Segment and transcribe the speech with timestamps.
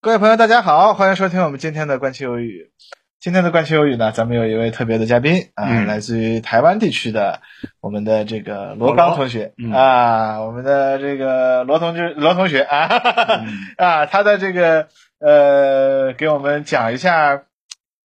[0.00, 2.70] 各位朋友，大家好，欢迎收听我们今天的关七有语。
[3.18, 7.40] 今天的关七有语呢，咱们有一位特别的嘉宾啊，嗯来自于台湾地区的
[7.80, 12.86] 我们的这个罗刚同学、嗯啊，我们的这个罗同志罗同学啊、
[13.40, 14.86] 嗯 啊，他的这个
[15.18, 17.42] 呃，给我们讲一下，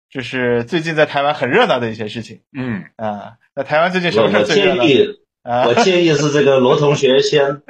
[0.10, 3.34] 就是最近在台湾很热闹的一些事情嗯，啊。
[3.54, 4.84] 那台湾最近什么事儿最热闹？
[4.84, 7.62] 建议，啊我建议是这个罗同学先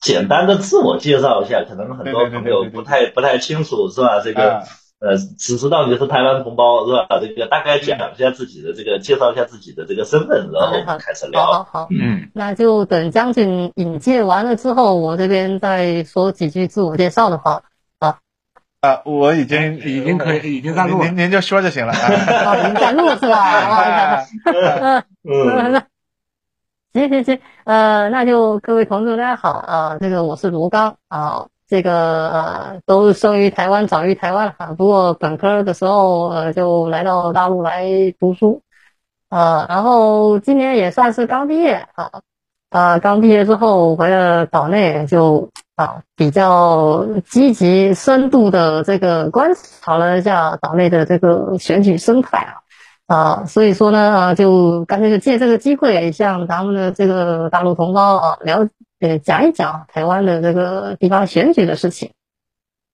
[0.00, 4.20] 简单的自我介绍一下，可能很多朋友不太不太清楚是吧？
[4.24, 4.62] 这个啊。
[5.00, 7.06] 呃，只知道你是台湾同胞是吧？
[7.22, 11.46] 这个大概讲一下自己的这个，介绍一下自己的这个身份，然后我们开始好聊。
[11.46, 17.62] 好好，嗯，那就等将军引介完了之后，我这边再说几句自我介绍的话，
[18.82, 21.06] 啊，我已经已经可以已经在录了。
[21.06, 21.94] 您您您就说就行了。
[21.94, 23.40] 已经在录是吧？
[24.20, 25.02] 啊，嗯。
[25.24, 25.82] 嗯那
[26.92, 37.86] 行行行，呃，那就各位同志大家好啊、这个我是卢刚啊、这个呃都生于台湾，长于台湾啊，不过本科的时候呃就来到大陆来
[38.18, 38.60] 读书，
[39.28, 42.10] 呃，然后今年也算是刚毕业啊，
[42.70, 52.58] 啊，刚毕业之后回了岛内就啊比较积极深度的这个观察了一下岛内的这个选举生态啊。
[53.10, 58.68] 啊，所以说呢，啊，就干脆就借这个机会，向咱们的这个大陆同胞啊，了
[59.00, 62.12] 呃讲一讲台湾的这个地方选举的事情。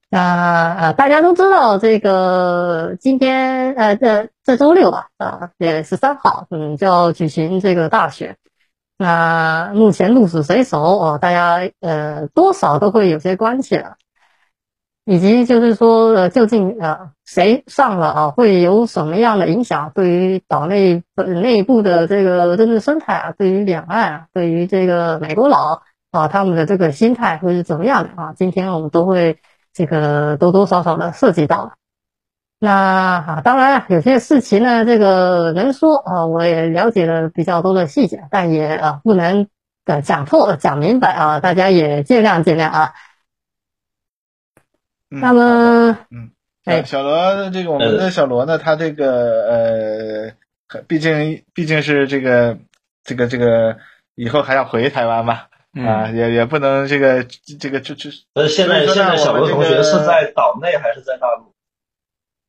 [0.09, 8.39] 啊啊，大家都知道，这个今天呃这这周六啊啊，也十三号，嗯，就要举行这个大选。
[8.97, 13.97] 那目前鹿死谁手啊，大家呃多少都会有些关系了。
[15.09, 19.93] 以及就是说，呃，究竟呃谁上了啊，会有什么样的影响？
[19.95, 28.33] 对于岛内本内部的这个政治生态啊，对于两岸啊，对于这个美国佬啊，他们的这个心态会是怎么样的啊？
[28.37, 29.39] 今天我们都会
[29.73, 31.75] 这个多多少少的涉及到。
[32.59, 39.47] 那啊，当然有些事情呢，这个能说啊，我也了解了比较多的细节，但也啊不能
[39.85, 42.95] 呃讲透讲明白啊，大家也见谅见谅啊。
[45.11, 46.31] 嗯那么，嗯，
[46.65, 50.35] 哎小罗，这个我们的小罗呢，他这个
[50.69, 52.59] 呃，毕竟毕竟是这个
[53.05, 53.79] 这个这个
[54.17, 55.43] 以后还要回台湾嘛，
[55.75, 57.25] 嗯啊，也也不能这个
[57.61, 61.55] 这个这这呃，现在现在小罗同学是在岛内还是在大陆？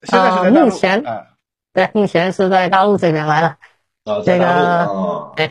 [0.01, 1.27] 现在是在大陆目前啊，
[1.73, 3.47] 对，目前是在大陆这边来的。
[4.05, 5.33] 啊，在大陆哦。
[5.35, 5.47] 啊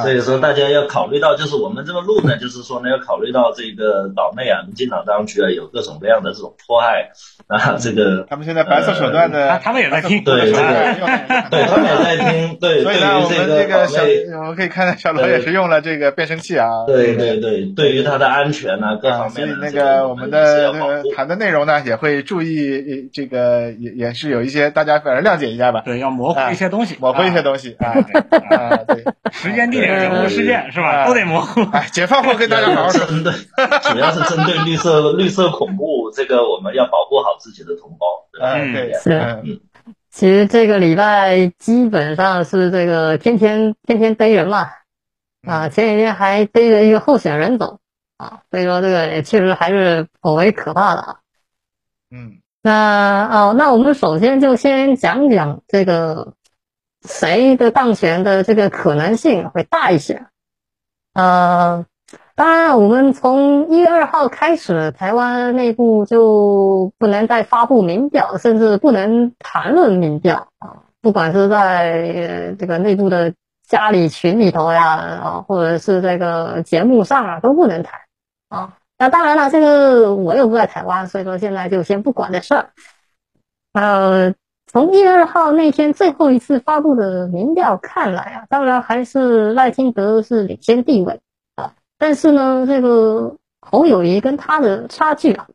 [0.00, 7.10] 所以说，大家要考虑到，就是我们这个路呢，就是说呢，要考虑到这个岛内啊，民进党当局啊，有各种各样的这种迫害
[7.46, 10.24] 啊，这个他们现在白色手段的，他他们也在听。
[10.24, 14.02] 对这个个对他们也在听，对， 所以呢，我们这这个小，，
[14.38, 28.22] 我们可以看到小罗也是用了这个变声器啊，对对对，对于他的安全啊，各方面所以那个我们的谈的内容呢，也会注意呃这个也也是有一些大家反正谅解一下吧，对，要模糊一些东西，模糊一些，东西啊对。
[28.52, 31.06] 啊，对，时间、地点、人物、事件是啊吧？
[31.06, 31.60] 都得模糊。
[31.72, 33.06] 哎，解放后跟大家好好说。
[33.06, 33.32] 针 对，
[33.92, 38.54] 主要是针对绿色绿色恐怖，这个我们要保护好自己的同胞，对吧？
[38.56, 39.12] 嗯，对，是
[39.44, 39.60] 嗯
[40.10, 44.68] 其实这个礼拜基本上是这个天天天天逮人嘛，
[45.46, 47.78] 啊，前几天还逮着一个候选人走
[48.18, 51.16] 啊，所以说这个也确实还是颇为可怕的啊。
[52.10, 56.34] 嗯那哦，那我们首先就先讲讲这个
[57.04, 60.26] 谁的当选的这个可能性会大一些。
[61.14, 61.84] 呃，
[62.34, 73.34] 当然，我们从一月二号开始，台湾内部就不能再发布民调，甚至不能谈论民调啊，不管是在这个内部的
[73.66, 78.00] 家里群里头呀，啊，或者是这个节目上啊，都不能谈
[78.48, 78.78] 啊。
[78.96, 82.70] 那当然了，这个我又不在台湾，所以说现在就先不管这事儿。
[83.72, 84.34] 呃，
[84.72, 91.20] 从一月二号那天最后一次发布的民调看来啊，当然还是赖清德是领先地位
[91.56, 95.46] 啊，但是呢，这个侯友谊跟他的差距啊，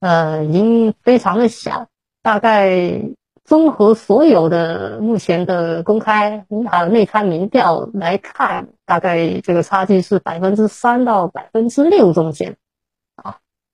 [0.00, 1.86] 呃，已经非常的小，
[2.20, 3.00] 大概
[3.44, 12.56] 综合所有的目前的公开啊内参民调来看，大概这个差距是百分之三到百分之六中间。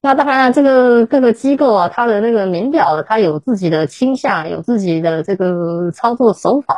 [0.04, 6.76] 那当然，这个各个机构啊，它的那个民调，它有自己的倾向，有自己的这个操作手法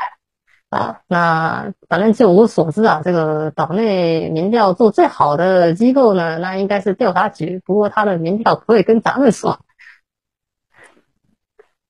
[0.70, 1.00] 啊。
[1.08, 7.60] 那反正就我所知啊，这个岛内民调做最好的机构呢，那应该是调查局。
[7.66, 9.58] 不过它的民调不会跟咱们说。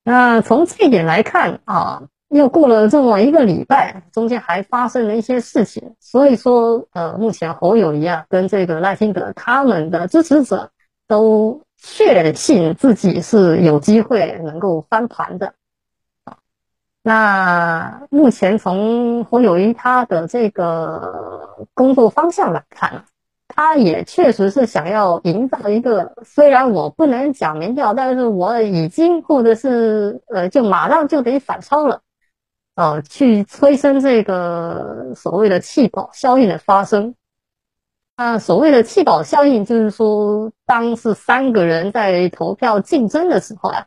[0.03, 10.71] 那从这一点来看啊，又过了这么一个礼拜，中间还发生了一些事情，所以说呃，目前侯友谊啊跟这个赖清德他们的支持者。
[11.07, 15.55] 都确信自己是有机会能够翻盘的。
[17.03, 23.05] 那目前从侯友谊他的这个工作方向来看，
[23.47, 32.01] 他也确实是想要营造一个，虽然我不能讲民调，但是我已经或者是呃，就马上就得反超了，
[32.75, 37.15] 呃，去催生这个所谓的气泡效应的发生。
[38.17, 43.87] 啊，所谓的弃保效应，就是说，当是三个人在投票竞争的时候啊。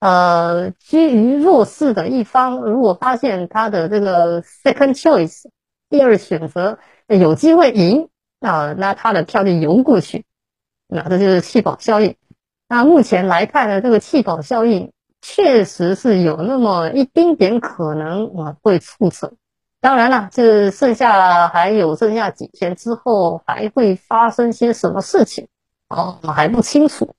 [0.00, 5.44] 呃，居于弱势的一方，如果发现他的这个 second choice
[5.88, 10.26] 第二选择有机会赢啊，那他的票就游过去，
[10.86, 12.16] 那这就是弃保效应。
[12.68, 19.34] 那目前来看呢，这个弃保效应确实是有那么一丁点可能啊会促成。
[19.84, 25.46] 当然了，这剩下还有剩下几天之后还会发生些什么事情，
[25.90, 27.14] 哦，我还不清楚。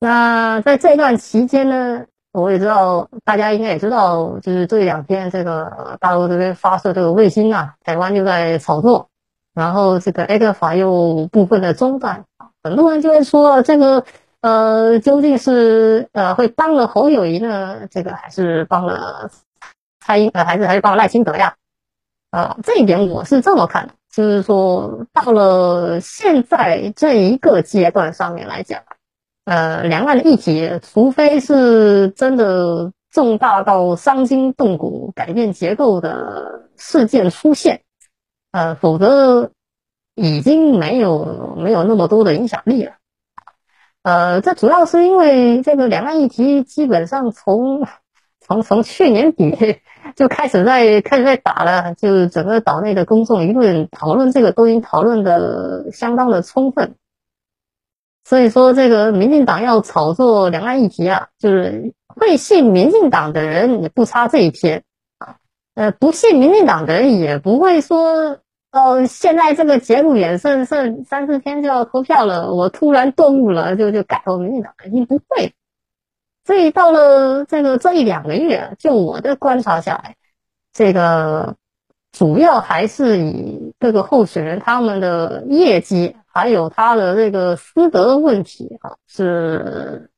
[0.00, 9.10] 那在这段期间呢，我也知道大家应该也知道，就是这两天这个大陆这边发射这个卫星啊，台湾就在炒作，
[9.52, 12.24] 然后这个 A 克法又部分的中断
[12.62, 14.02] 很多人就会说这个
[14.40, 19.28] 呃究竟是呃会帮了侯友谊呢，这个还是帮了
[20.04, 21.54] 蔡英呃还是还是帮赖清德呀？
[22.30, 28.82] 啊，这一点我是这么看的，就是说到了现在这一个阶段上面来讲。
[29.46, 37.82] 呃，两岸的议题，除非是真的重大到伤筋动骨、改变结构的事件出现，
[38.52, 39.50] 呃，否则
[40.14, 42.92] 已经没有没有那么多的影响力了。
[44.02, 47.86] 呃，这主要是因为这个两岸议题基本上从
[48.46, 49.80] 从从去年底
[50.14, 56.94] 就开始在开始在打了，就整个岛内的公众舆论讨论这个都已经讨论的相当的充分。
[58.26, 64.82] 所以说，这个民进党要炒作两岸议题啊，就是会信民进党的人也不差这一天
[65.18, 65.36] 啊，
[65.74, 68.38] 呃，不信民进党的人也不会说，
[68.70, 75.52] 呃，现在这个节骨眼剩剩三四天就要投票了，我突然顿悟了，就就改投民进党，肯定不会。
[76.44, 80.16] 所以到了这个这一两个月，就我的观察下来，
[80.72, 81.56] 这个
[82.12, 86.16] 主要还是以各个候选人他们的业绩。
[86.36, 90.10] 还有他的这个私德问题啊，是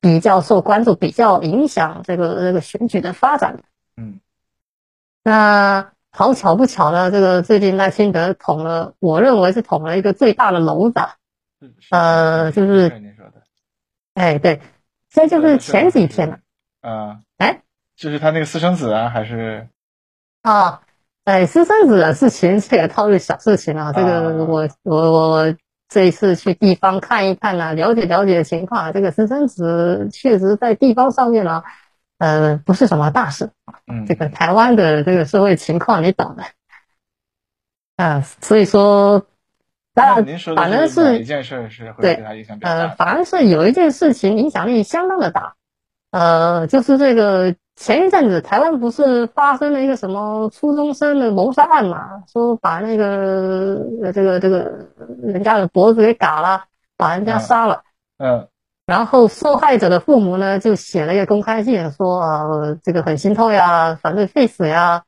[0.00, 3.62] 比较受关注，比较影响这个这个选举的发展的。
[3.98, 4.18] 嗯，
[5.22, 11.00] 那好巧不巧呢，这个最近赖清德捅了，我认为是捅了一个最大的娄子。
[11.90, 13.14] 呃，就是
[14.14, 14.58] 哎，对，
[15.12, 16.38] 这就是前几天了。
[16.80, 17.62] 啊，哎，
[17.96, 19.68] 就是他那个私生子啊，还是
[20.42, 20.82] 啊。
[21.24, 23.92] 哎，私生子的事情，这个套路小事情啊。
[23.92, 25.54] 这个我我我
[25.88, 28.92] 这一次去地方看一看呢，了解了解情况。
[28.92, 31.62] 这个私生子确实在地方上面呢，
[32.18, 33.50] 呃，不是什么大事
[33.86, 36.42] 嗯，这个台湾的这个社会情况你懂的。
[37.94, 39.24] 啊，所以说，
[39.94, 42.74] 当然，反正是一件事是会对他影响比较大。
[42.74, 45.54] 呃，反正是有一件事情影响力相当的大，
[46.10, 47.54] 呃，就是这个。
[47.74, 52.22] 前一阵子台湾不是发生了一个什么初中生的谋杀案嘛？
[52.30, 53.78] 说把那个
[54.12, 54.70] 这个这个
[55.22, 56.64] 人家的脖子给嘎了，
[56.98, 57.82] 把人家杀了。
[58.18, 58.46] 嗯。
[58.84, 62.44] 然后受害者的父母呢，就写了一个公开信，说啊，
[62.84, 65.02] 这个很心痛呀，反对废死呀。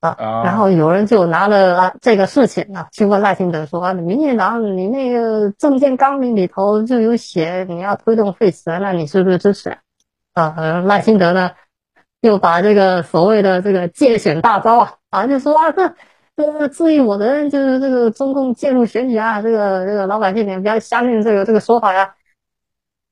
[0.00, 0.42] 啊。
[0.44, 9.76] 然后有人就拿了这个事情啊，去问赖清德说啊，民进党你那个政见纲领里头就有写你要推动废死，那你是不是支持？
[10.34, 10.54] 啊，
[10.86, 11.50] 赖清德呢？
[12.20, 15.94] 又把这个所谓的这个借选大招啊，啊，就说啊，这
[16.36, 22.14] 这个质疑我的人就是这个中共介入选举啊，这个这个老百姓你不要相信这个这个说法呀。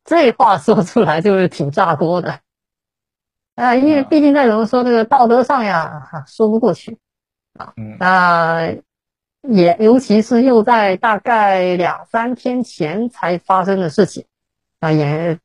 [0.05, 2.39] 这话说出来就是挺炸锅的
[3.57, 6.97] 啊，因为毕竟在怎么说这个道德上呀说不过去
[7.59, 7.75] 啊。
[7.99, 8.73] 那
[9.43, 14.25] 也尤其是又在大概两三天前才发生的事情
[14.79, 15.39] 啊，也。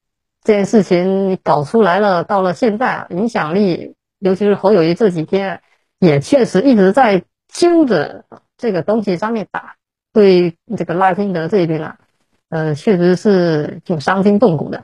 [0.44, 5.62] 这件事情搞出来了，到了现在，影响力，尤其是侯友谊这几天，
[6.00, 8.25] 也确实一直在揪着
[8.58, 9.75] 这个东西上面打，
[10.12, 11.98] 对这个赖清德这边啊，
[12.50, 14.84] 呃，确实是挺伤筋动骨的。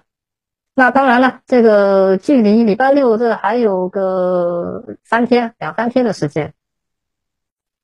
[0.77, 6.53] 那当然了，这个距离礼拜六这还有个三天、两三天的时间，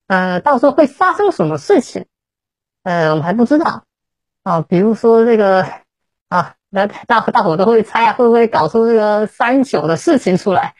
[0.05, 2.05] 呃，到时候会发生什么事情，
[2.83, 3.85] 呃，我们还不知道
[4.43, 5.65] 啊，比如说这个
[6.29, 6.53] 啊。
[6.75, 10.73] 那大大伙都会猜，会不会搞出这个三九的事情出来？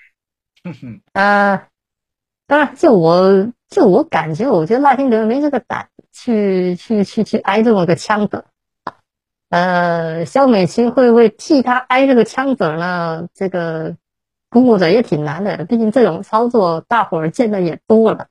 [1.14, 1.68] 啊，
[2.48, 8.46] 当然，就我就我感觉，我觉得赖清德没这个胆去去去去挨这么个枪的。
[9.54, 13.28] 呃，肖美琴会不会替他挨这个枪子呢？
[13.36, 13.96] 这个
[14.50, 18.30] 估摸着也挺难的，毕竟这种操作大伙儿见的也多了。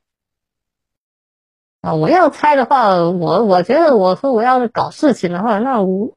[1.81, 6.13] 啊，我要猜的话，我我觉得我说我要是搞事情的话，那我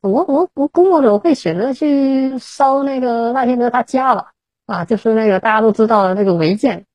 [0.00, 4.30] 我我我估摸着我会选择去烧那个赖天德他家吧。
[4.66, 6.86] 啊，就是那个大家都知道的那个违建，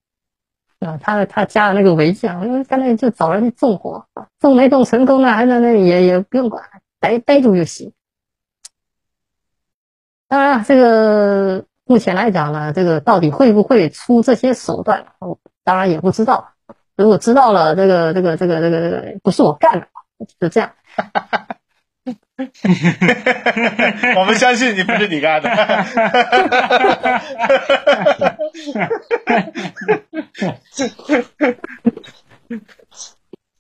[0.79, 4.05] 啊，他他家的那个违建，因为干脆就找人去纵火，
[4.39, 6.63] 纵没纵成功呢，还在那里也也不用管，
[7.01, 7.91] 待待住就行。
[10.29, 16.53] 当然，这个目前来讲呢，这个到底会不会出这些手段，我当然也不知道。
[16.95, 19.87] 如果知道了，这个这个这个这个这个不是我干的，
[20.39, 20.71] 就这样。
[24.15, 25.49] 我们相信你不是你干的。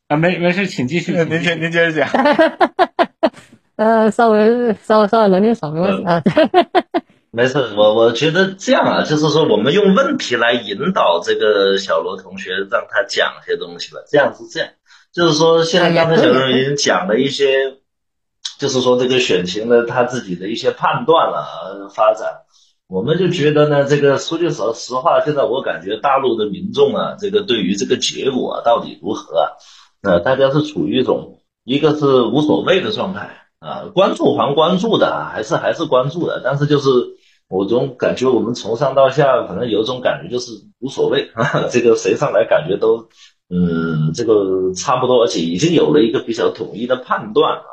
[0.07, 1.11] 啊，没没事，请继续。
[1.25, 2.09] 您接您接着讲。
[3.77, 6.21] 呃，稍微稍微稍微冷点少没关系啊。
[7.31, 14.01] 没事，我我觉得这样啊，就是说我们用问题来引导这个小罗同学，让他讲些东西吧。
[14.09, 14.69] 这样是这样，
[15.13, 17.77] 就是说现在刚才小罗已经讲了一些。
[18.57, 22.41] 就是说，这个选情的他自己的一些判断了发展，
[22.87, 29.49] 我们就觉得呢，这个说句实实话，现在我感觉大陆的民众啊，这个对于这个结果到底如何啊，
[30.03, 36.89] 呃，大家是处于一种一个是无所谓的状态啊，关注还关注的，还是还是关注的，但是就是
[37.49, 41.29] 我总感觉我们从上到下可能有种感觉就是无所谓，
[41.71, 43.09] 这个谁上来感觉都
[43.49, 47.63] 嗯，这个差不多，而且已经有了一个比较统一的判断啊。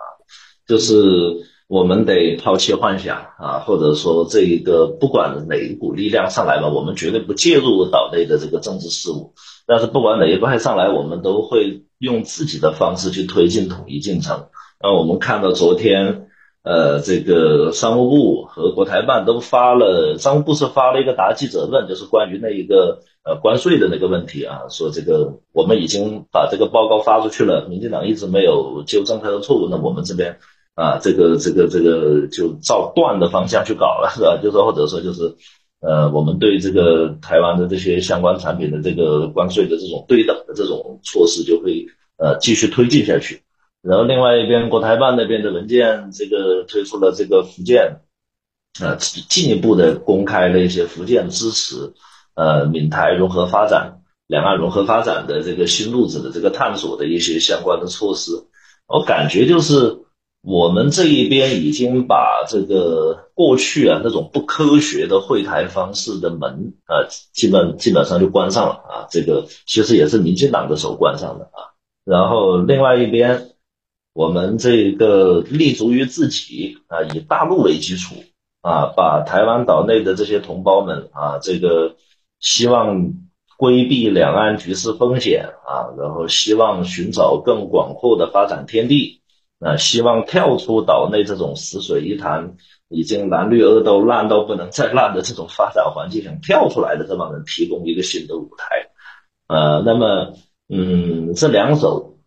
[0.66, 9.32] 就是我们得抛弃幻想啊，或者说这一个不管哪一股力量上来吧，我们绝对不介入岛内的这个政治事务。
[9.66, 14.46] 但是不管哪一派上来，我们都会用自己的方式去推进统一进程。
[14.82, 16.28] 那我们看到昨天，
[16.62, 30.38] 呃，这个商务部和国台办都发了，商务部是发了一个答记者问，就是关于那一个呃关税的那个问题啊，说这个我们已经把这个报告发出去了，民进党一直没有纠正他的错误，那我们这边。
[30.78, 34.38] 啊，这个这个这个就照断的方向去搞了，是吧？
[34.40, 35.34] 就说或者说就是，
[35.80, 43.42] 呃，我们对这个台湾的这些相关产品的这个关税的这种对等的这种措施就会呃继续推进下去。
[43.80, 48.00] 然后另外一边，国台办那边的文件这个推出了这个福建，
[48.80, 51.92] 呃，进一步的公开了一些福建支持
[52.34, 58.32] 呃闽台融合发展、两岸融合发展的这个新路子的这个探索的一些相关的措施。
[58.86, 59.98] 我感觉就是。
[60.40, 69.06] 我们这一边已经把这个过去啊那种不科学的会台方式的门啊，基本基本上就关上了啊。
[69.10, 71.74] 这个其实也是民进党的手关上的啊。
[72.04, 73.48] 然后另外一边，
[74.14, 78.14] 我们这个立足于自己啊，以大陆为基础
[78.62, 81.96] 啊，把台湾岛内的这些同胞们啊，这个
[82.38, 83.12] 希望
[83.58, 89.17] 规避两岸局势风险啊，然后希望寻找更广阔的发展天地。
[89.60, 92.54] 那希望跳出岛内这种死水一潭，
[92.88, 98.88] 已经蓝绿恶斗烂到不能再烂的这种发展环境，想跳出来的这帮人提供一个新的舞台。
[99.48, 100.34] 呃，那么，
[100.68, 102.18] 嗯，这两首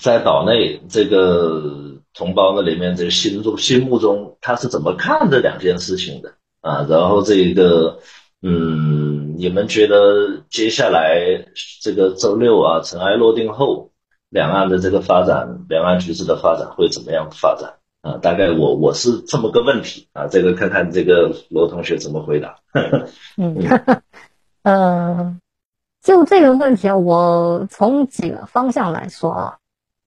[0.00, 6.86] 在岛内这个同胞的里面，这个心中心目中他是怎么看这两件事情的啊？
[6.88, 7.98] 然后这个，
[8.42, 11.46] 嗯，你们觉得接下来
[11.82, 13.90] 这个周六啊，尘埃落定后？
[14.34, 18.18] 两岸的这个发展，两岸局势的发展会怎么样发展啊？
[18.20, 22.56] 大概我我是这么个问题啊，这个看看这个罗同学怎么回答。
[23.38, 23.56] 嗯，
[24.64, 25.36] 呃，
[26.02, 29.56] 就这个问题啊，我从几个方向来说啊，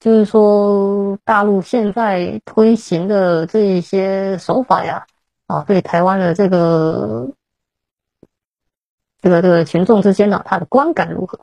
[0.01, 5.05] 就是说大陆现在推行的这一些手法呀，
[5.47, 7.29] 啊，对台湾的这个
[9.21, 11.39] 这个这个群众之间呢，他的观感如何？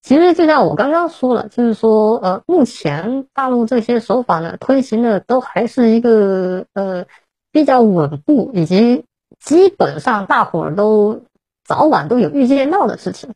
[0.00, 7.04] 其实就像我刚刚说了，就是说，呃，目前大陆这些手法呢，推行的都还是一个呃
[7.52, 9.04] 比较稳步，以及
[9.40, 11.20] 基本上大伙儿都
[11.64, 13.28] 早晚都有预见到的事情，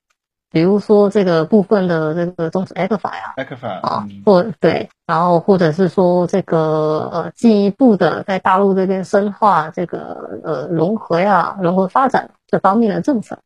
[0.50, 13.36] 比如说这个部分的这个终止 X 法呀，X 法啊，或对，然后或者是说这个呃进一步的在大陆这边深化这个呃融合呀、融合发展这方面的政策，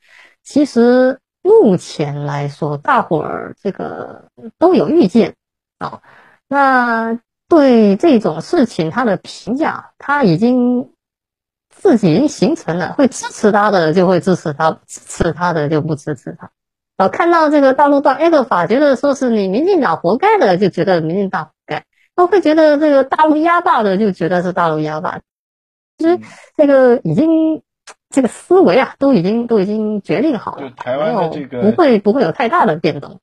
[0.45, 1.19] 其实。
[1.47, 5.35] 目前来说，大伙儿这个都有意见
[5.79, 6.01] 啊。
[6.49, 10.91] 那对这种事情，他的评价他已经
[11.71, 16.51] 自己已经形成了，会支持他的就会支持他，支持他的就不支持他。
[16.97, 21.85] 啊，看到这个大陆段 A 个法，觉得说是你民进党活该的，就觉得民进党活该。
[22.17, 25.21] 他会觉得这个大陆压霸的，就觉得是大陆压霸。
[25.99, 26.19] 其实
[26.57, 27.63] 这个已经
[28.17, 33.21] 这个思维啊，都已经都已经决定好了，台湾的这个不会不会有太大的变动。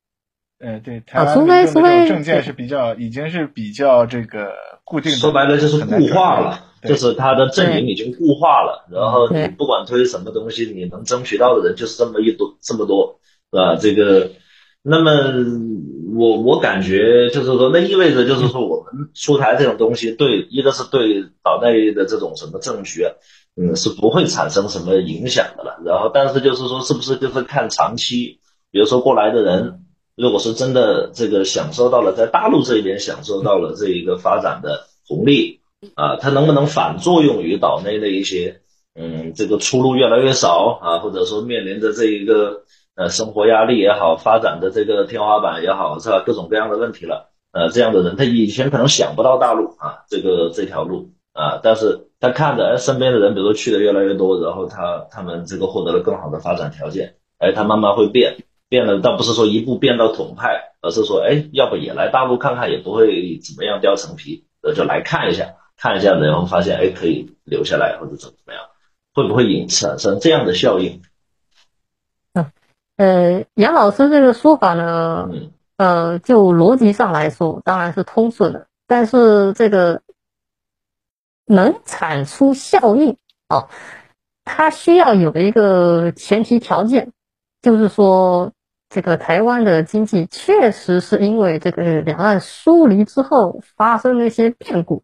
[0.60, 4.52] 呃，对，台湾的这种证件是比较已经是比较这个
[4.84, 8.86] 固定，说白了就是固化了，就是它的阵营已经固化了。
[8.92, 13.20] 然后你不管推什么东西，你能争取到的人就是这么一多这么多，
[13.52, 13.76] 是吧？
[13.82, 14.30] 这个，
[14.84, 15.12] 那么
[16.16, 23.04] 我我感觉就是说，那意味着就是说，我们出台这种东西，对一个是对岛内的这种什么政局，
[23.56, 25.80] 嗯，是不会产生什么影响的了。
[25.86, 28.40] 然后，但是就是说，是不是就是看长期，
[28.72, 29.80] 比如说过来的人。
[30.16, 35.62] 如果是真的这个享受到了在大陆这边享受到了这一个发展的红利
[35.96, 38.62] 啊，它能不能反作用于岛内的一些
[38.94, 42.62] 嗯这个出路越来越少啊，或者说面临着这一个
[42.96, 46.22] 呃生活压力也好，发展的这个天花板也好，是吧？
[46.24, 58.38] 各种各样的问题了，呃，这样的人他以前可能想不到大陆啊这个这条路啊，但是他看着哎身边的人，比如说去的越来越多，然后他他们这个获得了更好的发展条件，哎，他慢慢会变。
[58.70, 68.64] 变了，倒不是说一步变到统派，而是说，哎，要不也来大陆看看，也不会怎么样掉层皮，呃，就来看一下，看一下，然后发现，哎，可以留下来或者怎么怎么样，
[69.14, 71.04] 会不会引产生这样的效应？
[72.34, 72.52] 嗯，
[72.98, 75.30] 呃，杨老师这个说法呢，
[75.78, 80.02] 呃，就逻辑上来说，当然是通顺的，但是这个
[81.46, 83.18] 能产出效应
[83.50, 83.68] 哦，
[84.44, 87.12] 它需要有一个前提条件，
[87.62, 88.52] 就是说。
[88.90, 95.02] 这个台湾的经济确实是因为这个两岸疏离之后发生了一些变故，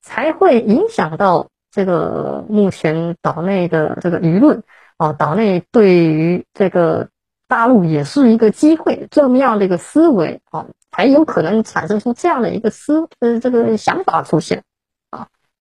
[0.00, 4.62] 才会影响到这个目前岛内的这个舆论
[4.96, 7.08] 啊，岛内对于这个
[7.48, 14.62] 大陆也是一个机会这么样的一个思维啊，才有可能产生出这样的一个思呃这个想法出现。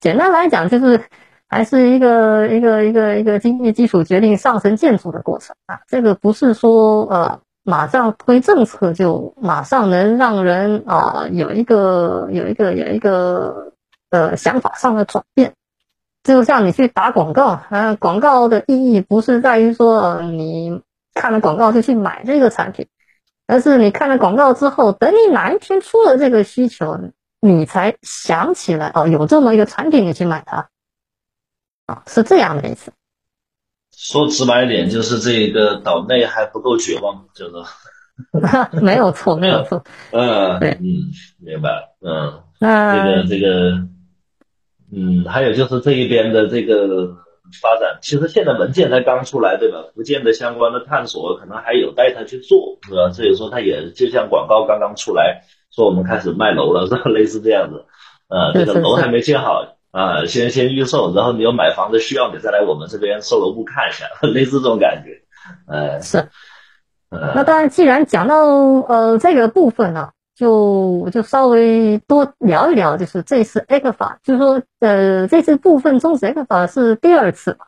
[0.01, 1.01] 简单来讲，就是
[1.47, 7.39] 还是一个一个一个一个经济基础决定上层建筑的过程啊，这个不是说呃。
[7.63, 13.73] 马上推政策就马上能让人啊有一个有一个有一个
[14.09, 15.53] 呃想法上的转变，
[16.23, 20.81] 就像你去打广告，啊，广告的意义不是在于说你
[21.13, 22.87] 看了广告就去买这个产品，
[23.45, 26.97] 而是你看了广告之后，等你哪一天出了这个需求，
[27.41, 30.69] 你才想起来哦有这么一个产品，你去买它，
[31.87, 32.93] 啊，是这样的意思。
[33.91, 37.53] 说直白点，就是这个岛内还不够绝望，就是。
[38.83, 39.83] 没有错，没有错。
[40.11, 42.43] 嗯，对，嗯，明白，嗯。
[42.59, 43.71] 那这个这个，
[44.93, 47.07] 嗯，还有就是这一边的这个
[47.59, 49.85] 发展，其实现在文件才刚出来，对吧？
[49.95, 53.11] 福建的相关的探索可能还有待他去做，是吧？
[53.11, 57.01] 所以说他也就像广告刚刚出来，说我们开始卖楼了， 是吧？
[57.09, 57.85] 类似这样子，
[58.27, 59.77] 呃，这个楼还没建好。
[59.91, 65.21] 啊，先先预售，然后你有买房子需要，你再来我们这边售楼部看一下， 类似这种感觉。
[65.67, 66.29] 呃，是。
[67.09, 68.37] 那当然，既然讲到
[68.87, 77.65] 呃这个部分呢，就就稍微多聊一聊，就是这次 X 法，就是说呃这次部分终止 X 法是第二次嘛，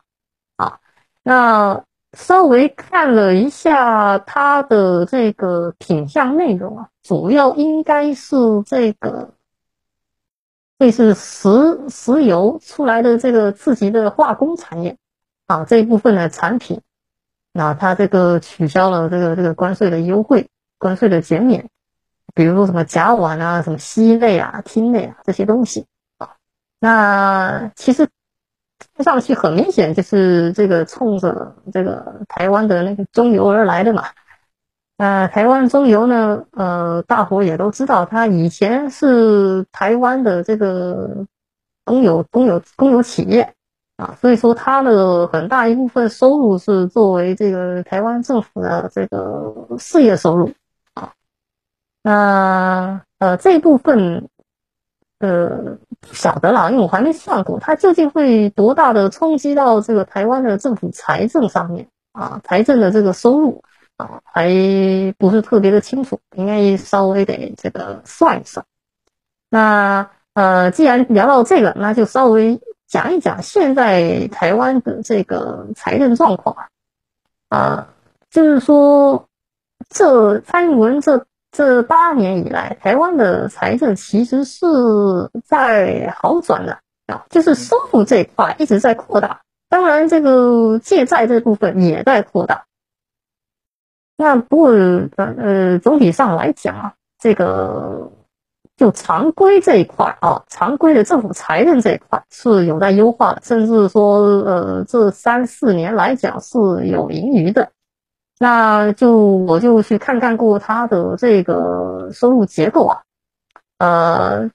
[0.65, 0.79] 啊，
[1.23, 1.83] 那
[2.13, 9.33] 稍微看了一下它的这个品相内容啊，主要应该是这个。
[10.79, 11.49] 这是石
[11.87, 14.97] 石油出来的这个自己的化工产业
[15.45, 16.81] 啊这一部分的产品，
[17.53, 21.69] 那它这个取消了这个这个关税的优惠，关税的减免，
[22.33, 25.85] 比如说什么甲烷啊、什么烯类啊、烃类啊这些东西
[26.17, 26.35] 啊，
[26.79, 28.09] 那其实
[28.95, 34.03] 看上去很明显就是这个冲着这个台湾的那个中油而来的嘛。
[34.95, 36.45] 那台湾中油呢？
[36.51, 41.25] 呃，大伙也都知道，它以前是台湾的这个
[41.83, 43.55] 公有、公有、公有企业
[43.97, 50.53] 啊，所以说它的很大一部分收入是作为这个台湾政府的这个事业收入
[50.93, 51.11] 啊。
[52.03, 54.29] 那呃这一部分
[55.19, 63.63] 呃不晓得了，因为我还没算过，它究竟会多大的冲击到这个台湾的政府财政上面啊，财政的这个收入。
[63.95, 64.49] 啊，还
[65.19, 68.65] 不是特别的清楚，应该稍微得这个算一算。
[69.49, 76.67] 那呃，既然聊到这个，那就稍微讲一讲现在台湾的这个财政状况啊。
[77.49, 77.87] 啊，
[78.31, 79.27] 就是说，
[79.89, 84.65] 这蔡英文这这八年以来，台湾的财政其实是
[85.45, 89.39] 在好转的啊，就是收入这一块一直在扩大，
[89.69, 92.65] 当然这个借债这部分也在扩大。
[94.17, 94.71] 那不过，
[95.15, 98.11] 呃，总体上来讲啊，这个
[98.75, 107.69] 就常规这一块啊，常规的政府财政这一块是有待优化的，甚至说呃这三四年来讲是有盈余的。
[108.43, 113.01] 那就我就去看看过它的这个收入结构啊，
[113.77, 114.49] 呃，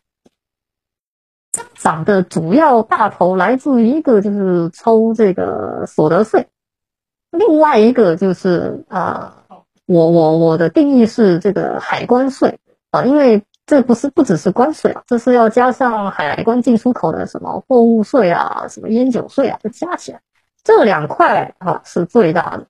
[1.52, 6.46] 增长的主要大头来自于一个就是抽这个所得税，
[7.30, 9.42] 另外一个就是啊，
[9.86, 12.58] 我我我的定义是这个海关税
[12.90, 20.20] 啊，因为这不是不只是关税啊，这是要加上海关进出口的什么货物税啊，什么烟酒税啊，就加起来
[20.62, 22.66] 这两块啊是最大的。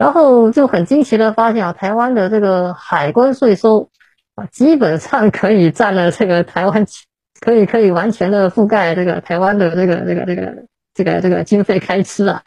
[0.00, 3.90] 然后就很惊奇的发现啊，台湾的这个海关税收
[4.34, 6.86] 啊，基本上可以占了这个台湾，
[7.38, 12.42] 可以可以完全的覆盖这个台湾的这个这个这个这个这个经费开支啊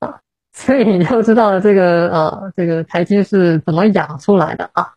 [0.00, 0.20] 啊，
[0.54, 4.94] 所以你就知道这个呃这个台积是怎么养出来的啊。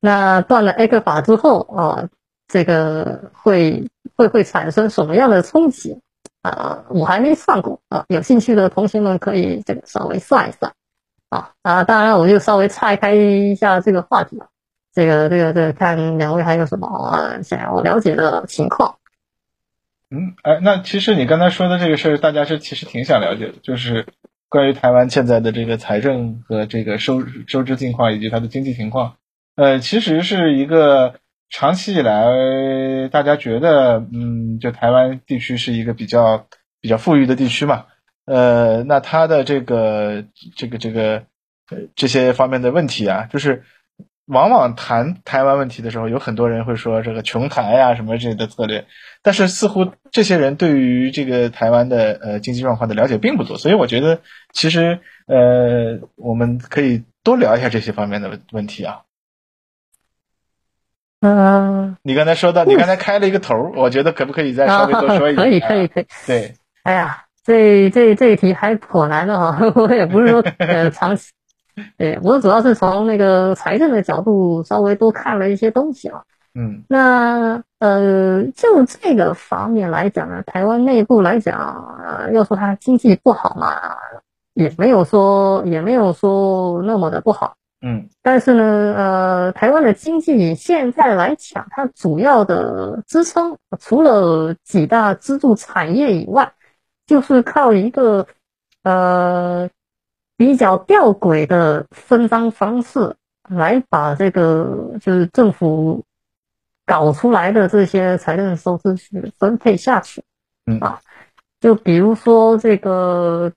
[0.00, 2.08] 那断了 A 克法之后啊，
[2.48, 6.00] 这个会会会产生什么样的冲击
[6.40, 6.84] 啊？
[6.88, 10.72] 我还没算过啊，有兴趣的同学们可以这个稍微算一算。
[11.32, 11.84] 啊啊！
[11.84, 14.38] 当然，我就稍微岔开一下这个话题，
[14.92, 18.96] 这个这个这个，看两位还有什么想要了解的情况。
[20.10, 24.04] 嗯，哎，那其实你刚才说的这个事儿，大家是其实挺想了解的，就是
[24.50, 29.14] 关于台湾现在的这个财政和这个收收支情况以及它的经济情况。
[29.56, 31.14] 呃，其实是一个
[31.48, 36.46] 长期以来大家觉得，嗯，就台湾地区是一个比较
[36.82, 37.86] 比较富裕的地区嘛。
[38.24, 40.24] 呃，那他的这个
[40.56, 41.24] 这个这个
[41.70, 43.64] 呃这些方面的问题啊，就是
[44.26, 48.86] 往往谈台湾问题的时候，有很多人会说这个穷台呀什么这类的策略，
[49.22, 54.20] 但是似乎这些人对于这个台湾的呃经济状况的了解并不多，所以我觉得
[54.52, 59.02] 其实呃我们可以多聊一下这些方面的问题啊。
[61.22, 65.42] 嗯，你刚才说到，你刚才开了一个头，我觉得可不可以再稍微多说一点？
[65.44, 66.06] 可以可以可以。
[66.24, 66.54] 对，
[66.84, 67.24] 哎呀。
[67.44, 71.32] 这这这一题还颇难的哈， 我也不是说呃长期，
[71.98, 76.22] 对我主要是从那个财政的角度稍微多看了一些东西啊。
[76.54, 83.74] 嗯，那呃就这个方面来讲呢，台湾内部来讲，呃要说它经济不好嘛，
[84.54, 87.54] 也没有说也没有说那么的不好。
[87.84, 96.52] 嗯，但是呢，呃台湾的经济现在来讲，它主要的支撑除了几大支柱产业以外。
[97.12, 98.26] 就是靠一个
[98.84, 99.68] 呃
[100.38, 103.14] 比较吊诡的分赃方式
[103.50, 106.02] 来把这个就是政府
[106.86, 110.24] 搞出来的这些财政收支去分配下去，
[110.64, 111.02] 嗯啊，
[111.60, 113.52] 就比如说这个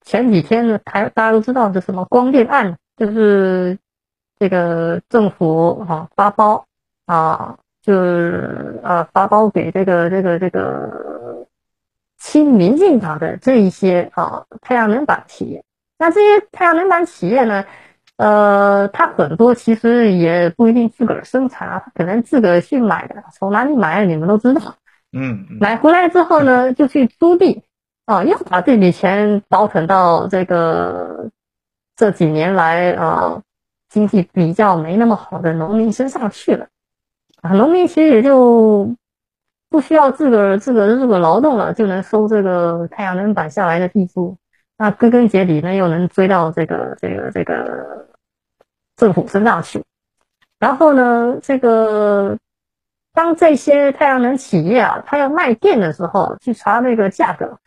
[0.00, 3.78] 前几天呢，台大家都知道的什么光电案，就是
[4.38, 6.64] 这个政府啊发包
[7.04, 11.20] 啊，就是啊发包给这个这个这个。
[12.24, 15.64] 亲民进党的这一些啊太阳能板企业，
[15.98, 17.64] 那这些太阳能板企业呢，
[18.16, 24.76] 呃，它很多其实也不一定自个儿生产啊，可能自个儿去买的，从哪里买你们都知道。
[25.12, 27.64] 嗯，买回来之后呢， 就去租地
[28.06, 31.28] 啊，又把这笔钱倒腾到这个
[31.96, 33.42] 这几年来啊
[33.88, 36.68] 经济比较没那么好的农民身上去了
[37.42, 38.94] 啊，农民其实也就。
[39.72, 44.36] 不需要自个儿自个儿自个劳动了，就能收这个太阳能板下来的地租，
[44.76, 48.06] 那归根结底呢，又能追到这个这个这个
[48.96, 49.82] 政府身上去。
[50.60, 52.36] 然后呢，这个
[53.14, 57.58] 当这些太阳能企业啊，它要卖电的时候，去查那个价格。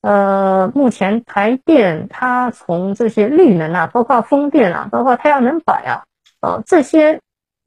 [0.00, 6.02] 呃，目前台电它从这些绿能啊，包括风电啊，包括太阳能板啊，
[6.40, 7.20] 呃，这些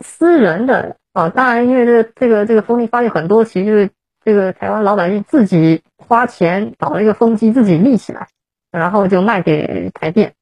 [0.03, 0.97] 私人的。
[1.17, 3.89] 啊，当然，因为这这个这个风力发电很多，其实就是
[4.23, 8.27] 这个台湾老百姓自己花钱搞了一个风机，自己立起来，
[8.69, 10.35] 然后就卖给台电。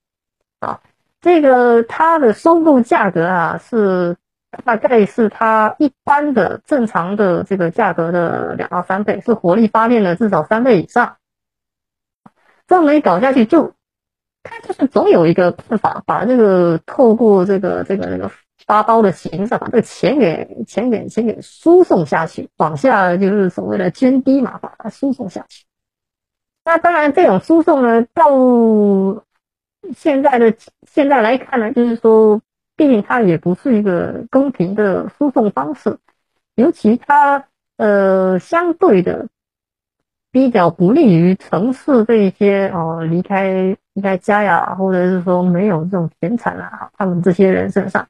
[0.59, 0.81] 啊，
[1.21, 4.17] 这个它的收购价格啊，是
[4.65, 11.15] 大概是它一般的正常的这个价格的两到三倍，是火力发电的至少三倍以上。
[12.67, 13.71] 这么一搞下去，就
[14.43, 18.29] 它就是总有一个办法把这个透过这个这个这个。
[18.65, 25.65] 发包的形式把这个钱给钱给钱给输送下去，往下就是所谓的捐低嘛，把它输送下去。
[26.63, 29.23] 那当然，这种输送呢，到
[29.95, 30.51] 现在的
[30.87, 32.41] 现在来看呢，就是说，
[32.75, 35.99] 毕竟它也不是一个公平的输送方式，
[36.55, 37.45] 尤其它
[37.77, 39.27] 呃相对的
[40.31, 48.07] 比较不利于城市这一些哦离开离开家呀，或者是说没有这种田产啊，他们这些人身上。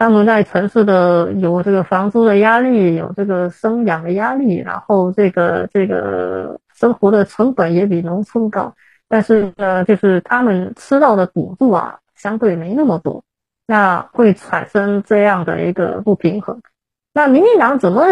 [0.00, 8.74] 他们在城市的有这个房租的压力，有这个生养的压力，然后这个这个生活的成本也比农村高，
[9.08, 13.24] 但是呢，就是他们吃到的补助啊，相对没那么多，
[13.66, 16.62] 那会产生这样的一个不平衡。
[17.12, 18.06] 那民进党怎么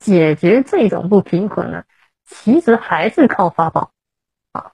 [0.00, 1.84] 解决这种不平衡呢？
[2.26, 3.92] 其实还是靠发包
[4.50, 4.72] 啊。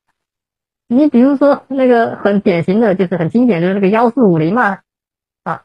[0.89, 4.79] 你比如说那个很典型的就是很经典的那个幺四五零嘛，
[5.45, 5.65] 啊，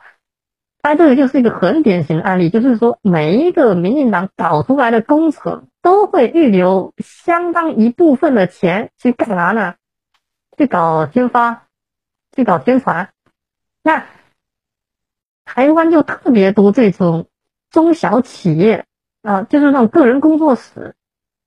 [0.86, 9.74] 它这个就是一个很典型的案例，就是说每一个民进党搞出来的工程都会预留相当一部分的钱去干嘛呢？
[10.56, 11.64] 去搞宣发，
[12.36, 13.10] 去搞宣传。
[13.82, 14.06] 那
[15.44, 17.26] 台湾就特别多这种。
[17.72, 18.86] 中小企业
[19.22, 20.96] 啊，就是那种个人工作室，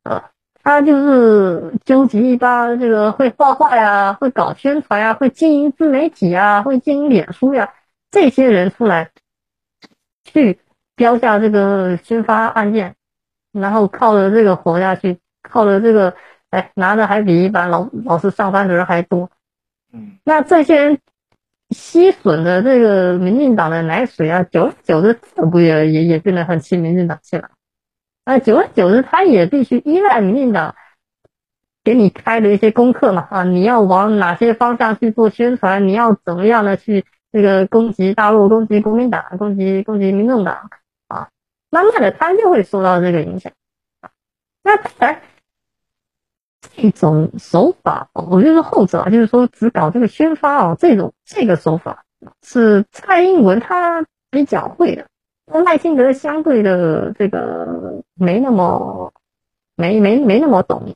[0.02, 0.30] 啊，
[0.62, 7.72] 他就是纠集一帮这个会画画呀、会搞宣传呀、会经营自媒体啊、会经营脸书呀
[8.10, 9.10] 这些人出来，
[10.32, 10.58] 去
[10.96, 12.94] 标下这个宣发案件，
[13.52, 16.14] 然后靠着这个活下去，靠着这个，
[16.50, 19.30] 哎，拿的还比一般老老师上班的人还多，
[19.92, 20.98] 嗯，那这些人。
[21.70, 27.50] 吸吮的这个民进党的奶水啊，久而久之，这不也也也变得很亲民进党去了？
[28.24, 30.74] 啊，久而久之，他也必须依赖民进党
[31.84, 35.86] 给你开的一些功课嘛啊，你要往哪些方向去做宣传？
[35.86, 40.70] 你要怎么样的去这个攻击大陆、攻击国民党、攻击攻击民众党
[41.08, 41.28] 啊？
[41.70, 43.52] 慢慢的，他就会受到这个影响。
[44.62, 45.20] 那当然。
[46.74, 52.04] 这种手法，我觉得后者就是说只搞这个宣发哦，这种这个手法
[52.42, 55.06] 是蔡英文他比较会的，
[55.46, 59.12] 赖清德相对的这个没那么
[59.74, 60.94] 没没没那么懂，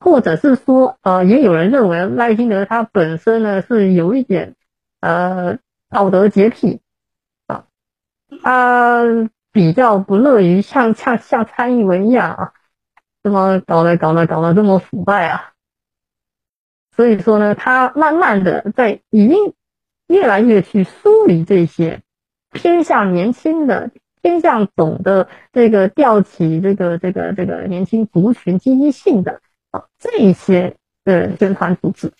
[0.00, 4.54] 或者是说呃，也有人认为赖清德他本身呢是有一点
[5.00, 5.58] 呃
[5.90, 6.80] 道德洁癖
[7.46, 7.66] 啊，
[8.42, 12.52] 他比较不乐于像像像蔡英文一样啊。
[13.22, 15.52] 这么搞的，搞的，搞得这么腐败啊！
[16.94, 19.54] 所以说呢，他慢慢的在已经
[20.06, 22.00] 越来越去梳理这些
[22.52, 23.90] 偏向年轻的、
[24.22, 29.40] 偏向懂得这个吊起这个这个这个年轻族群积极性的
[29.72, 32.12] 啊这一些的宣传组织。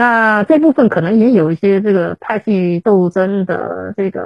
[0.00, 4.22] 那这部分可能也有一些这个派系斗争的这个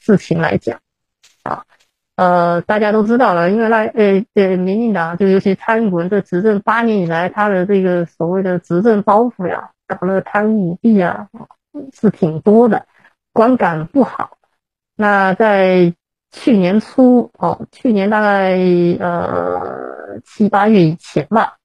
[0.00, 0.76] 事情来讲
[1.44, 1.62] 啊。
[2.16, 11.28] 呃，大家都知道了，因为赖呃呃，民进党就尤其蔡英文这执政八年以来，他的这个所谓的执政包袱呀，搞了贪污舞弊啊，
[11.92, 12.84] 是挺多的，
[13.32, 14.38] 观感不好。
[14.96, 15.94] 那在
[16.32, 18.56] 去年初哦，去年大概
[18.98, 21.56] 呃七八月以前吧，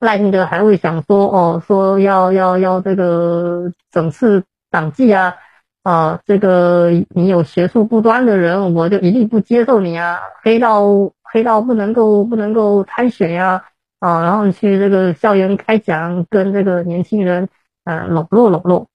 [0.00, 5.34] 赖清德还会想说哦，说要要要这个整治党纪啊。
[5.84, 10.18] 啊，这个你有学术不端的人，我就一律不接受你啊！
[10.42, 10.84] 黑道
[11.22, 13.64] 黑道不能够不能够参选呀！
[13.98, 17.48] 啊，然后去这个校园开讲，跟这个年轻人
[17.84, 18.88] 嗯笼络笼络。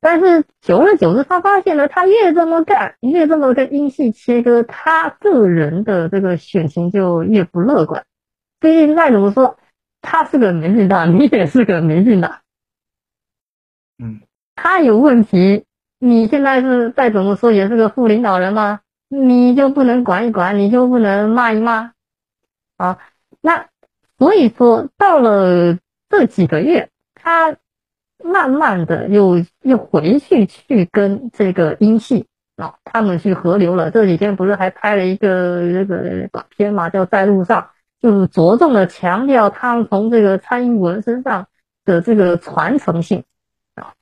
[0.00, 8.04] 但是久而久之，他发现了，他越这么干，越这么跟英系切割，他个人的这个选情就越不乐观。
[8.60, 9.56] 毕竟再怎么说，
[10.00, 12.40] 他是个民进党，你也是个民进党，
[13.98, 14.20] 嗯，
[14.54, 15.64] 他有问题。
[16.02, 18.80] 你现在是再怎么说也是个副领导人嘛？
[19.08, 21.92] 你就不能管一管，你就不能骂一骂
[22.78, 22.98] 啊？
[23.42, 23.66] 那
[24.16, 25.76] 所以说到了
[26.08, 27.54] 这几个月，他
[28.24, 33.90] 慢慢的又又回去去跟这个英系啊，他们去合流了。
[33.90, 37.68] 这几天不是还拍了一个那个短片嘛，叫在路上，
[38.00, 41.48] 就是着重的强调他们从这个蔡英文身上
[41.84, 43.24] 的这个传承性
[43.74, 43.92] 啊。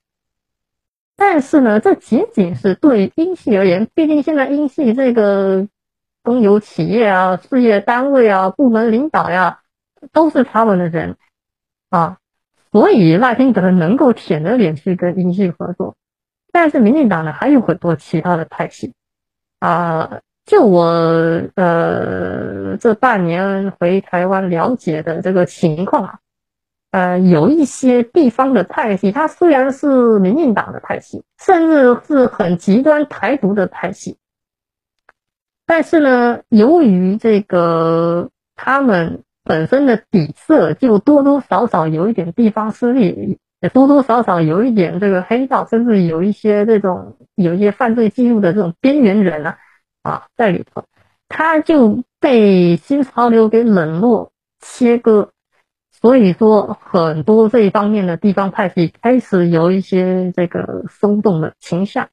[1.17, 5.67] 但是呢，这仅仅是对英系而言，毕竟现在英系这个
[6.23, 9.61] 公有企业啊、事业单位啊、部门领导呀，
[10.13, 11.17] 都是他们的人
[11.91, 12.19] 啊，
[12.71, 15.97] 所以赖清德能够舔着脸去跟英系合作。
[16.53, 18.95] 但是民进党呢，还有很多其他的派系
[19.59, 20.83] 啊，就我
[21.55, 26.19] 呃这半年回台湾了解的这个情况啊。
[26.91, 34.17] 呃，有一些地方的派系，它虽然是民进党的派系，甚至是很极端台独的派系，
[35.67, 49.59] 但是呢，由于这个他们本身的底色，就多多少少有一点地方势力，也多多少少有一点这个黑道，甚至有一些这种有一些犯罪记录的这种边缘人啊
[50.03, 50.85] 啊在里头，
[51.29, 55.31] 他就被新潮流给冷落切割。
[55.91, 62.09] 所以说很多这方面的地方派系开始有一些这个松动的倾向。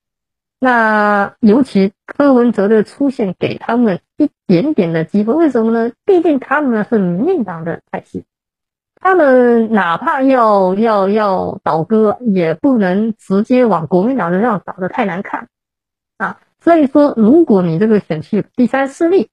[0.60, 5.34] 那尤其柯文哲的出现，给他们一点点的机会。
[5.36, 5.92] 为什么呢？
[6.04, 8.26] 毕竟他们是民进党的派系，
[9.00, 15.48] 他们哪怕要要要倒戈，也不能直接往国民党身上倒的太难看
[16.18, 16.40] 啊。
[16.66, 19.30] 所以说，如果你这个选区第三势力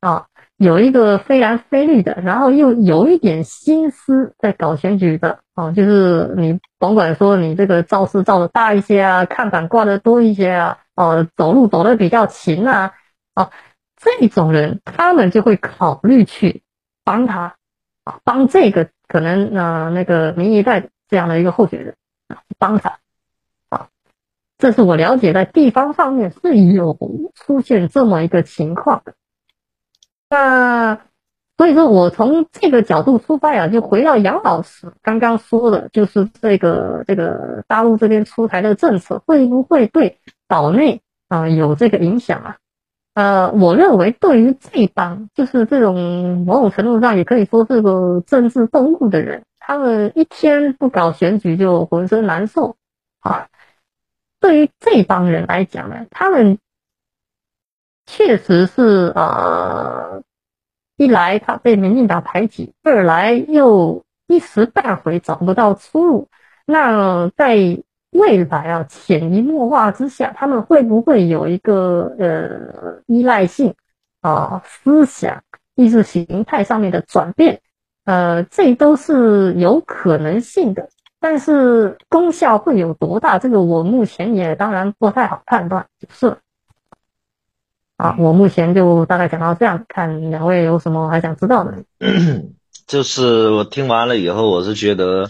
[0.00, 12.92] 啊，有一个非蓝非绿的，然后又有一点心思在搞选举的啊，就是你甭管说你这个造势造的大一些啊，看板挂的多一些啊，哦，走路走的比较勤啊，
[13.34, 13.50] 啊，
[13.96, 16.62] 这种人他们就会考虑去
[17.02, 17.56] 帮他
[18.04, 21.96] 啊，帮这个可能呃那个民意代这样的一个候选人
[22.28, 22.98] 啊，帮他。
[24.58, 26.98] 这是我了解，在地方上面是有
[27.34, 29.14] 出现这么一个情况的。
[30.28, 31.00] 那
[31.56, 40.18] 所以说我从这个角度出发呀，就回到杨老师刚刚说的，就是这个这个大陆这边出台的政策会不会对
[40.48, 42.56] 岛内啊有这个影响啊？
[43.14, 52.76] 呃，我认为对于这帮就是这种某种程度上也可以说是个政治动物的人，他们一天不搞选举就浑身难受
[53.20, 53.48] 啊。
[54.40, 56.58] 对于这帮人来讲呢，他们
[58.06, 60.22] 确实是呃，
[60.96, 66.28] 一来他被民进党排挤，二来又一时半会找不到出路。
[66.64, 67.56] 那在
[68.10, 73.74] 未来啊，潜移默化之下，他们会不会有一个呃依赖性
[74.20, 75.42] 啊思想
[75.74, 77.60] 意识形态上面的转变？
[78.04, 80.88] 呃，这都是有可能性的。
[81.20, 83.38] 但是功效会有多大？
[83.38, 86.36] 这个我目前也当然不太好判断，就是。
[87.96, 91.74] 啊，我目前就大概讲到这样，看两位有什么还想知道的？
[92.86, 95.28] 就是我听完了以后，我是觉得，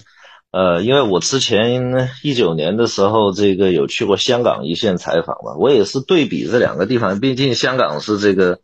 [0.51, 8.61] 呃，因为我之前一九年的时候，这个有去过香港一线采访嘛，我也是对比这两个地方，毕竟香港是这个。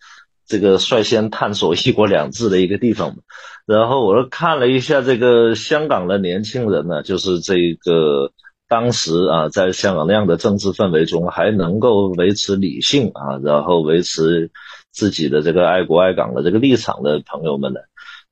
[0.46, 3.16] 这个率先探索一国两制的一个地方嘛，
[3.66, 8.30] 然后我又看了一下这个香港的年轻人呢，就是这个
[8.68, 14.50] 当时啊，在香港那样的政治氛围中，还能够维持理性啊，然后维持
[14.92, 17.80] 自己的这个爱国爱港的这个立场的朋友们呢，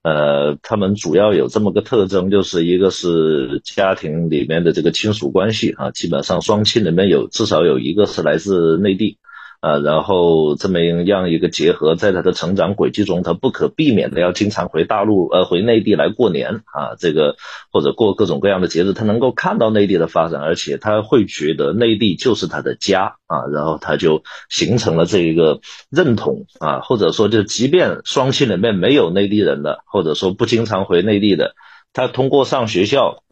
[0.03, 9.19] 呃，他们主要有这么个特征，就是一个是家庭里面的这个亲属关系啊，基本上双亲里面有至少有一个是来自内地。
[9.63, 17.37] 啊，然后这么样一个结合，在他的成长轨迹中，他不可避免的要经常回大陆，呃，回内地来过年啊，这个
[17.71, 31.55] 或者过各种各样的节日，他能够看到内地的发展，而且他会觉得内地就是他的家啊，然后他就形成了这一个认同啊，或者说就即便双亲里面没有内地人的，或者说不经常回内地的，
[31.93, 33.23] 他通过上学校，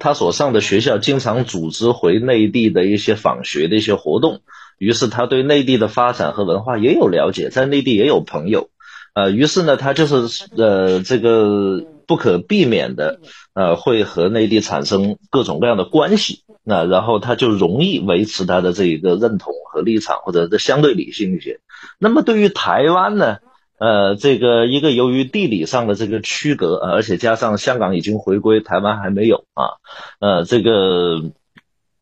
[0.00, 4.40] 他所上的学校经常组织回内地的一些访学的一些活动。
[4.80, 8.70] 于是他对内地的发展和文化也有了解，在内地也有朋友，
[9.12, 13.20] 呃，于是呢，他就是呃这个不可避免的
[13.52, 21.60] 呃会和内地产生各种各样的关系，那然后他就容易维持他的这一个认同和立场，或者是相对理性一些。
[21.98, 23.36] 那么对于台湾呢，
[23.78, 29.76] 呃，这个一个由于地理上的这个区隔，而且加上香港已经回归，台湾还没有啊，
[30.20, 31.20] 呃，这个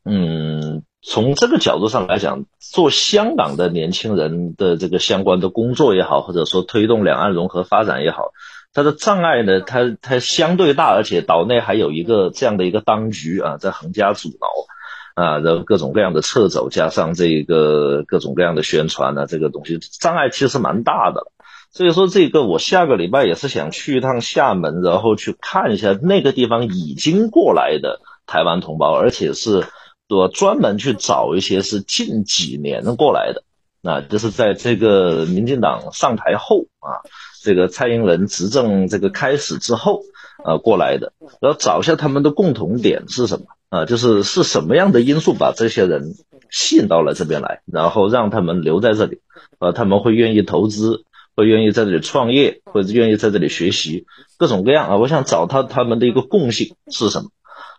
[0.05, 0.85] 嗯。
[1.11, 8.33] 从这个角度上来讲，做香港的年轻人的这个相关的工作也好，或者说推动两岸融合发展也好，
[8.75, 21.33] 它的障碍呢，它它相对大，而且岛内还有一个这样的一个当局啊，在横加阻挠啊，然后各种各样的撤走，加上这个各种各样的宣传呢，这个东西障碍其实蛮大的。
[21.73, 29.65] 所以说，这个我下个礼拜也是想去一趟厦门，然后去看一下那个地方已经过来的台湾同胞，而且是。
[30.09, 33.43] 我专门去找一些是近几年过来的，
[33.83, 37.05] 那就是在这个民进党上台后啊，
[37.43, 40.03] 这个蔡英文执政这个开始之后，
[40.45, 43.85] 呃过来的，然后找一下他们的共同点是什么啊？
[43.85, 46.15] 就是是什么样的因素把这些人
[46.51, 49.21] 吸引到了这边来，然后让他们留在这里，
[49.59, 51.05] 呃，他们会愿意投资，
[51.37, 54.07] 会愿意在这里创业，或者愿意在这里学习，
[54.39, 54.97] 各种各样啊。
[54.97, 57.29] 我想找他他们的一个共性是什么？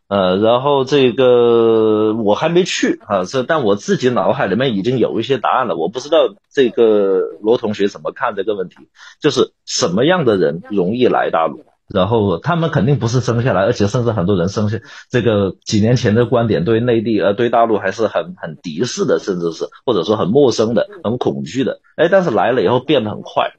[0.10, 5.76] 呃，然后这个我还没去啊，这但我自己脑海里面已经有一些答案了。
[5.76, 8.76] 我不知道这个罗同学怎么看这个问题，
[9.22, 11.64] 就是什么样的人容易来大陆？
[11.93, 14.80] 然后他们肯定不是生下来，而且甚至很多人生下
[15.12, 21.82] 这个几年前的观点对内地呃对大陆还是很很敌视的，甚至是或者说很陌生的、很恐惧的。
[21.95, 23.51] 哎，但是来了以后变得很快。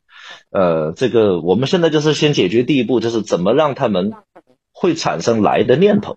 [0.51, 4.15] 呃，这个我们现在就是先解决第一步，就是怎么让他们
[4.81, 6.17] 会产生来的念头。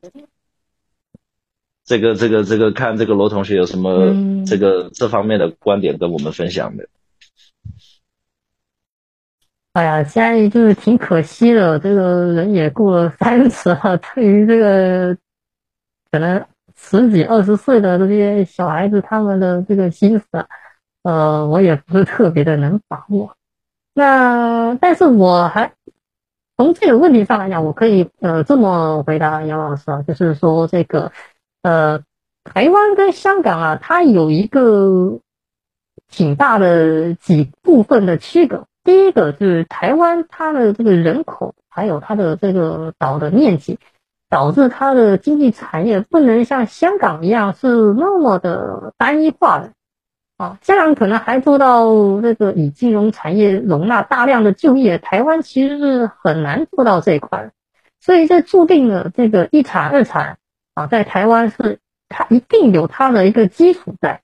[1.84, 6.88] 这个这个这个，看这个罗同学有什么这个这方面的观点跟我们分享的？
[9.74, 15.18] 哎呀，现在就是挺可惜的，这个人也过了三十了，对于这个
[16.10, 20.26] 可能十几二十岁的这些小孩子，他们的这个心思，
[21.02, 23.36] 呃，我也不是特别的能把握。
[23.94, 25.74] 那但是我还
[26.58, 31.12] 从这个问题上来讲，我可以呃这么回答杨老师啊，就是说这个。
[31.64, 32.02] 呃，
[32.44, 35.20] 台湾跟香港啊，它有一个
[36.10, 38.66] 挺大的几部分的区隔。
[38.84, 43.80] 第一个是台湾它的这个人口，还有它的这个岛的面积，
[44.30, 49.72] 导致它的经济产业不能像香港一样是那么的单一化的。
[50.44, 51.88] 啊，香港可能还做到
[52.22, 57.52] 这个以金融产业容纳大量的就业，台湾其实是很难做到这一块。
[58.02, 60.38] 所以这注定了这个一产二产。
[60.74, 61.80] 啊，在台湾是
[62.10, 64.22] 它一定有它的一个基础在。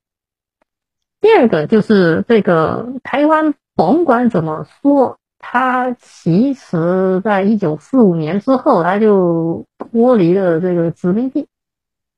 [1.21, 11.47] 第二个就是这个台湾，甭管怎么说，它其实在一九四五年之后，它就脱离了这个殖民地。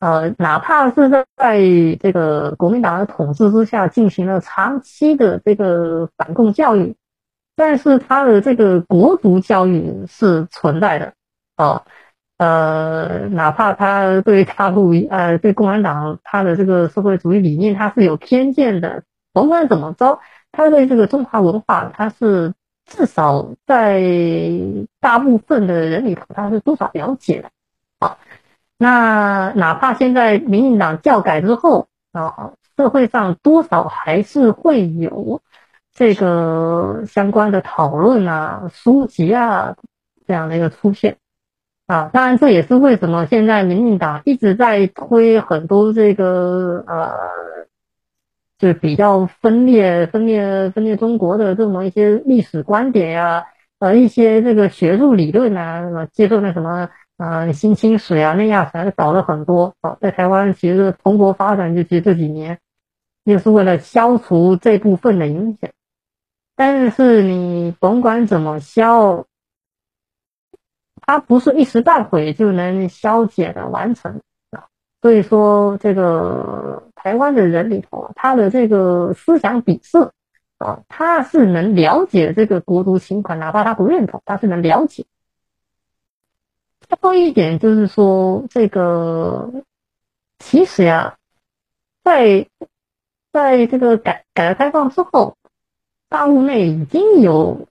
[0.02, 1.60] 呃，哪怕是在在
[2.00, 6.96] 这个国民党的统治之下进行了长期的这个反共教育，
[7.56, 11.14] 但是他的这个国族教育是存在的。
[11.56, 11.84] 啊。
[12.38, 20.20] 呃，哪怕他对大陆呃对共产党他的这个社会主义理念他是有偏见的，甭管怎么着，
[20.52, 22.56] 他对这个中华文化他是
[22.88, 24.02] 至少在
[25.00, 27.52] 大部分的人里头他是多少了解的
[28.00, 28.18] 啊。
[28.82, 35.40] 那哪怕现在民进党教改之后啊，社会上多少还是会有
[35.94, 39.76] 这个相关的讨论啊、书籍啊
[40.26, 41.18] 这样的一个出现。
[41.86, 47.12] 啊，当然这也是为什么现在民进党一直在推很多这个呃，
[48.58, 53.46] 就比较分裂、分裂、分裂中国的这么一些历史观点呀，
[53.78, 56.90] 呃，一些这个学术理论啊，什么接受那什么
[57.22, 59.76] 呃新清史啊、内亚水搞了很多。
[59.82, 62.60] 啊，在台湾其实蓬勃发展，就其实这几年，
[63.24, 65.70] 就是为了消除这部分的影响。
[66.56, 69.26] 但是你甭管怎么消。
[71.04, 74.70] 它不是一时半会就能消解的完成啊，
[75.02, 80.14] 所以说这个台湾的人里头，他的这个思想底色
[80.60, 85.06] 啊，他是能了解这个国族情怀，哪怕他不认同，他是能了解。
[86.92, 89.50] 最后一点就是说，这个
[90.40, 91.16] 其实呀，
[92.04, 92.46] 在
[93.32, 95.38] 在这个改改革开放之后，
[96.10, 97.68] 大陆内已经有。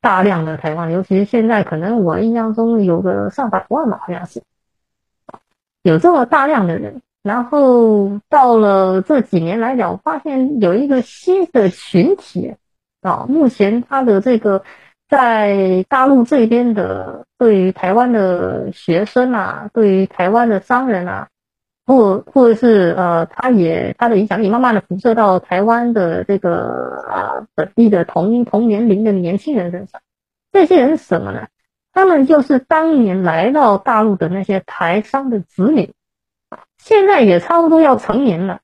[0.00, 4.42] 大量的台湾，尤其是现在，可能我印象中有个上百万吧，好像是，
[5.82, 7.00] 有这么大量的人。
[7.22, 12.56] 然后到了这几年来讲，我发现有一个新的群体
[13.00, 14.64] 啊，目前他的这个
[15.12, 21.28] 在大陆这边的对于台湾的学生啊，对于台湾的商人啊。
[21.84, 30.00] 或或者是呃，他也他的影响力慢慢的辐射到台湾的这个啊本地的同同年龄的年轻人身上。
[30.52, 31.48] 这些人是什么呢？
[31.92, 35.92] 他们就是当年来到大陆的那些台商的子女，
[36.78, 38.60] 现在也差不多要成年了。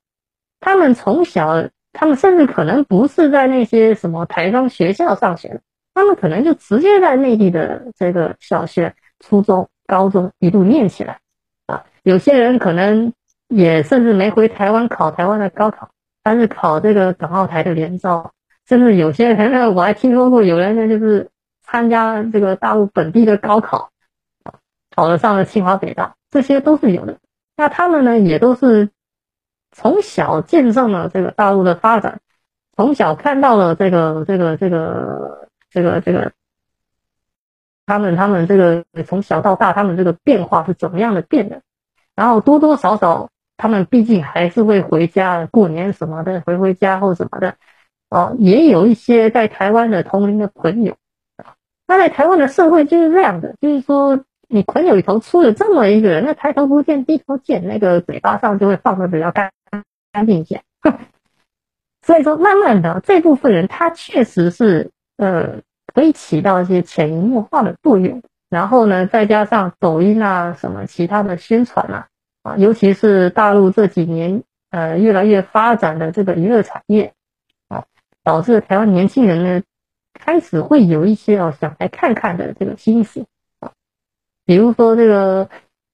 [0.60, 5.60] 他们从小，他们甚至可能不是在那些什么台商学校上学，
[5.98, 11.18] 他们可能就直接在内地的这个小学、初中、高中一路念起来。
[11.66, 13.12] 啊有些人可能
[13.48, 15.90] 也甚至没回台湾考台湾的高考，
[16.22, 18.30] 但是考这个港澳台的联招，
[18.68, 21.28] 甚至有些人呢，我还听说过有人呢就是
[21.62, 23.90] 参加这个大陆本地的高考，
[24.94, 27.18] 考了上了清华北大，这些都是有的。
[27.56, 28.88] 那他们呢也都是
[29.72, 32.20] 从小见证了这个大陆的发展，
[32.76, 36.32] 从小看到了这个这个这个这个这个，
[37.86, 41.62] 他们他们这个从小到大他们这个变化是怎么样的变的？
[42.14, 47.54] 然后多多少少，他们毕竟还是会回家过年什么的，回回家或什么的，
[48.10, 50.96] 哦，也有一些在台湾的同龄的朋友，
[51.36, 51.54] 啊，
[51.86, 59.52] 那在台湾的社会就是这样的，就是说你朋友里头出了这么一个人，那抬头不见低头见，那个嘴巴上就会放的比较干
[60.10, 60.62] 干净一些，
[62.02, 65.60] 所以说慢慢的这部分人他确实是呃
[65.92, 68.22] 可以起到一些潜移默化的作用。
[68.50, 72.06] 然后呢，再加上抖音啊，什么其他的宣传啊，
[72.42, 77.12] 啊，尤其是大陆这几年呃越来越发展的这个娱乐产业，
[77.68, 77.84] 啊，
[78.24, 79.62] 导致台湾年轻人呢
[80.14, 83.26] 开始会有一些哦想来看看的这个心思
[83.60, 83.70] 啊。
[84.46, 85.50] 比如说这个，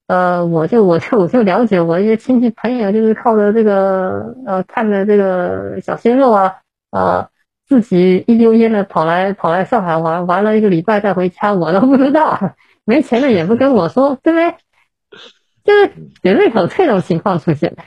[0.07, 6.55] 呃，我就我就我就了解我一些亲戚朋友，就是靠着这个呃看着这个小鲜肉啊，
[6.93, 7.29] 呃，
[7.75, 12.39] 自己一溜烟的跑来跑来上海玩，玩了一个礼拜再回家，我都不知道，
[12.85, 14.55] 没钱的也不跟我说，对不对？
[15.64, 15.91] 就是
[16.22, 17.83] 绝对有这种情况出现的。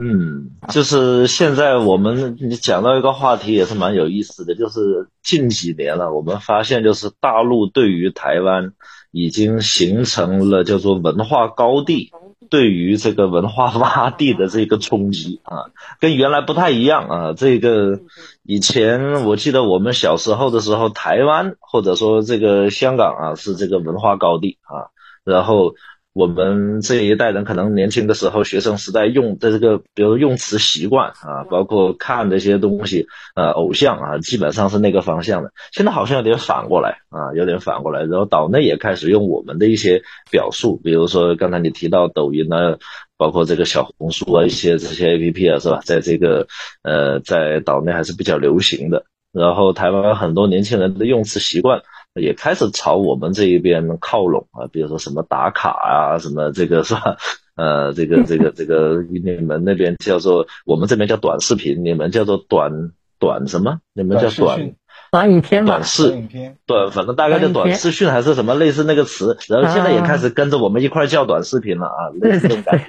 [0.00, 8.72] 嗯，就是现在我们你讲到一个话题也是蛮有意思的，就是近几年了，我们发现就是大陆对于台湾
[9.10, 12.12] 已经形成了叫做文化高地，
[12.50, 15.70] 对于这个文化 洼地的这个冲击啊，
[16.00, 17.32] 跟原来不太一样啊。
[17.32, 18.00] 这个
[18.42, 24.90] 以前我记得我们小时候的时候，台湾或者说这个香港啊是这个文化高地啊，
[25.24, 25.74] 然后。
[26.18, 33.06] 我们这一代人可能年轻的时候，学生时代用的这个，比如用词习惯啊，包括看这些东西，
[33.36, 35.52] 呃，偶像啊，基本上是那个方向的。
[35.70, 38.00] 现在好像有点反过来啊，有点反过来。
[38.00, 42.78] 然后岛内也开始用我们的一些表述，比如说刚才你提到抖音呢，
[43.16, 45.82] 包括这个小红书啊，一些这些 A P P 啊，是吧？
[45.84, 46.48] 在这个
[46.82, 49.04] 呃，在岛内还是比较流行的。
[49.30, 51.82] 然后台湾很多年轻人的用词习惯。
[52.20, 57.16] 也开始朝我们这一边靠拢啊，比如说什么打卡啊，什么这个是吧？
[57.56, 63.80] 呃，这个这个这个，你们那边叫做，我们这边叫短视频，你们叫做短短什么？
[63.94, 64.74] 你们叫短
[65.10, 66.22] 短影片短视
[66.66, 72.84] 短，反正大概叫短视讯还是什么类似那个词，然后现在也开始跟着我们一块叫短视频了啊， 类似这种感觉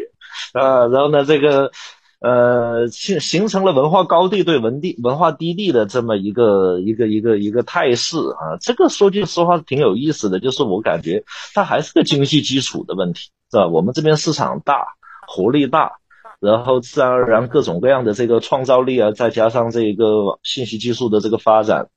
[0.59, 1.71] 啊，然后呢这个。
[2.19, 13.67] 呃，形形成了文化高地对文地文化低地的这么一个一个一个一个态势啊，这个说句实话挺有意思的，就是我感觉它还是个经济基础的问题，是吧？
[13.67, 14.85] 我们这边市场大，
[15.27, 15.93] 活力大，
[16.41, 21.87] 然后自然而然各种各样的这个创造力啊，再加上这个信息技术的这个发展。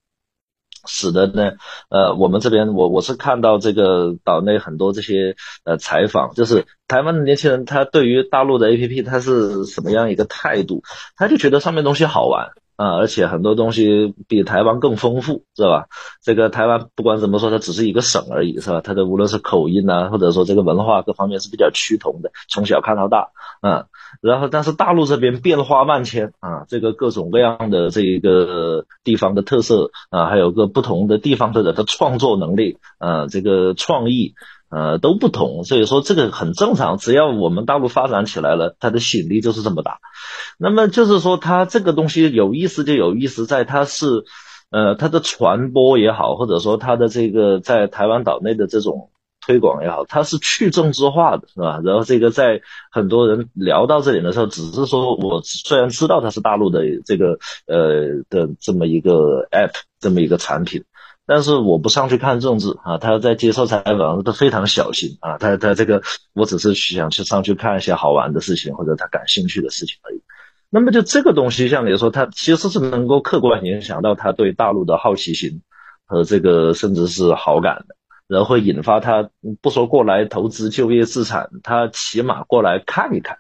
[0.87, 1.53] 使得呢，
[1.89, 10.83] 呃，我们这边我我是看到这个岛内很多这些呃采访，就是台湾的年轻人他对于大陆的 A P P 他是什么样一个态度？
[11.17, 15.87] 他就觉得上面东西好玩啊，而且很多东西比台湾更丰富，是吧？
[16.23, 18.81] 这个台湾不管怎么说，它只是一个省而已，是吧？
[18.81, 23.31] 它的无论是口音啊，或者说这个文化各方面是比较趋同的，从小看到大，
[23.63, 23.87] 嗯。
[24.21, 34.35] 然后，但是大陆这边变化万千啊，这个各种各样的这一个地方的特色啊，还有个不同的地方的人的创作能力啊，这个创意
[34.71, 36.99] 呃都不同，所以说这个很正常。
[36.99, 39.99] 只要我们大陆发展起来了，它的吸引力就是这么大。
[40.59, 44.25] 那么就是说，它这个东西有意思就有意思在它是
[44.71, 49.09] 呃它的传播也好，或者说它的这个在台湾岛内的这种。
[49.45, 51.81] 推广也好，它是去政治化的，是吧？
[51.85, 60.85] 然后这个在很多人聊到这里的时候，只是说我虽然知道它是大陆的这个呃的这么一个 app，这么一个产品，
[61.27, 62.99] 但是我不上去看政治啊。
[62.99, 65.39] 他在接受采访都非常小心啊。
[65.39, 70.23] 他他这个我只是想去上去看一些好玩的事情或者他感兴趣的事情而已。
[70.75, 75.61] 那么就这个东西，像你说，它其实是能够客观影响到他对大陆的好奇心
[76.07, 77.95] 和这个甚至是好感的。
[78.29, 83.39] 然后会引发他不说过来投资就业资产，他起码过来看一看，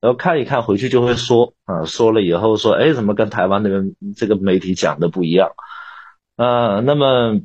[0.00, 5.50] 然后看一看回去就会说啊，说了以后说，哎，怎么跟台湾那边这个媒体讲的不一样？
[6.36, 7.40] 啊，那么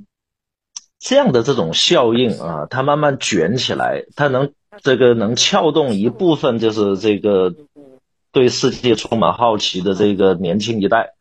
[0.99, 7.53] 这样的这种效应啊，它慢慢卷起来，它能这个能撬动一部分就是这个
[8.31, 11.13] 对世界充满好奇的这个年轻一代。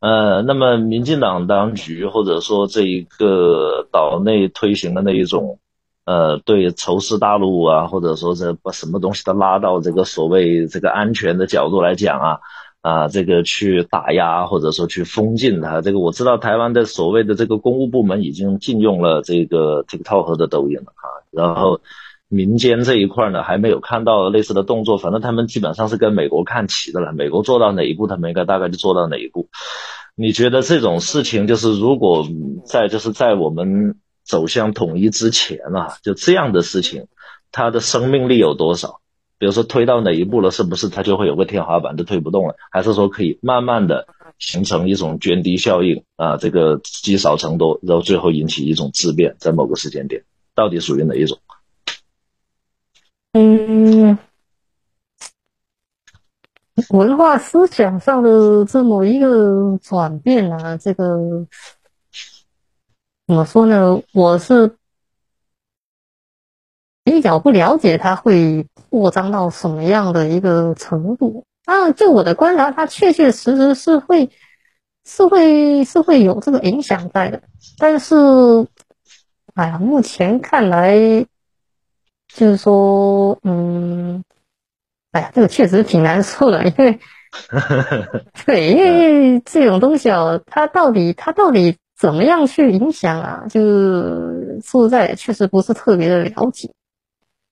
[0.00, 5.58] 呃，那么民进党当局或者说这一个岛内推行的那一种，
[6.04, 12.38] 呃，对仇视大陆啊，或者说这把什么东西都拉到这个所谓这个安全的角度来讲啊，
[12.82, 21.80] 啊，这个去打压或者说去封禁它，这个我知道台湾的所谓的这个公务部门已经禁用了这个 TikTok 和的抖音了啊，然后。
[22.34, 24.98] 民间这一块呢，还没有看到类似的动作。
[24.98, 29.48] 反正他们基本上是跟美国看齐的了，美国做到哪一步，他们应该大概就做到哪一步。
[30.16, 32.26] 你觉得这种事情，就是如果
[32.66, 37.06] 在就是在我们走向统一之前啊，就这样的事情，
[37.52, 39.00] 它的生命力有多少？
[39.38, 42.54] 比如说推到哪一步了，是不是它就会有个天花板，就推不动了？
[42.70, 44.06] 还是说可以慢慢的
[44.38, 46.36] 形成一种涓滴效应啊？
[46.36, 50.22] 这个积少成多，然后最后引起一种质变，在某个时间点，
[50.54, 51.38] 到底属于哪一种？
[53.36, 54.16] 嗯，
[56.90, 61.44] 文化思想上的这么一个转变啊，这个
[63.26, 64.00] 怎么说呢？
[64.12, 64.76] 我是
[67.02, 71.44] 比较不了解它会扩张到什么样的一个程度。
[71.64, 74.30] 啊，就我的观察，它确确实实是会
[75.04, 77.42] 是会是会有这个影响在的，
[77.78, 78.14] 但是
[79.54, 81.26] 哎呀，目前看来，
[82.34, 84.22] 就是说，嗯，
[85.12, 86.98] 哎呀，这个确实挺难说的，因为，
[88.44, 93.44] 对，因为这种东西哦，它到底它到底怎么样去影响啊？
[93.48, 96.70] 就是说实在，确实不是特别的了解。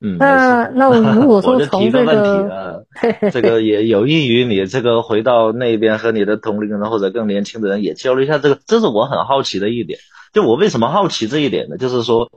[0.05, 2.85] 嗯，那那如果 说从这个，
[3.33, 10.01] 这个也有益于你这个回到那边和你的同龄人或者更年轻的人也交流一下这个，这是我很好奇的一点。
[10.33, 11.76] 就我为什么好奇这一点呢？
[11.76, 12.33] 就是说，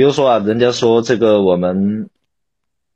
[0.00, 2.08] 比如说啊，人家说这个我们，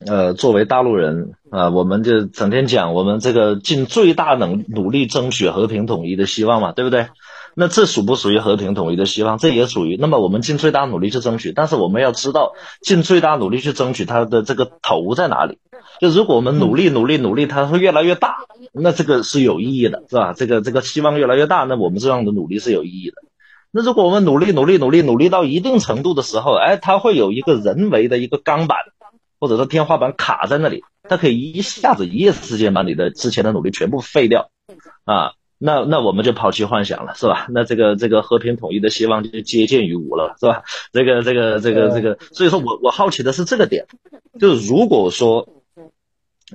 [0.07, 7.09] 呃，作为大陆人啊，我们就整天讲我们这个尽最大能努力争取和平统一的希望嘛，对不对？
[7.55, 9.37] 那这属不属于和平统一的希望？
[9.37, 9.99] 这也属于。
[10.01, 15.59] 那么我们尽最大努力去争取，但是我们要知道，尽最大努力去争取它的这个头在哪里。
[16.01, 20.33] 就如果我们努力努力努力，它会越来越大，那这个是有意义的，是吧？
[20.33, 23.17] 这个这个希望越来越大，那我们这样的努力是有意义的。
[23.75, 28.79] 那如果我们努力努力努力努力到一定程度的时候，哎，它会有一个人为的一个钢板，
[29.41, 34.51] 或者说天花板卡在那里，它可以一下子一夜之间把你的之前的努力全部废掉，
[35.05, 35.33] 啊。
[35.57, 37.47] 那那我们就抛弃幻想了，是吧？
[37.49, 40.63] 那这个这个和平统一的希望就接近于无了，是吧？
[40.93, 43.87] 这个这个这个这个，所以说我我好奇的是这个点，
[44.39, 45.49] 就是如果说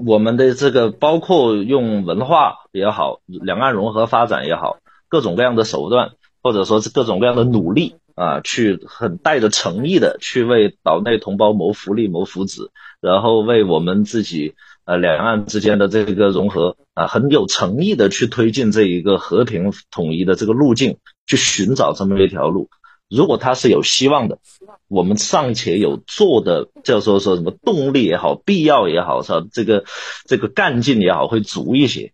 [0.05, 6.11] 我们的这个包括用文化也好，两岸融合发展也好，各种各样的手段，
[6.42, 12.70] 或者说是各种各样的努力啊，去很带着诚意的去为岛内同胞谋福利、谋福祉，
[13.02, 14.56] 然后为我们自己。
[14.86, 22.72] 呃，两岸之间的这个融合啊，很有诚意的去推进这一个和平统一的这个路径，去寻找这么一条路。
[23.08, 24.40] 如果它是有希望的，
[24.88, 29.46] 我们尚且有做的，叫做说什么动力也好，必要也好，是吧？
[29.52, 29.84] 这个
[30.26, 32.14] 这个干劲也好，会足一些。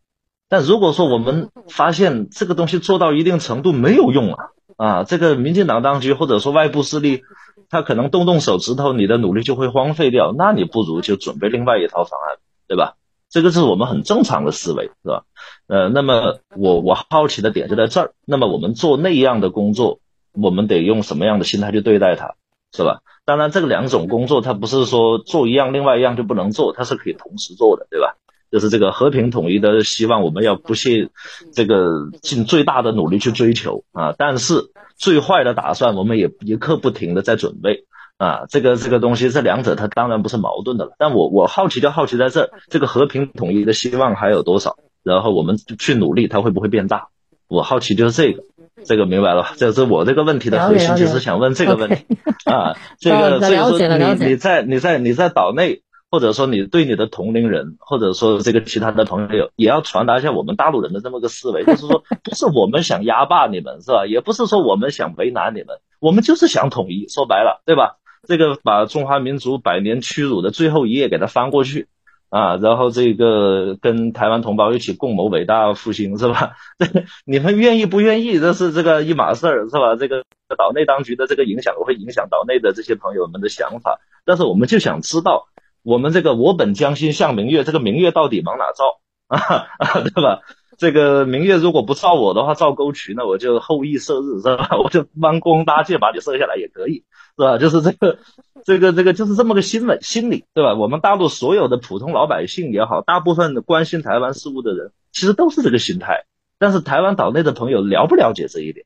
[0.49, 4.45] 但如果说我们发现这个东西做到一定程度没有用啊，
[4.77, 7.23] 啊，这个民进党当局或者说外部势力，
[7.69, 12.37] 他可能动动手指头，你的努力就会荒废掉，那你不如就准备另外一套方案。
[12.67, 12.95] 对吧？
[13.29, 15.21] 这个是我们很正常的思维，是吧？
[15.67, 18.13] 呃，那么我我好奇的点就在这儿。
[18.25, 19.99] 那么我们做那样的工作，
[20.33, 22.33] 我们得用什么样的心态去对待它，
[22.75, 23.01] 是吧？
[23.23, 28.15] 当然，这个两种工作它不是说做一样，另外一样就不能做，它是可以同时做的，对吧？
[28.55, 31.09] 就是这个和平统一的希望，我们要不懈
[31.51, 34.15] 这个尽最大的努力去追求啊。
[34.17, 37.83] 但是最坏的打算，我们也一刻不停的在准备。
[38.17, 40.93] 啊，这个这个东西，这两者它当然不是矛盾的了。
[40.97, 44.77] 但我我好奇就好奇在这，这个和平统一的希望还有多少？
[45.03, 47.09] 然后我们去努力，它会不会变大？
[47.49, 48.43] 我好奇就是这个，
[48.85, 49.53] 这个明白了吧。
[49.57, 52.05] 这是我这个问题的核心，就是想问这个问题
[52.45, 52.77] 啊。
[52.99, 55.81] 这个 所以说你你在你在你在岛内，
[56.11, 64.05] 或者说你对你的同龄人，或者说这个其他的朋友，也要传达一下我们大陆人的这么个思维，就是说不是我们想压霸你们，是吧？
[64.05, 67.07] 也不是说我们想为难你们，我们就是想统一。
[67.09, 67.97] 说白了，对吧？
[68.27, 71.87] 这个把中华民族百年屈辱的最后一页给它翻过去
[72.29, 76.53] 啊，然后这个跟台湾同胞一起共谋伟大复兴是吧？
[76.79, 78.39] 这你们愿意不愿意？
[78.39, 79.95] 这是这个一码事儿是吧？
[79.95, 80.23] 这个
[80.57, 85.47] 岛内当局的这个影响会影响岛内的这些朋友们的想法，但是我们就想知道，
[85.85, 90.01] 我们这个我本将心向明月，这个明月到底往哪照 啊？
[90.01, 90.41] 对吧？
[90.77, 94.69] 这个明月如果不照我的话，照沟渠，那我就后羿射日是吧？
[94.83, 97.03] 我就弯弓搭箭把你射下来也可以。
[97.37, 97.57] 是吧？
[97.59, 98.17] 就是这个，
[98.65, 100.73] 这个，这个，就是这么个心理心理，对吧？
[100.73, 106.25] 我们大陆所有的普通老百姓也好，大部分关心台湾事务的人，其实都是这个心态。
[106.57, 108.85] 但是台湾岛内的朋友了不了解这一点？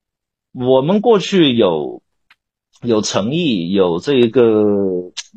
[0.54, 2.02] 我们过去有
[2.82, 4.64] 有诚意，有这个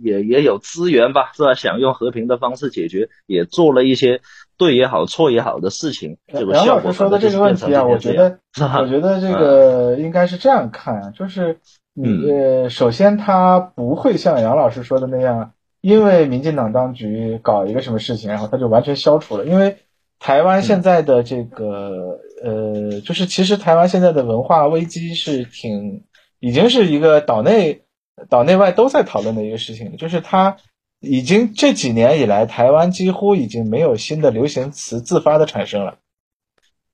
[0.03, 1.55] 也也有资源吧，是吧？
[1.55, 4.21] 想用和平的方式解决，也做了一些
[4.57, 6.17] 对也好、错也好的事情。
[6.33, 8.39] 杨老师说的这个问题啊，我觉得，
[8.79, 11.59] 我觉得这个应该是这样看啊，就是。
[11.95, 19.45] 你呃，首先他不会像杨老师说的那样，因为民进党当局搞一个什么事情，然后他就完全消除了。
[19.45, 19.77] 因为
[20.19, 26.03] 台湾现在的这个呃，就是其实台湾现在的文化危机是挺，
[26.43, 27.83] 已经是一个岛内
[28.29, 30.57] 岛内外都在讨论的一个事情，就是它
[30.99, 35.99] 已经这几年以来，台湾几乎已经没有新的流行词自发的产生了。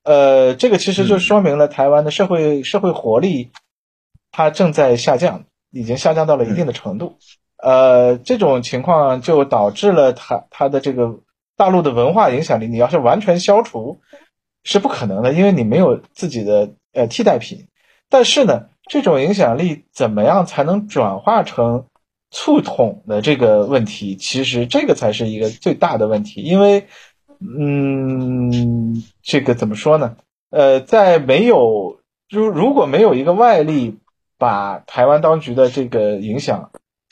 [0.02, 3.50] 呃，这个其实就说明了台湾的社会社会活力。
[4.30, 7.16] 它正在下降，已经下降到了一定的程度。
[7.56, 11.20] 呃，这种情况就导致了它它的这个
[11.56, 13.98] 大陆的文化影响力，你要是完全消除
[14.62, 17.68] 是不可能的，因为你没有自己的呃替代品。
[18.10, 21.84] 但是呢，这种影响力怎么样才能转化成
[22.30, 24.16] 促统的这个问题？
[24.16, 26.86] 其实这个才是一个最大的问题，因为
[27.40, 30.16] 嗯，这个怎么说呢？
[30.50, 33.98] 呃，在没有如如果没有一个外力。
[34.40, 36.70] 把台湾当局的这个影响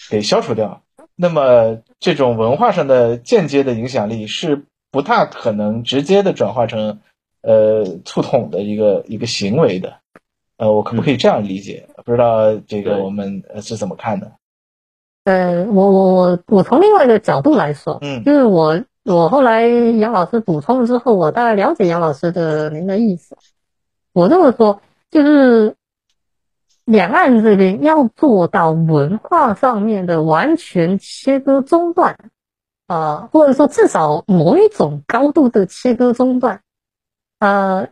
[0.09, 0.83] 给消除掉，
[1.17, 4.63] 那么这种文化上的间接的影响力是
[4.93, 7.01] 不大可能直接的转化成
[7.43, 9.99] 呃促统的一个一个行为的。
[10.59, 11.89] 呃，我可不可以这样理解？
[12.05, 14.33] 不知道这个我们呃是怎么看的？
[15.25, 23.37] 呃，我我我我从另外一个角度来说，嗯就是我我后来杨老师补充之后，我大概了解杨老师的您的意思。
[24.13, 24.81] 我这么说，
[25.11, 25.75] 就是
[26.85, 32.17] 两岸这边要做到文化上面的完全切割中断，
[32.87, 36.63] 啊、或者说至少某一种高度的切割中断，
[37.41, 37.89] 呃，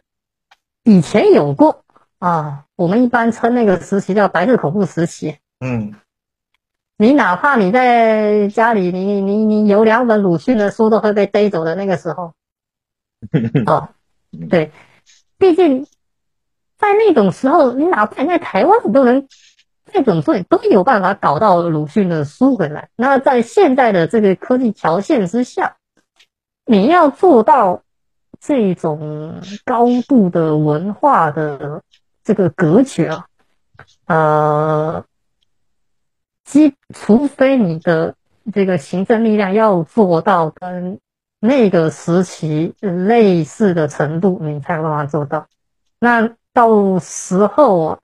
[0.85, 1.84] 以前有过
[2.25, 5.37] 啊，我们一般称那个时期叫白色恐怖时期。
[5.61, 5.95] 嗯
[6.97, 12.33] 你哪怕你在家里，你你你有两本鲁迅的书都会被逮走的那个时候，
[13.67, 13.89] 哦，
[14.49, 14.71] 对，
[15.37, 15.85] 毕竟
[16.79, 19.29] 在那种时候，你哪怕你在台湾，你都能
[19.93, 22.89] 再怎么说，你都有办法搞到鲁迅的书回来。
[22.97, 25.77] 那在现在的这个科技条件之下，
[26.65, 27.83] 你要做到
[28.41, 31.83] 这种高度的文化的
[32.25, 33.27] 这个格局啊，
[34.07, 35.05] 呃。
[36.45, 38.17] 基，除非你的
[38.53, 41.01] 这个行政力量要做到跟
[41.41, 45.47] 那个时期类似的程度，你才有办法做到。
[45.99, 47.99] 那到时候啊，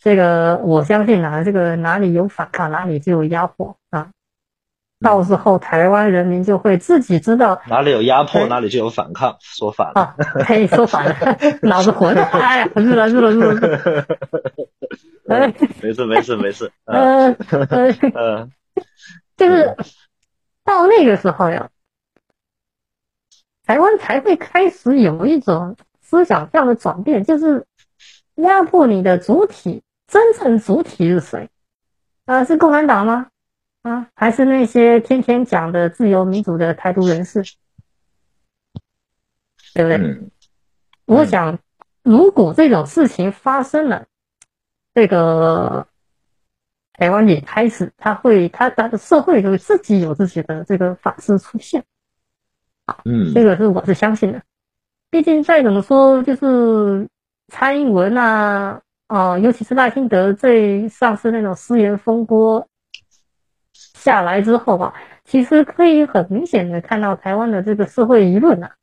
[0.00, 3.76] 这个我相信啊，这个哪里有反抗，哪里就有压迫。
[5.06, 10.00] 到时候台湾人民就会自己知道哪里有压迫，对哪里就有反抗，说反了。
[10.00, 11.14] 啊，嘿，说反了，
[11.62, 14.06] 脑子活的，哎呀，日了日了日了
[15.80, 16.72] 没事没事没事。
[16.86, 17.66] 嗯呃
[18.14, 18.40] 呃。
[18.42, 18.52] 嗯
[19.36, 19.76] 就是
[20.64, 21.68] 到那个时候呀，
[23.64, 27.64] 台湾才会开始有一种思想上的转变，就是
[28.34, 31.48] 压迫你的主体，真正主体是谁？
[32.26, 33.28] 啊、是共产党吗？
[33.86, 37.40] 啊，还是那些天天讲的自由民主的台独人士？
[39.74, 39.96] 对不对？
[39.96, 40.30] 嗯
[41.04, 41.56] 我想，
[42.02, 44.04] 如果这种事情发生了，
[44.92, 45.86] 这个
[46.94, 51.84] 台湾也开始，他会，他他的社会就会自己有自己的这个法制出现，
[53.04, 54.42] 嗯这个是我是相信的。
[55.10, 57.08] 毕竟再怎么说，就是
[57.52, 62.66] 蔡英文啊，哦、尤其是赖清德最上次那种私言风波
[64.06, 64.94] 下来之后啊，
[65.24, 68.76] 其实可以很明显的看到台湾的这个社会舆论啊，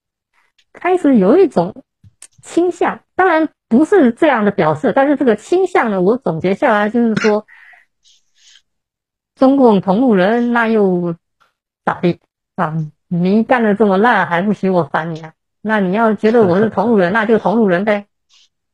[0.74, 1.74] 开始有一种
[2.42, 7.46] 倾向，当然不是这样的表示，但是这个倾向呢，我总结下来就是说，
[9.36, 11.16] 中共同路人那又
[11.86, 12.20] 咋地
[12.58, 12.76] 啊？
[13.08, 15.32] 你干的这么烂，还不许我烦你啊？
[15.62, 18.08] 那你要觉得我是同路人， 那就同路人呗。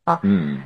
[0.03, 0.63] 啊嗯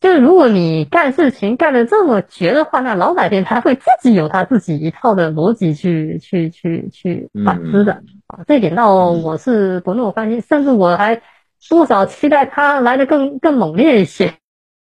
[0.00, 7.92] 就是如果你干事情干得这么绝的话，那老百姓他会自己有他自己一套的逻辑去去去去反思的
[8.26, 8.40] 啊。
[8.46, 11.20] 这一点倒我是不那么关心，甚至我还
[11.68, 14.32] 多少期待他来的更更猛烈一些。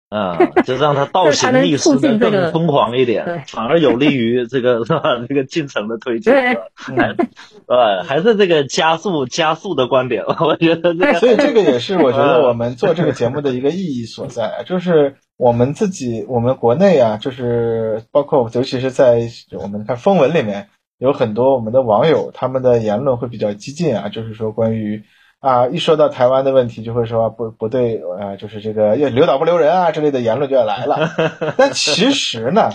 [0.09, 3.15] 啊，就让他倒行逆施 的更疯狂一对。
[3.15, 5.03] 点，反而有利于这个 是吧？
[5.29, 6.51] 这个进程的推进，对。
[6.77, 7.17] 是吧还
[7.67, 19.29] 呃还是这个加速加速的观点， 我觉得这个所以这个也是我觉得我们做这个节目的一个意义所在啊，就是我们自己，我们国内啊，就是包括尤其是在
[19.61, 25.03] 我们看风文里面，有很多我们的网友他们的言论会比较激进啊，就是说关于
[25.41, 31.11] 啊一说到台湾的问题，就会说不不对啊，就是这个要留岛不留人啊之类的言论就要来了。
[31.57, 32.71] 但其实呢，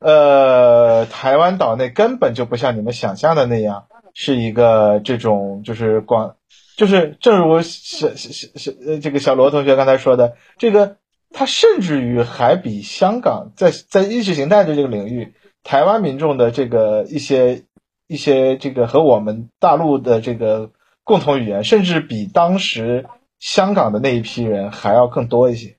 [0.00, 6.36] 呃，台湾岛内根本就不像你们想象的那样，是一个这种就是广，
[6.76, 10.96] 就是正如小小小小呃这个小罗同学刚才说的，这个
[11.30, 17.62] 它甚至于还比香港在在意识形态的这个领域，台湾民众的这个一些
[18.06, 20.70] 一些这个和我们大陆的这个
[21.06, 23.06] 共同语言，甚至比当时
[23.38, 25.76] 香港的那一批人还要更多一些。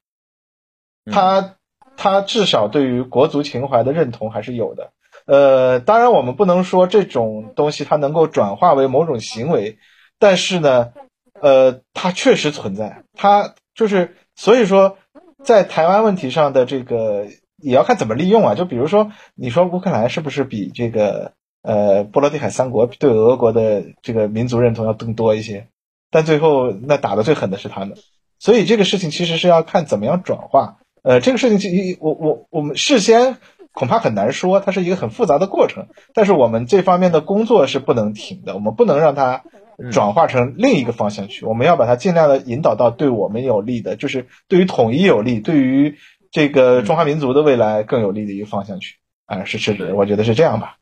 [1.11, 1.55] 他
[1.97, 4.93] 他至少对于国足情怀的认同还是有的。
[5.25, 9.79] 呃，当然我们不能说这种东西它能够转化为某种行为，
[10.17, 10.93] 但是呢，
[11.41, 13.03] 呃，它确实存在。
[13.13, 14.97] 它就是所以说，
[15.43, 17.25] 在台湾问题上的这个
[17.57, 18.55] 也要看怎么利用啊。
[18.55, 21.33] 就比如说，你说乌克兰是不是比这个
[21.67, 25.67] 呃波罗的海三国对俄国的这个民族认同要更多一些？
[26.09, 27.97] 但最后那打的最狠的是他们，
[28.39, 30.77] 所以这个事情其实是要看怎么样转化。
[31.03, 33.35] 呃，这个事情其实我我我们事先
[33.73, 35.87] 恐怕很难说，它是一个很复杂的过程。
[36.13, 39.43] 但是我们这方面的工作是不能停的，我们不能让它
[39.91, 41.45] 转化成另一个方向去。
[41.45, 45.97] 我们要把它尽量的引导到对我们有利的，就是对于统一有利，对于
[46.31, 48.95] 这个中华民族的未来更有利的一个方向去
[49.25, 50.77] 啊，是是，我觉得是这样吧。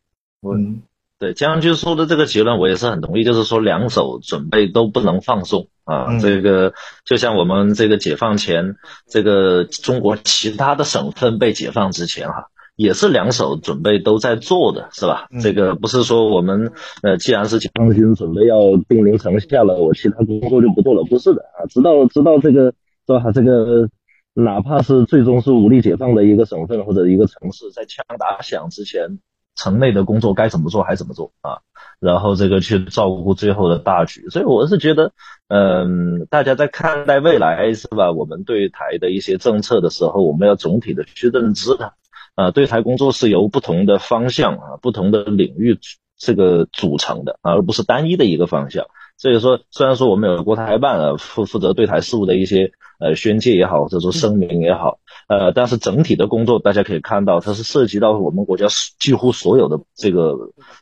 [0.54, 0.84] 嗯，
[1.18, 6.20] 对，将军说的这个结论我也是很同意，就是说两手准备都不能放松啊。
[6.20, 6.74] 这个
[7.06, 8.76] 就像我们这个解放前，
[9.08, 12.48] 这个中国其他的省份被解放之前哈。
[12.78, 15.30] 也是两手准备都在做的，是吧？
[15.42, 16.74] 这个不是说我们
[17.04, 21.64] 呃，既然是解放军准备要兵临城下了，我其他工作就不做了，不是的啊。
[21.70, 22.74] 直到直到这个
[23.08, 23.32] 是吧？
[23.32, 23.88] 这个
[24.34, 29.20] 哪怕是最终是武力解放的一个省份或者一个城市，在枪打响之前，
[29.56, 31.60] 城内的工作该怎么做还怎么做啊？
[32.00, 34.30] 然后这个去照顾最后的大局。
[34.30, 35.14] 所以我是觉得，
[35.48, 38.12] 嗯，大家在看待未来是吧？
[38.12, 41.94] 我们对台的一些政策的时候，我们要总体的去认知它。
[42.36, 45.80] 啊，对台工作是由不同的方向啊、不同的领域
[46.18, 48.86] 这个组成的，而不是单一的一个方向。
[49.18, 58.68] 所以说，虽然说我们有国台办啊，负负责对台事务的一些呃宣介也好，或者说声明也好，呃，但是整体的工作大家可以看到，它是涉及到我们国家
[59.00, 60.36] 几乎所有的这个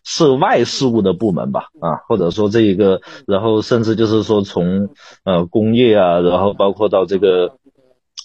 [0.04, 4.90] 涉外事务的部门吧，啊，或者说这一个，然后甚至就是说从
[5.24, 7.58] 呃工业啊，然后包括到这个。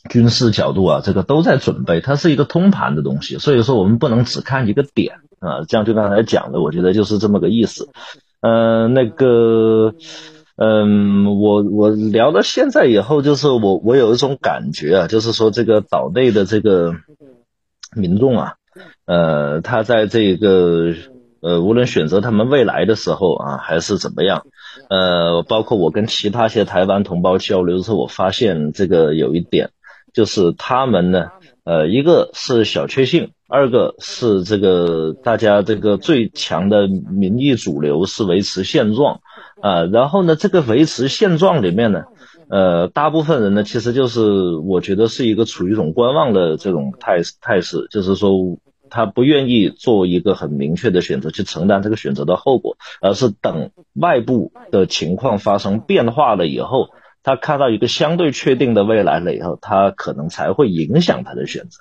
[0.08, 5.66] 军事角度啊，这个都在准备，它是一个通盘的东西，所以说我们不能只看一个点啊。
[5.68, 7.90] 这样就刚才讲的，我觉得就是这么个意思。
[8.40, 9.94] 嗯，那个，
[10.56, 16.94] 嗯，我我聊到现在以后，就是我我有一种感觉啊，就是说这个岛内的这个
[17.96, 18.54] 民众啊，
[19.06, 20.94] 呃，他在这个
[21.40, 24.46] 呃，无论选择他们未来的时候啊，还是怎么样，
[24.88, 29.70] 呃，包括我跟其他些台湾同胞交流的时候，我发现这个有一点。
[30.14, 31.26] 就是他们呢，
[31.64, 39.20] 呃，一个是小确幸，二个是这个大家这个最强的民意主流是维持现状，
[39.62, 42.04] 啊，然后呢，这个维持现状里面呢，
[42.50, 48.32] 呃，大部分人呢，其实就是我觉得是一个处于一种观望的这种态态势，就是说
[48.90, 56.88] 他不愿意做一个很明确的选择去承担这个选择的后果，而是等外部的情况发生变化了以后。
[57.22, 61.80] 他看到一个相对确定的未来了以后，他可能才会影响他的选择，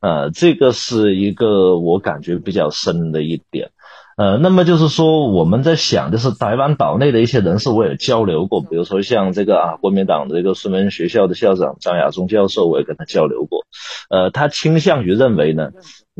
[0.00, 3.70] 呃，这个是一个我感觉比较深的一点，
[4.16, 13.64] 呃，那么就是说我们在想，就是台湾岛内的一些人士，我也交流过，比如说像这个啊，国民党的这个孙文学校的校长张亚中教授，我也跟他交流过，
[14.10, 15.70] 呃，他倾向于认为呢，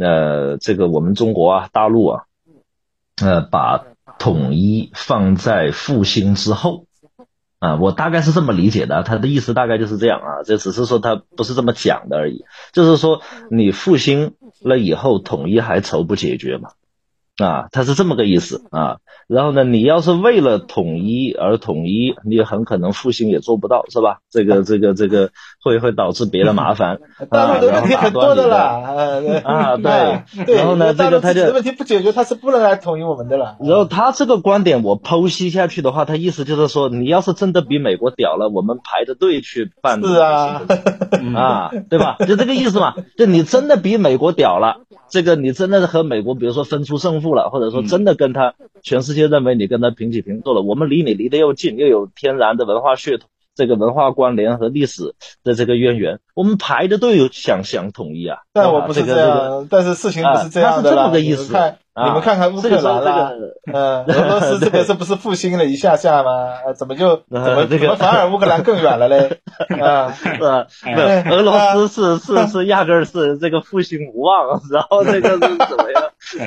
[0.00, 2.22] 呃，这个我们中国啊，大陆啊，
[3.22, 3.84] 呃，把
[4.18, 6.85] 统一放在复兴之后。
[7.66, 16.70] 啊，我大概是这么理解的，他的意思大概就是这样啊，这只是说他不是这么讲的而已，就是说你复兴了以后，统一还愁不解决嘛？
[17.44, 18.98] 啊，他是这么个意思啊。
[19.28, 24.18] 然后呢，你要是为了统一而统一，你很可能复兴也做不到，是吧？
[24.30, 25.30] 这个 这个这个
[25.62, 27.00] 会会导致别的麻烦。
[27.28, 30.54] 大陆的问题很多的啦啊， 对。
[30.54, 33.56] 然后呢，这个他就问题不解决，他是不能来统一我们的了。
[33.60, 40.00] 然后他这个观点我剖析下去的话，他意思就是说，你要是真的比美国屌了，我们排着队去办。
[40.02, 40.62] 是啊，
[41.34, 42.16] 啊，对吧？
[42.20, 42.94] 就这个意思嘛。
[43.16, 44.82] 就你真的比美国屌了。
[45.08, 58.38] 这个你真的是和美国，比如说分出胜负了，或者说真的跟他全世界认为你跟他平起平坐了，我们离你离得又近，又有天然的文化血统，这个文化关联和历史的这个渊源，我们排的队有想想统一啊。
[58.52, 60.82] 但我不是这样，但是事情不是这样的啊。
[60.82, 61.54] 他是这么个意思。
[62.04, 63.32] 你们看看乌克兰啦，
[63.72, 66.30] 呃， 俄罗斯这个是不是复兴了一下下吗？
[66.76, 69.38] 怎么就怎么怎么反而乌克兰更远了嘞？
[69.80, 70.66] 啊，是吧？
[71.30, 76.02] 俄罗斯是是是压根儿是这个复兴无望， 然后这个是怎么样？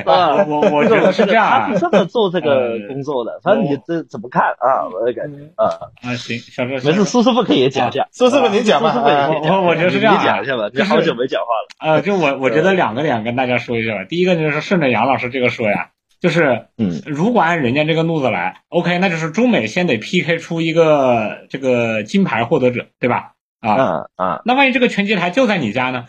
[0.06, 4.86] 啊，我我觉得是这样，这么做这个工作的，反正你这怎么看啊？
[4.92, 5.66] 我的感觉啊
[6.02, 11.94] 啊，行，小哥，没事，苏师傅可以讲一下，苏师傅您讲吧，我我觉得是这样，你讲一下吧，你好久没讲话了。
[11.96, 15.39] 啊，就我我觉得两个点跟大家说一下吧，第一个就是顺着杨老师这。
[15.40, 15.88] 这个说呀，
[16.20, 23.32] 就是，嗯，如果按人家这个路子来，OK，那就是中美先得 PK 出一个这个金牌获得者，对吧？
[23.60, 26.04] 啊啊，那万一这个拳击台就在你家呢？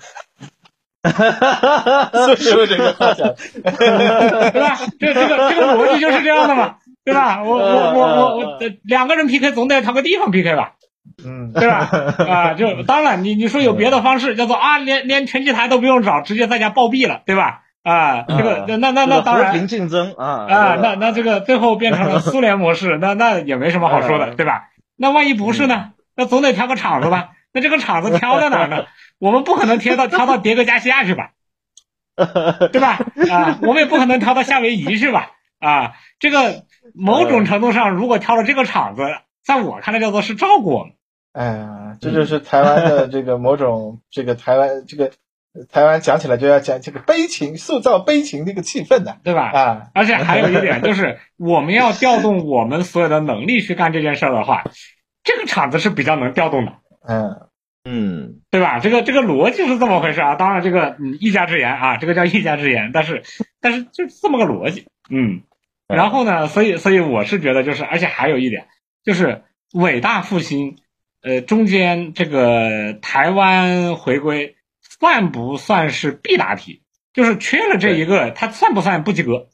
[1.02, 2.36] 哈哈哈哈哈！
[2.36, 3.34] 是不是这个话讲？
[3.64, 4.78] 对吧？
[5.00, 6.76] 这这个这个逻辑就是这样的嘛，
[7.06, 7.42] 对吧？
[7.44, 10.74] 我我我我我两个人 PK 总得找个地方 PK 吧？
[11.26, 11.90] 嗯，对吧？
[12.28, 17.62] 啊，就当然你你说有别的方式，叫做啊，连连拳击台都不用找，直接在家暴毙了，对吧？
[17.84, 24.70] 啊，这个那那那当然和平竞争啊啊，那那这个最后变成了苏联模式，那那也没什么好说的，对吧？
[24.96, 25.94] 那万一不是呢？
[26.16, 27.32] 那总得挑个场子吧？
[27.54, 28.86] 那这个场子挑在哪呢？
[29.18, 31.32] 我们不可能挑到挑到迭戈加西亚去吧？
[32.72, 33.00] 对吧？
[33.32, 35.32] 啊，我们也不可能挑到夏威夷去吧？
[35.60, 39.02] 啊，这个某种程度上，如果挑了这个场子，
[39.44, 40.94] 在我看来叫做是照顾我们
[41.34, 45.12] 哎呀，这就是台湾的这个某种这个台湾这个
[45.70, 49.52] 台湾讲起来就要讲这个悲情，塑造悲情这个气氛的，对吧？
[49.52, 54.64] 啊，而且还有一点就是，我们要调动我们所有的能力去干这件事儿的话，
[55.24, 56.74] 这个场子是比较能调动的。
[57.06, 57.50] 嗯
[57.84, 58.80] 嗯，对吧？
[58.80, 60.36] 这个这个逻辑是这么回事啊。
[60.36, 63.24] 当然，这个嗯一家之言啊，这个叫一家之言，但是
[63.60, 64.86] 但是就这么个逻辑。
[65.10, 65.42] 嗯，
[65.88, 68.68] 然后呢，所以所以我是觉得就是，而且还有一点
[69.04, 69.44] 就是
[69.74, 70.78] 伟大复兴。
[71.24, 74.56] 呃，中间这个台湾回归
[75.02, 76.84] 算不算是必答题？
[77.12, 79.50] 就是缺了这一个，它算不算不及格？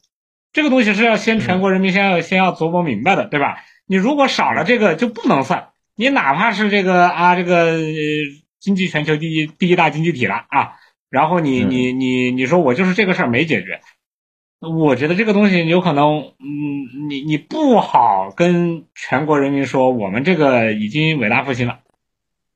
[0.52, 3.64] 这个东西是要先全国人民先要先要琢磨明白的，对吧？
[3.86, 7.78] 你如果少了这个就不能算，你哪怕是这个啊，这个
[8.60, 10.74] 经济全球第一第一大经济体了啊，
[11.08, 13.80] 然后你你你你说我就是这个事儿没解决。
[14.60, 21.78] 我觉得这个东西有可能，嗯，你你不好跟全国人民说我们这个已经伟大复兴了，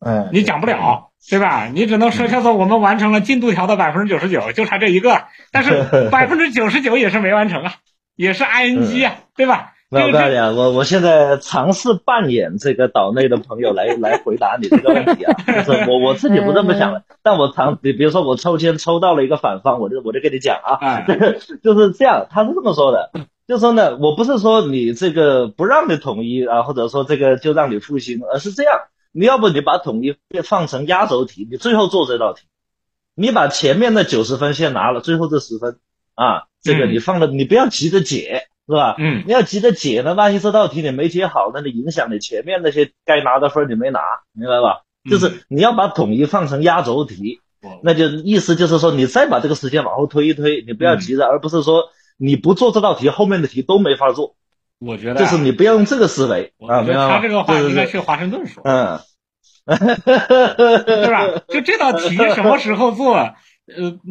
[0.01, 1.69] 嗯，你讲不了，对吧？
[1.73, 7.75] 你只能说叫做我们完成了进度条的百分之九十九，就差这一个，但是 百分之九十九也是没完成啊，
[8.17, 9.73] 也是 ing 啊，对吧？
[9.91, 21.05] 我告诉你啊，我我现在尝试扮演这个岛内的朋友来 来回答你这个问题啊，就是我我自己不这么想的，但我尝比比如说我抽签抽到了一个反方，我就我就跟你讲啊，
[21.63, 23.11] 就是这样，他是这么说的，
[23.47, 28.81] 就说呢，我不是说你这个不让你统一啊，或者说这个就让你复兴，而是这样，
[29.13, 32.43] 你要不你把统一放成压轴题，你最后做这道题，
[33.15, 35.79] 你把前面的九十分先拿了，最后这十分
[36.15, 38.49] 啊，这个你放了，你不要急着解。
[38.65, 38.95] 是吧？
[38.97, 43.99] 嗯，你要急着解呢，万一这道题你没解好，那你影响你前面那些该拿的分你没拿，
[44.33, 44.83] 明白吧？
[45.11, 47.41] 就是你要把统一放成压轴题，
[47.83, 54.37] 那就意思就是说你再把这个时间往后推一推，你不要急着，而不是说你不做这道题，后面的题都没法做。
[54.85, 58.99] 我觉得就是你不要用这个思维啊，没有他这个话应该去华盛顿说，嗯，
[59.67, 61.27] 对吧？
[61.49, 63.15] 就这道题什么时候做？
[63.15, 63.35] 呃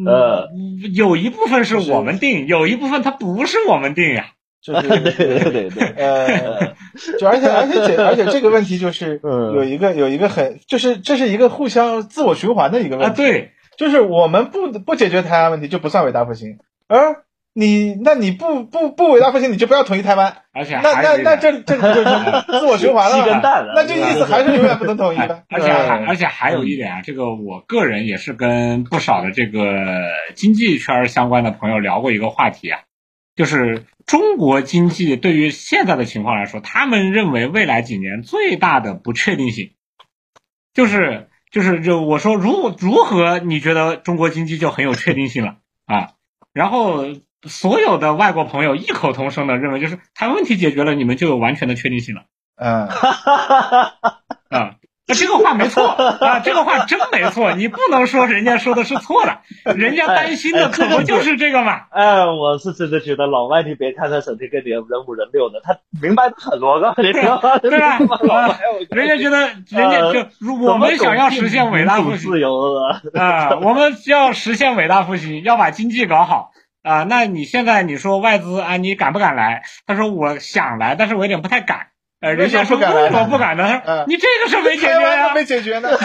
[0.06, 0.48] 呃，
[0.94, 4.32] 有一部分是我们定，有一部分它不是我们定呀。
[4.62, 6.74] 就 是对对对对，呃，
[7.18, 25.44] 就而且而且而且这个问题就是有一个有一个很就是这是一个互相自我循环的一个问题，对，就是我们不不解决台湾问题就不算伟大复兴，而你那你不不不伟大复兴你就不要统一台湾，而且那那那这这就 是自我循环了，鸡跟蛋，那这意思还是永远不能统一的。
[25.50, 29.60] 而且还而且还有一点啊，这个我个人也是跟不少的这个
[30.34, 32.80] 经济圈相关的朋友聊过一个话题啊。
[33.34, 39.72] 就是中国经济对于现在的情况来说，他们认为未来几年最大的不确定性，
[40.74, 46.12] 就是就是就我说如如何你觉得中国经济就很有确定性了啊？
[46.52, 47.06] 然后
[47.44, 52.22] 所有的外国朋友异口同声的认为，就是台湾问题解决了，你们就有完全的确定性了。
[52.56, 52.88] 嗯，
[54.50, 54.74] 啊。
[55.04, 59.40] 那这个话没错 啊，这个话真没错，你不能说人家说的是错的，
[59.74, 61.80] 人家担心的可不就是这个嘛？
[61.90, 67.58] 哎，我是真的觉得老外，你别看他整天跟你人五人六的，他明白的很，我告诉你，对吧？
[68.90, 70.24] 人家觉得，人家就
[70.54, 72.76] 我们想要实现伟大复兴，自由
[73.14, 76.52] 啊，我们要实现伟大复兴，要把经济搞好
[76.82, 77.04] 啊。
[77.08, 79.62] 那你现在你说外资啊，你敢不敢来？
[79.86, 81.88] 他说我想来，但是我有点不太敢。
[82.20, 83.82] 呃，人家说为什么不敢呢？
[84.06, 85.88] 你这个是没解决呀，没解决呢，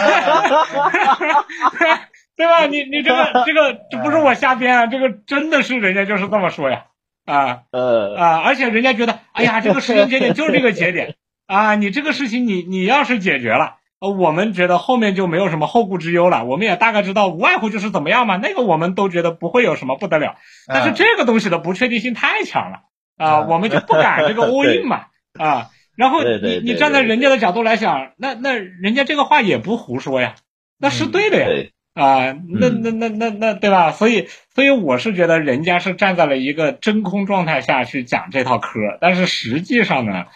[2.36, 2.66] 对吧？
[2.66, 6.86] 你你这个这个这不是我瞎编啊，这个真的是人家就是这么说呀，
[7.24, 11.14] 啊呃啊，而且人家觉得，哎呀，这个时间节点就是这个节点
[11.46, 20.36] 啊，你这个事情你你要是解决了，我们觉得后面就没有什么后顾之忧了，我们也大概知道无外乎就是怎么样嘛，那个我们都觉得不会有什么不得了，
[20.66, 22.80] 但是这个东西的不确定性太强了
[23.16, 25.06] 啊，我们就不敢这个 all in 嘛
[25.38, 25.70] 啊。
[25.96, 30.36] 然后你你站在人家的角度来想，那那人家这个话也不胡说呀，
[30.78, 33.90] 那是对的呀，啊，那那那那那对吧？
[33.90, 40.26] 所以所以我是觉得人家是站在了一个真空状态下去讲这套嗑，但是实际上呢，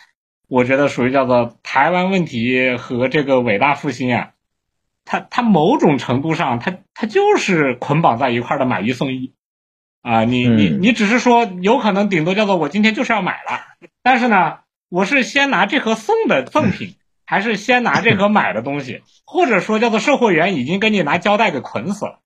[0.52, 4.30] 我觉得属于叫做台湾问题和这个伟大复兴啊，
[5.06, 9.32] 它它某种程度上它它就是捆绑在一块的买一送一，
[10.02, 13.60] 啊，你你你只是说有可能顶多叫做我今天就是要买了，
[14.02, 14.58] 但是呢。
[14.94, 19.00] 我是先拿这盒送的赠品， 还是先拿这盒买的东西？
[19.24, 22.20] 或者说叫做售货员已经给你拿胶带给捆死了，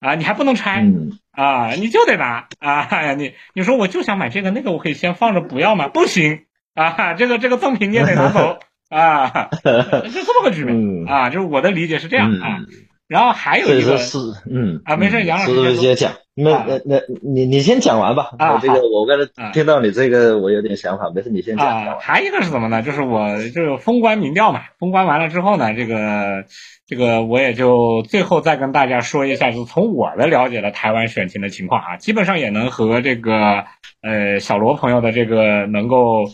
[0.00, 0.84] 啊，你还不能拆
[1.30, 3.14] 啊，你就得拿啊！
[3.14, 5.86] 你你说我就想买这个那个，我可以先放着不要吗？
[5.86, 6.46] 不行
[6.78, 8.58] 啊，这个这个赠品你也得拿走
[8.88, 12.60] 啊，是这么个局面啊，就是我的理解是这样啊。
[13.08, 14.18] 然后还有一个是
[14.50, 18.32] 嗯啊，没事，杨老师直接讲，那那那你你先讲完吧。
[18.38, 21.66] 啊我这个我刚才啊听到你这个，我有点想法，没事，你先讲。
[21.66, 22.82] 讲啊，还一个是什么呢？
[22.82, 26.44] 就是我就是封关民调嘛，封关完了之后呢，这个
[26.86, 33.64] 这个我也就最后再跟大家说一下，就是从我的了解的台湾选情的情况啊，基本上也能和这个
[34.02, 36.26] 呃小罗朋友的这个能够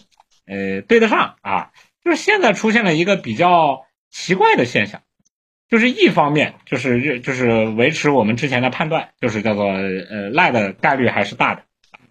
[0.46, 1.70] 呃对得上啊。
[2.04, 5.00] 就是现在出现了一个比较奇怪的现象，
[5.68, 11.62] 就是一方面就是就是维持我们之前的判断，就是叫做呃赖的概率还是大的，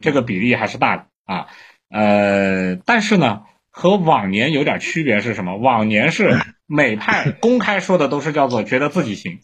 [0.02, 1.48] 这个比例还是大的啊。
[1.90, 5.58] 呃，但是呢，和往年有点区别是什么？
[5.58, 9.40] 往年是美派公开说的都是叫做觉得自己行，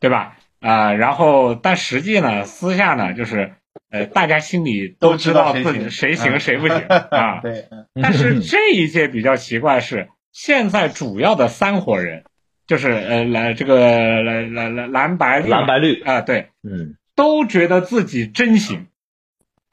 [0.00, 0.38] 对吧？
[0.60, 3.52] 啊、然后但实际呢，私下呢，就是
[3.90, 6.76] 呃，大家心里都知道自己谁行谁不行
[7.10, 7.40] 啊。
[7.42, 12.24] 对，嗯但是这一届比较奇怪是，现在主要的三伙人，
[12.66, 18.86] 就是呃蓝这个蓝蓝蓝蓝白绿蓝白绿，啊、对，嗯，都觉得自己真行，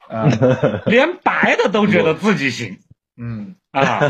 [0.08, 0.28] 啊，
[0.86, 2.78] 连白的都觉得自己行。
[3.20, 3.56] 嗯。
[3.72, 4.00] 啊，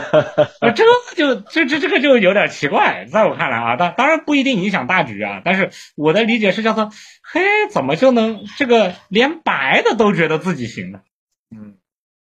[0.62, 6.92] 那这个就这这这个就有点奇怪，在我看来啊，当当然不一定影响大局啊，但是我的理解是叫做，
[7.32, 11.00] 嘿，怎么就能这个连白的都觉得自己行呢？
[11.50, 11.74] 嗯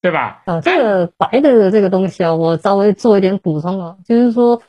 [0.01, 0.42] 对吧？
[0.46, 4.62] 啊，这个白的这个东西啊，我稍微做一点补充啊，就是说，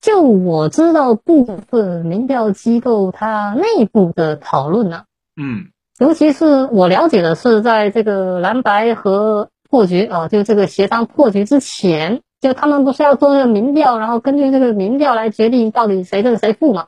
[0.00, 5.04] 就我知道部分民调机构它内部的讨论呢、
[5.36, 16.86] 嗯尤其是我了解的是，在这个蓝白和破局啊，就这个协商破局之前，就他们不是要做这个民调，然后根据这个民调来决定到底谁胜谁负嘛？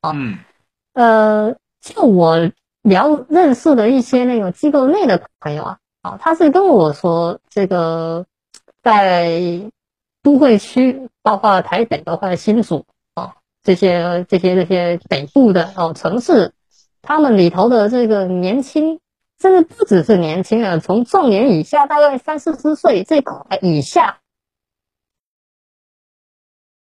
[0.00, 0.38] 啊嗯
[0.94, 2.50] 呃，就我
[2.82, 8.26] 了认识的一些那种机构内的朋友啊，啊，他是跟我说，这个
[8.82, 9.62] 在
[10.22, 16.52] 都会区，包括台北，包括新竹啊，这些这些这些北部的哦城市，
[17.02, 19.00] 他们里头的这个年轻，
[19.38, 24.18] 甚至不只是年轻人，从壮年以下，大概三四十岁这块以下，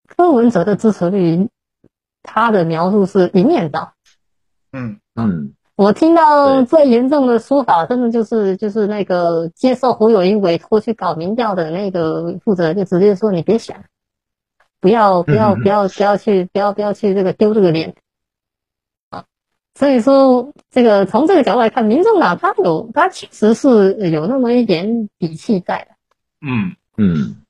[0.07, 1.49] 柯文哲的支持率，
[2.23, 3.95] 他的描述是一面倒。
[4.73, 4.99] 嗯。
[5.15, 13.85] 嗯，我听到最严重的说法，真的就是就是那个接受胡友英委托去搞民调的那个负责人，就直接说你别想，
[14.81, 17.95] 不要不要嗯不要不要去不要不要去这个丢这个脸。
[19.11, 19.25] 啊。
[19.75, 25.95] 所以说，这个从这个角度来看，民众党他有他其实是有那么一点底气在的。
[26.41, 27.42] 嗯，嗯，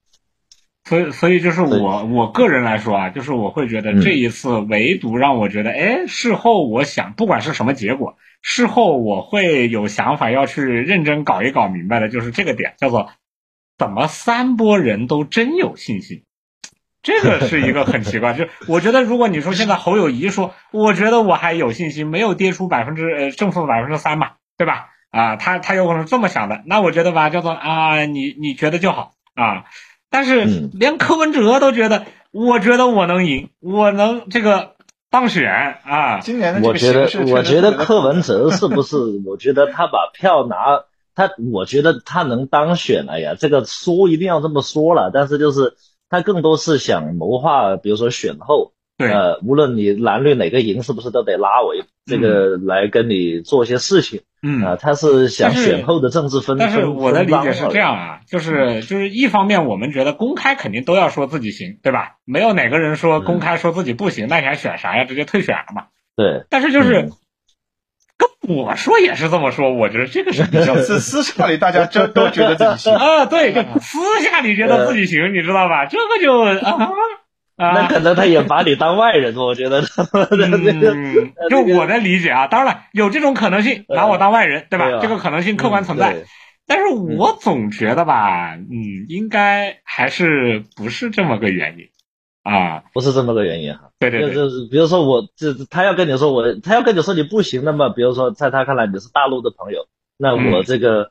[0.84, 13.10] 所以所以就是我我个人来说啊，就是我会觉得嗯这一次唯独让我觉得，哎，事后我想，不管是什么结果，事后我会有想法要去认真搞一搞明白的，就是这个点，叫做
[13.78, 16.24] 怎么三波人都真有信心。
[17.02, 24.90] 这个是一个很奇怪，就我觉得，如果你说现在侯友谊说，我觉得我还有信心，没有跌出百分之呃正负百分之三嘛，对吧？
[25.10, 29.64] 啊，他他有可能是这么想的，那我觉得吧，叫做啊，你你觉得就好啊。
[30.12, 34.74] 但是嗯连柯文哲都觉得，我觉得我能赢，我能这个
[35.10, 35.50] 当选
[35.84, 36.20] 啊。
[36.20, 38.96] 今年的这个我觉得形势，我觉得柯文哲是不是？
[39.26, 40.84] 我觉得他把票拿
[41.14, 43.06] 他，我觉得他能当选。
[43.08, 45.74] 哎呀，这个说一定要这么说了，但是就是
[46.10, 48.72] 他更多是想谋划，比如说选后，
[49.02, 54.76] 对，呃，无论你蓝绿哪个赢，是不是都得拉我一这个来跟你做些事情嗯啊？
[54.76, 56.56] 他是想选后的政治分。
[56.58, 62.16] 但是分我的理解是这，样啊，就是就是一方面我们觉得公开肯定都要说自己行，对吧？
[62.24, 65.04] 没有哪个人说公开说自己不行，那你还选啥呀？
[65.04, 65.84] 直接退选了嘛。
[66.16, 67.12] 对，但是就是嗯
[68.18, 72.94] 跟我说也是这么说，我觉得这个是比较私私下里大家就都觉得自己行。
[72.98, 75.86] 啊，对，就私下里觉得自己行，你知道吧？
[75.86, 76.90] 这个就啊
[77.56, 77.88] 那啊。
[77.88, 79.80] 可能他也把你当外人， 我觉得。
[79.80, 85.00] 嗯， 就我的理解啊，当然了，有这种可能性，拿我当外人，对吧？
[85.00, 86.12] 这个可能性客观存在。
[86.12, 86.24] 对
[86.64, 91.86] 但是我总觉得吧，嗯，应该还是不是这么个原因
[92.44, 92.84] 啊？
[92.94, 93.90] 不是这么个原因哈。
[93.98, 101.10] 对对对，就是比如说我这他要跟你说我他要跟你说你不行，那么比如说在他看来你是大陆的朋友，那我这个、嗯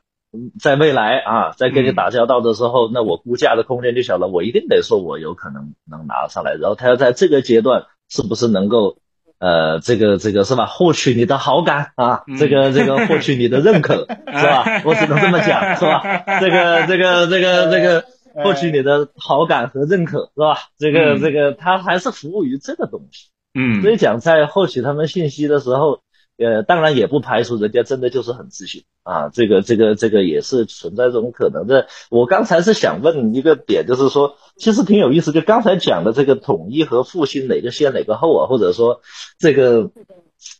[0.60, 8.98] 在未来啊，在跟你打交道的时候，那我估价的空间就小了，我一定得说我有可能能拿上来，然后他要在这个阶段是不是能够。
[9.44, 10.66] 呃，这个这个是吧？
[10.66, 14.82] 获取你的好感啊，嗯这个这个获取你的认可 是吧？
[14.84, 16.22] 我只能这么讲是吧？
[16.38, 18.04] 这个这个这个这个
[18.44, 20.58] 获取你的好感和认可是吧？
[20.78, 23.30] 这个嗯这个他还是服务于这个东西。
[23.58, 26.02] 嗯所以讲，在获取他们信息的时候，
[26.42, 31.86] 呃，当然也不排除人家真的就是很自信啊，这个这个这个也是存在这种可能的。
[32.10, 39.00] 我刚才是想问一个点，就是说，其实挺有意思，就刚才讲的这个统一和复兴哪个先哪个后啊，或者说
[39.38, 39.90] 这个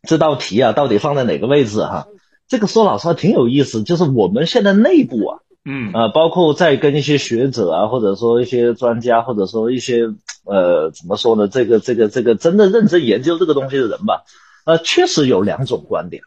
[0.09, 2.07] 这道题啊，到底放在哪个位置哈、
[2.49, 10.07] 这个说老实话挺有意思，就是我们现在内部啊，嗯呃，包括在跟一些学者啊，或者说一些专家，或者说一些
[10.45, 11.47] 呃，怎么说呢？
[11.47, 14.25] 这个这个这个真的认真研究这个东西的人吧，
[14.64, 16.22] 呃，确实有两种观点。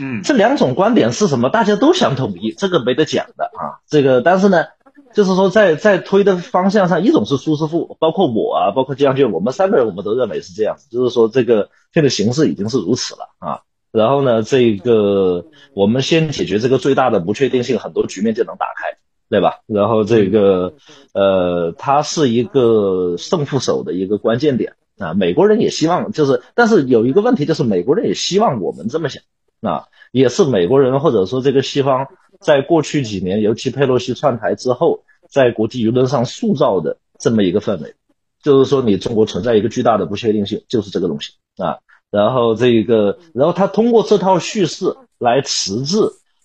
[0.00, 1.50] 嗯这两种观点是什么？
[1.50, 3.82] 大家都想统一，这个没得讲的啊。
[3.88, 4.66] 这个，但是呢，
[5.14, 13.62] 就是说在在推的方向上，一种是苏师傅，包括我啊，包括江军，我们三个人我们都认为是这样子，就是说这个现在形势已经是如此了啊。
[13.90, 18.98] 然后呢，这个我们先解决这个最大的不确定性，很多局面就能打开，
[19.28, 19.62] 对吧？
[19.66, 20.74] 然后这个
[21.12, 25.14] 呃，它是一个胜负手的一个关键点啊。
[25.14, 29.20] 美国人也希望就是，但是有一个问题就是，美国人也希望我们这么想。
[29.62, 32.06] 啊，也是美国人或者说这个西方
[32.40, 37.94] 在过去几年，尤其佩洛西窜台之后，在国际舆论上塑造的这么一个氛围，
[38.42, 41.76] 就是说你中国存在一个巨大的不确定性，就是这个东西啊。
[42.10, 45.98] 然后这个，然后他通过这套叙事来迟滞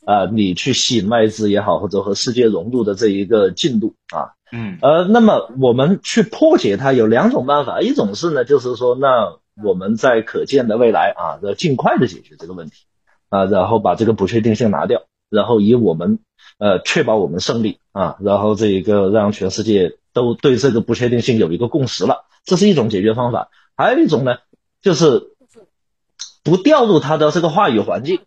[0.05, 4.35] 啊，你去吸引外资也好，或者和世界融入的这一个进度啊。
[4.55, 12.85] 嗯呃，那么我们去破解它有两种办法，一种是呢，就是说，那我们在可见的未来啊，要尽快的解决这个问题。
[13.27, 16.19] 啊，然后把这个不确定性拿掉，然后以我们
[16.59, 23.49] 呃确保我们胜利啊，然后这一个让全世界都对这个不确定性有一个共识了，这是一种解决方法。
[23.75, 24.37] 还有一种呢，
[24.81, 25.31] 就是
[26.43, 28.19] 不掉入他的这个话语环境，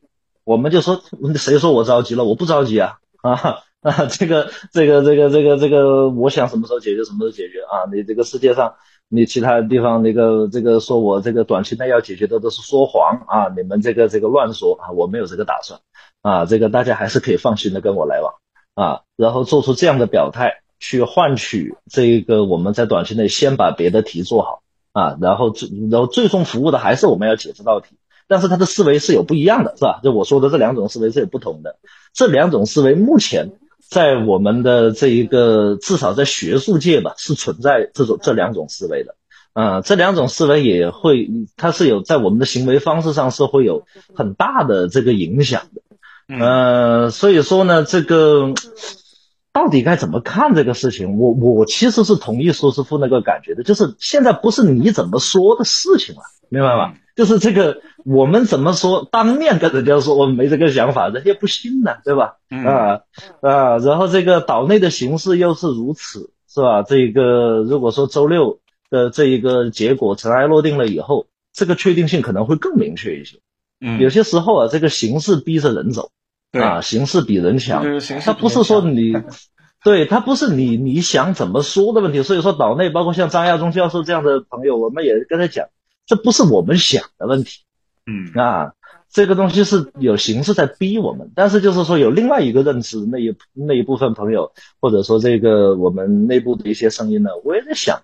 [0.42, 1.00] 我们就说
[1.36, 8.74] 谁说我着急了，我不着急啊啊 啊，这个这个这个这个这个，我想什么时候解决什么时候解决啊，你这个世界上。
[9.10, 13.48] 你其他地方那个这个说我这个短期内要解决的都是说谎啊！
[13.56, 14.90] 你们这个这个乱说啊！
[14.90, 15.80] 我没有这个打算
[16.20, 16.44] 啊！
[16.44, 18.34] 这个大家还是可以放心的跟我来往
[18.74, 19.00] 啊！
[19.16, 25.16] 然后做出这样的表态，去换取这个我们在短期内先把别的题做好啊！
[25.22, 27.96] 然后最然后最终服务的还是我们要解这道题，
[28.28, 30.00] 但是他的思维是有不一样的，是吧？
[30.04, 31.78] 就我说的这两种思维是有不同的，
[32.12, 33.52] 这两种思维目前。
[33.88, 39.14] 在我们的这一个，至少在学术界吧，是存在这种这两种思维的，
[39.54, 43.84] 啊，这两种思维也会，它是有在我们的行为方式上是会有
[44.14, 48.52] 很大的这个影响的，呃，所以说呢，这个
[49.54, 51.18] 到底该怎么看这个事情？
[51.18, 56.20] 我我其实是同意苏师傅那个感觉的，就是现在不是你怎么说的事情了，
[56.50, 56.92] 明白吗？
[57.18, 59.08] 就是这个，我们怎么说？
[59.10, 62.36] 当面跟人家说我们没这个想法，人家不信呢，对吧？
[62.48, 63.00] 啊
[63.40, 66.84] 啊，然后这个岛内的形势又是如此，是吧？
[66.84, 73.38] 这个如果说周六的这一个结果尘埃落定了以后，这个确定性可能会更明确一些。
[73.80, 76.12] 嗯，有些时候啊，这个形势逼着人走，
[76.52, 77.82] 啊，形势比人强，
[78.20, 79.16] 他不是说你，
[79.82, 82.22] 对他不是你你想怎么说的问题。
[82.22, 85.66] 所以说，岛内包括像张亚中教授这样的朋友，我们也跟他讲。
[86.08, 87.60] 这不是我们想的问题，
[88.06, 88.72] 嗯啊，
[89.10, 98.00] 这个东西是有形式在逼我们，但是就是说有另外一个认知，那一那一部分朋友，或者说这个我们内部的一些声音呢，我也在想，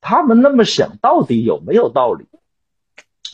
[0.00, 2.26] 他们那么想到底有没有道理？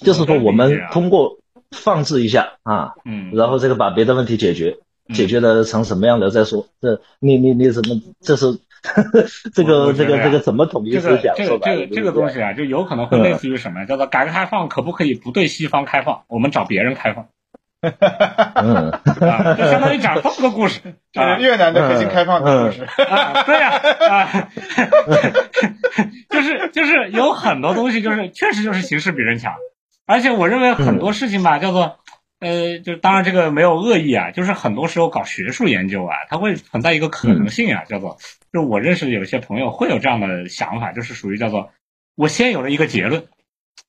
[0.01, 1.41] 就是说我们通过
[1.71, 4.79] 放置一下啊，嗯，然后这个把别的问题解决，
[5.13, 6.67] 解决了成什么样的再说。
[6.81, 8.59] 这你你你怎么这是？
[9.55, 11.35] 这个这个这个怎么统一思想？
[11.37, 13.85] 这个这个这个东西啊，就有可能会类似于什么？
[13.87, 16.23] 叫做改革开放可不可以不对西方开放？
[16.29, 17.27] 我们找别人开放。
[17.81, 18.91] 嗯，
[19.21, 20.81] 啊，就相当于讲这么个故事，
[21.13, 22.83] 就是越南的北京开放的故事。
[23.05, 24.49] 啊，对呀，啊，
[26.29, 29.55] 就是就是有很多东西，就是确实就是形势比人强，
[30.07, 31.99] 而且我认为很多事情吧，叫做。
[32.41, 38.17] 呃，就当然这个没有恶意啊，就是很多时候搞学术研究啊，它会存在一个可能性啊，叫做，
[38.53, 41.71] 就我认识的有些朋友会有这样的想法，就是属于叫做，
[42.15, 43.27] 我先有了一个结论，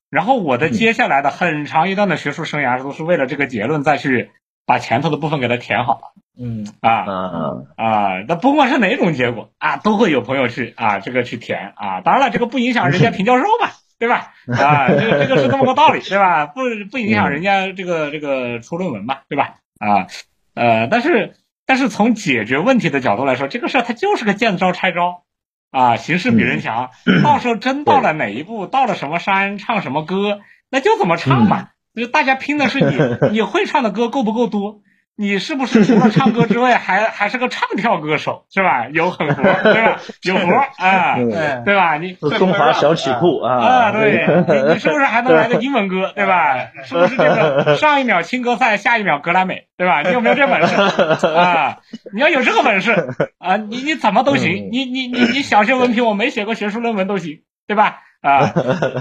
[0.10, 4.32] 然后我的接下来的很长一段的学术生涯都是为了这个结论再去
[4.66, 6.14] 把前头的部分给它填好。
[6.42, 13.70] 嗯啊啊啊，那不管是哪种结果啊，都会有朋友去啊这个去填啊，当然了，这个不影响人家 评教授嘛。
[14.00, 14.32] 对吧？
[14.48, 16.46] 啊，这个这个是这么个道理，对吧？
[16.46, 19.56] 不不影响人家这个这个出论文嘛，对吧？
[19.78, 20.08] 啊，
[20.54, 21.36] 呃，但是
[21.70, 25.22] 但是从解决问题的角度来说，这个事儿它就是个见招拆招
[25.70, 26.90] 啊，形势比人强，
[27.24, 30.40] 到时候真到了哪一步，到了什么山唱什么歌，
[30.72, 32.98] 那就怎么唱嘛，就大家拼的是你
[33.34, 34.82] 你会唱的歌够不够多。
[35.22, 38.88] 你是不是除了唱歌之外， 还还是个唱跳歌手，是吧？
[38.94, 40.00] 有狠活，对吧？
[40.24, 41.16] 有活啊，
[41.66, 41.98] 对吧？
[41.98, 46.70] 你中华小曲库啊啊，对，你你是不是还能来个 英文歌，对吧？
[46.86, 50.04] 是不是这个上一秒青歌赛，下一秒格莱美，对吧？
[50.04, 51.80] 你有没有这本事啊？
[52.14, 52.94] 你要有这个本事
[53.40, 58.04] 啊，你你怎么都行，你你你你小学文凭我没写过学术论文都行，对吧？
[58.22, 58.54] 啊，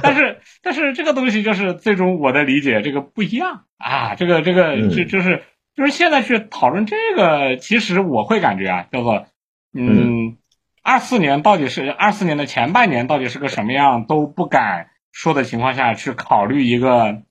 [0.03, 5.45] 但是但是这个东西就是最终我的理解，这个不一样啊，这个这个这就是。
[5.79, 9.27] 就是现在去讨论这个，其实我会感觉啊，叫做，
[9.73, 10.37] 嗯，
[10.83, 17.23] 二四年到底是二四年的前半年到底是个什么样都不敢说的情况下去考虑一个，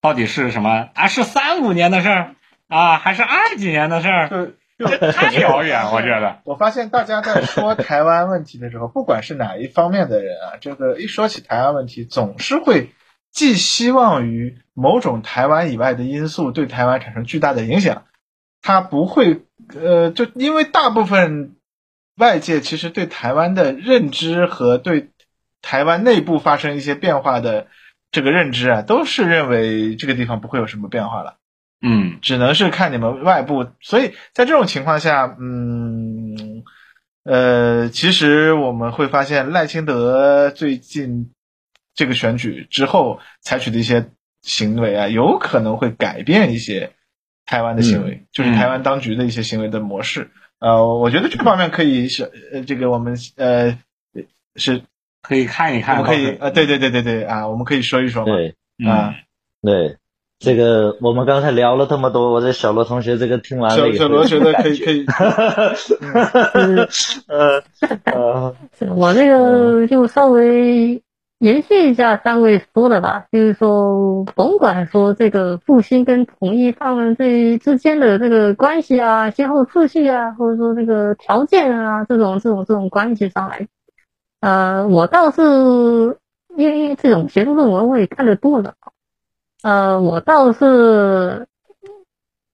[0.00, 1.06] 到底是什么啊？
[1.06, 2.34] 是三五年的事儿
[2.66, 4.28] 啊，还是二几年的事儿？
[4.28, 6.40] 就这太遥远，我觉得。
[6.44, 12.90] 我发现大家在说台湾问题的时候，不管是哪一方面的人啊，这个一说起台湾问题，总是会
[13.30, 18.04] 寄希望于某种台湾以外的因素对台湾产生巨大的影响。
[18.62, 19.40] 它不会，
[19.74, 21.56] 呃，就因为大部分
[22.16, 25.08] 外界其实对台湾的认知和对
[25.62, 27.68] 台湾内部发生一些变化的
[28.12, 31.38] 这个认知啊，都是认为这个地方不会有什么变化了。
[31.80, 36.62] 嗯只能是看你们外部，所以在这种情况下，嗯，
[37.24, 41.32] 呃，其实我们会发现赖清德最近
[41.94, 44.10] 这个选举之后采取的一些
[44.42, 46.92] 行为啊，有可能会改变一些
[47.46, 50.30] 台湾的行为，就是台湾当局的一些行为的模式。
[50.60, 53.78] 呃，我觉得这方面可以是呃，这个我们呃
[54.56, 54.82] 是
[55.22, 58.54] 可以看一看，我们可以呃，对对对对对啊，我们可以说一说嘛，对
[58.86, 59.14] 啊，
[59.62, 59.96] 对，
[60.38, 65.06] 这个我们刚才聊了这么多，我这小罗同学这个听完了以后，小小罗觉得可以 可以，
[67.26, 67.62] 呃
[68.12, 68.54] 呃，
[68.96, 71.02] 我这个就稍微
[71.40, 83.66] 延续一下三位说的吧，就是说，甭管说这个复兴跟统一他们这之间的这个关系啊、先后次序啊，或者说这个条件啊，这种这种这种关系上来，
[84.40, 86.18] 呃，我倒是
[86.58, 88.74] 因为这种学术论文我也看得多了，
[89.62, 91.46] 呃，我倒是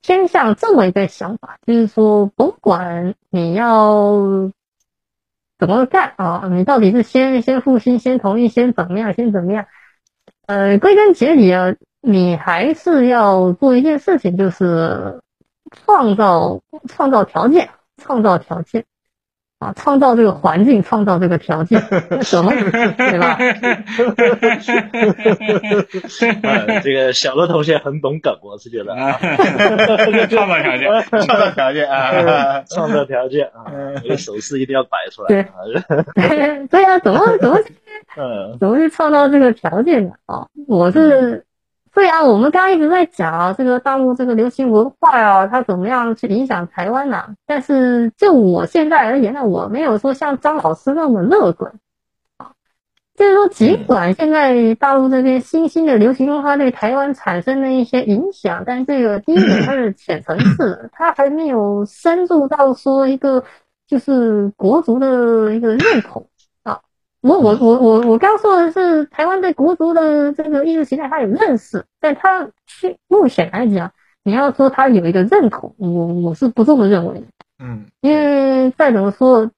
[0.00, 4.52] 偏向这么一个想法，就是说，甭管你要
[5.58, 9.66] 怎么干啊，你到底是先先复兴、先同意、先怎么样、先怎么样？
[10.46, 15.20] 呃，归根结底啊，你还是要做一件事情，就是
[15.70, 18.84] 创造创造条件，创造条件。
[19.58, 21.80] 啊，创造这个环境，创造这个条件，
[22.22, 22.52] 什么，
[22.98, 23.38] 对吧？
[26.42, 29.12] 呃 这个小罗同学很懂梗，我是觉得啊，
[30.28, 33.64] 创造条件，创造条件啊，创造条件啊，
[34.02, 35.48] 这个手势一定要摆出来对啊，
[36.70, 37.58] 对啊，怎么怎么
[38.18, 40.48] 嗯怎么去创造这个条件呢啊？
[40.68, 41.46] 我是
[41.96, 51.72] 对啊我们刚刚一直在讲啊，这个大陆这个流行文化啊，它怎么样去影响台湾呢、但是就我现在而言呢，我没有说像张老师那么乐观
[52.36, 52.52] 啊。
[53.14, 63.42] 就是说，尽管现在大陆这边新兴的流行文化对台湾产生了一些影响，但这个第一点它是浅层次，它还没有深入到说一个
[63.88, 66.28] 就是国族的一个认同。
[67.22, 73.90] 我我我我我刚说的是台湾对国足的这个意识形态，他有认识，但他去目前来讲，
[74.22, 77.26] 你要说他有一个认同，我我是不这么认为的，
[77.58, 79.50] 嗯因为再怎么说，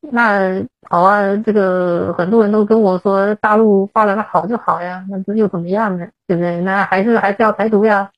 [0.00, 6.08] 那好啊，这个很多人都跟我说大陆发展的好就好呀，那这又怎么样呢？
[6.26, 6.60] 对不对？
[6.62, 8.10] 那还是还是要台独呀，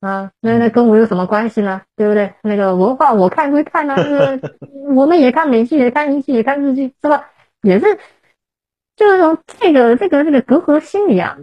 [0.00, 1.82] 啊，那那跟我有什么关系呢？
[1.96, 2.32] 对不对？
[2.42, 4.40] 那个文化我看归看啊，这个
[4.94, 7.26] 我们也看美剧，也看英剧，也看日剧，是吧？
[7.62, 7.98] 也是。
[8.98, 11.38] 就是说，这个这个这个隔阂心理啊，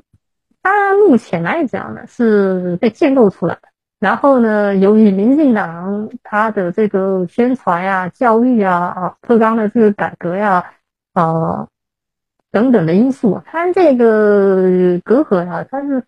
[0.61, 3.69] 它目前来讲呢是被建构出来的。
[3.97, 10.73] 然后呢，由于民进党它的这个宣传呀、教育呀、啊课纲的这个改革呀、
[11.13, 11.65] 啊
[12.51, 16.03] 等等的因素，它这个隔阂啊，它是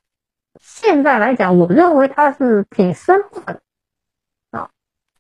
[0.60, 3.62] 现在来讲，我认为它是挺深化的
[4.52, 4.70] 啊。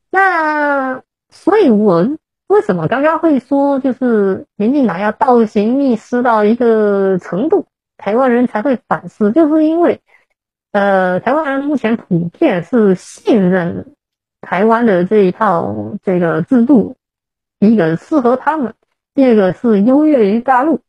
[0.09, 2.05] 那所以，我。
[2.47, 7.65] 为什么刚刚会说，就是民进党要倒行逆施到一个程度，
[7.97, 9.33] 台湾人才会反思？
[9.33, 9.99] 就是因为，
[10.71, 13.93] 呃，台湾人目前普遍是信任
[14.39, 16.95] 台湾的这一套这个制度，
[17.59, 18.73] 一个适合他们，
[19.13, 20.79] 第二个是优越于大陆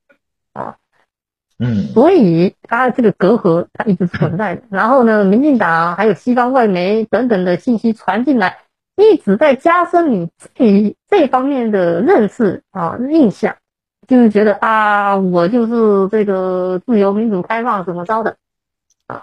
[0.52, 0.76] 啊，
[1.58, 4.62] 嗯，所以它这个隔阂它一直存在的。
[4.70, 8.58] 然后呢，民进党还有西方外媒等等的信息传进来。
[8.98, 13.54] 一直在加深你这这方面的认识啊印象，
[14.08, 18.36] 就是觉得啊，我就是这个自由民主开放怎么着的
[19.06, 19.22] 啊，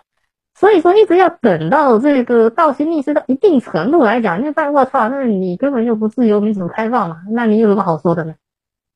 [0.56, 8.34] 所以说一直要等到这个倒行逆施到一定程度来讲，那再我操，那你根本就不自由民主开放嘛，那你有什么好说的呢？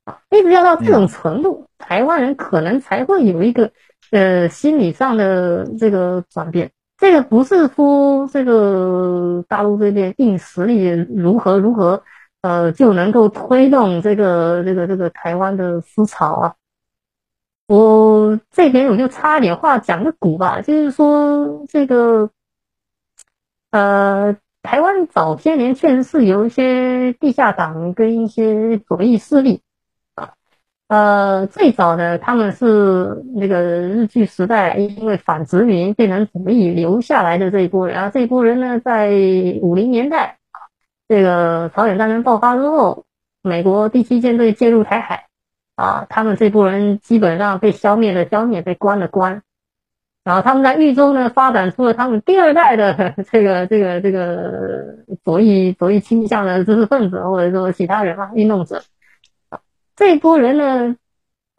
[0.05, 3.71] 啊，一直要到这种程度，台湾人可能才会有一个
[4.11, 6.71] 呃心理上的这个转变。
[6.99, 10.85] 这个不是说这个大陆这边硬实力
[11.15, 12.03] 如何如何，
[12.41, 16.55] 呃，就能够推动这个这个这个台湾的思潮啊。
[17.67, 22.29] 我这边我就插一点话讲个鼓吧，就是说这个，
[23.71, 29.61] 呃，台湾早些年确实是有一些地下党跟一些左翼势力，
[30.89, 39.11] 呃，最早的他们是那个日据时代因为反殖民变成左翼留下来的这一波人，啊，这一波人呢，在
[39.61, 40.39] 五零年代
[41.07, 43.05] 这个朝鲜战争爆发之后，
[43.43, 45.27] 美国第七舰队介入台海，
[45.75, 49.43] 啊，他们这波人基本上被消灭的消灭，被关的关。
[50.23, 58.81] 然后他们在狱中呢，发展出了他们第二代的 这个这个这个左翼左翼倾向的知识分子，或者说其他人嘛，运动者。
[59.99, 60.95] 这一波人呢，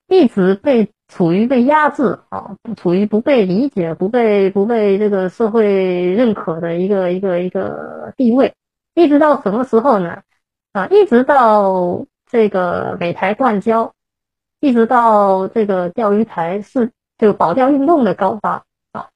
[0.08, 8.54] 一直被处于被压制啊，处于不被理解、不被不被这个社会认可的一个一个一个地位，
[8.94, 10.22] 一直到什么时候呢？
[10.72, 13.92] 啊，一直到这个美台断交，
[14.60, 16.90] 一直到这个钓鱼台是。
[17.18, 19.10] 这个保钓运动的高发啊，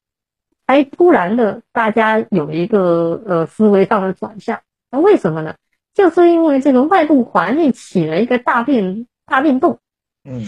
[0.66, 4.60] 才突然的大家有一个呃思维上的转向。
[4.90, 5.54] 那为什么呢？
[5.94, 9.78] 就是因为这个外部环境起了一个大变大变动，
[10.24, 10.42] 嗯，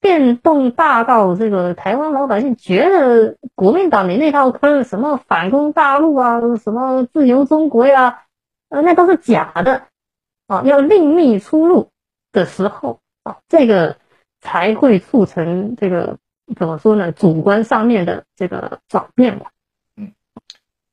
[0.00, 8.24] 变动大到这个台湾老百姓觉得国民党的那套坑，什么反攻大陆啊，什么自由中国呀，
[8.68, 9.84] 呃，那都是假的
[10.46, 11.90] 啊，要另觅出路
[12.32, 13.96] 的时候啊，这个
[14.40, 16.18] 才会促成这个。
[16.56, 17.12] 怎么说呢？
[17.12, 19.52] 主观上面的这个转变吧。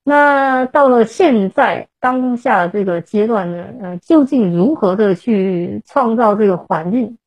[0.09, 7.17] 那到了现在当下这个阶段呢，呃，究竟如何的去创造这个环境？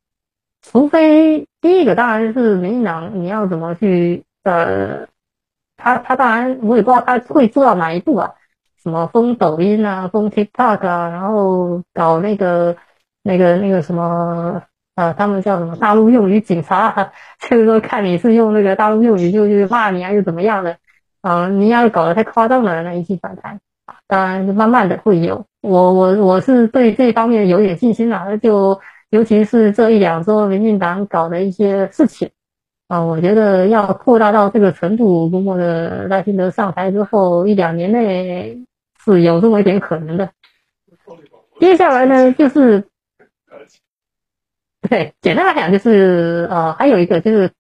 [0.62, 5.07] 除非第一个当然是民进党，你要怎么去呃，
[5.77, 8.32] 他他当然我也不知道他会做到哪一步啊，
[8.82, 12.74] 什么封抖音啊，封 TikTok 啊，然后搞那个
[13.23, 14.62] 那个那个什么。
[14.97, 17.12] 啊，他们叫什么大陆用语警察？
[17.48, 20.77] 就是说看你是用那个大陆用语就就骂你，还是怎么样的？
[21.20, 23.97] 啊，你要是搞得太夸张了，那一起反弹啊。
[24.06, 25.44] 当然，慢慢的会有。
[25.60, 28.38] 我我我是对这方面有点信心了。
[28.38, 28.80] 就
[29.10, 32.30] 尤其是这一两周民进党搞的一些事情
[32.88, 38.59] 啊，我觉得要扩大到这个程度，如果的赖清德上台之后一两年内
[39.05, 40.30] 是有这么一点可能的。
[41.59, 42.84] 接下来呢，就是。
[44.88, 47.51] 对，简单来讲就是呃，还有一个就是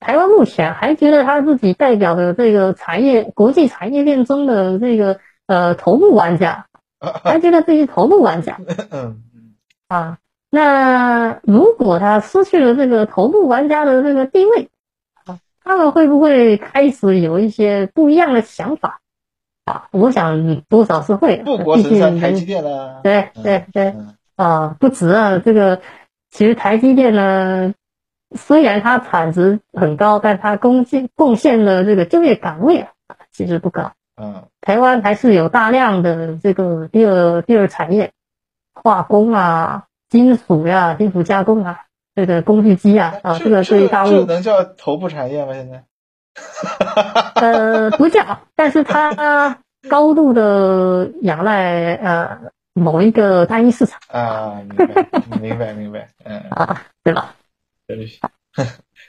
[0.00, 6.66] 台湾目前还觉得他自己代表的这个产业国际产业链中的这个呃头部玩家，
[7.22, 8.58] 还觉得自己头部玩家。
[8.90, 9.22] 嗯
[9.88, 10.18] 啊，
[10.50, 14.68] 那如果他失去了这个头部玩家的这个地位，
[15.26, 19.00] 啊，他们会不会开始有一些不一样的想法？
[19.66, 21.42] 啊，我想多少是会。
[21.44, 23.00] 富国神山台积电了。
[23.02, 23.94] 对对对，
[24.36, 25.80] 啊，不止啊，这个。
[26.32, 27.74] 其实台积电呢，
[28.36, 32.90] 虽然它产值很高，但它贡献贡献的这个就业岗位啊，
[33.32, 33.92] 其实不高。
[34.16, 38.12] 嗯，台湾还是有大量的这个第二第二产业，
[38.74, 45.52] 化工啊、金属呀、金属加工啊，这个工具机啊，啊，这个对大陆能叫头部产业吗？
[45.54, 45.84] 现在？
[47.34, 49.58] 呃，不叫，但是它
[49.88, 52.38] 高度的仰赖呃。
[52.72, 55.04] 某一个单一市场啊，明白
[55.42, 57.34] 明白明白，嗯啊，对吧？
[57.96, 58.08] 对，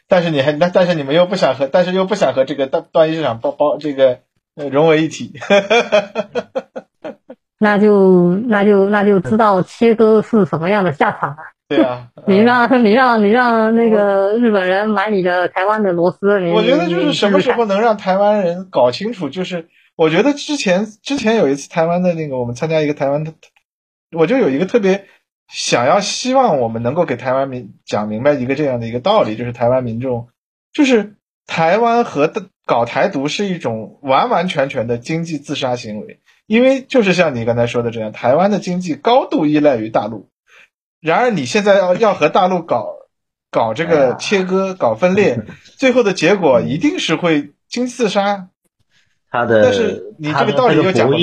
[0.07, 4.19] 但是你还那但是你们又不想和，但是又不想和这个单单一市场包包这个
[4.55, 5.33] 融为一体，
[7.59, 11.37] 那就那就那就知道切割是什么样的下场了。
[11.67, 23.33] 对啊， 你让你让你让那个日本人买你的台湾的螺丝，我觉得就是什么时候能让台湾人搞清楚，就是我觉得之前之前有一次台湾的那个我们参加一个台湾的。
[24.13, 25.05] 我就有一个特别
[25.51, 30.29] 想要希望我们能够给台湾民讲明白一个这样的一个道理，就是台湾民众，
[30.71, 31.15] 就是
[31.45, 32.31] 台湾和
[32.65, 40.29] 搞台独是一种完完全全的经济自杀行为，因为就是像你刚才说的这样，台湾的经济高度依赖于大陆，
[41.01, 42.95] 然而你现在要要和大陆搞
[43.49, 45.41] 搞这个切割、搞分裂，
[45.77, 48.47] 最后的结果一定是会经济自杀。
[49.29, 51.15] 他的，但是你这个道理又讲不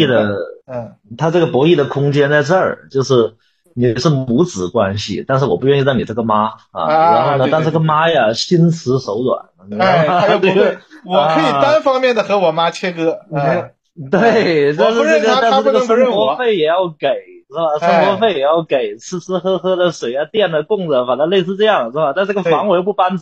[0.70, 3.36] 嗯，他这个博弈的空间在这儿，就是
[3.78, 13.70] 你是母子关系，但是我不愿意让你这个妈啊，然后呢，但这个妈呀心慈手软，哎，他又不会， 我可以单方面的和我妈切割，嗯，
[14.10, 17.86] 对，我不认他，他不能不认我，生活费也要给是吧？
[17.86, 22.12] 生活费也要给，吃吃喝喝的水啊电的供着，反正类似这样是吧？
[22.16, 23.12] 但这个房我又不搬，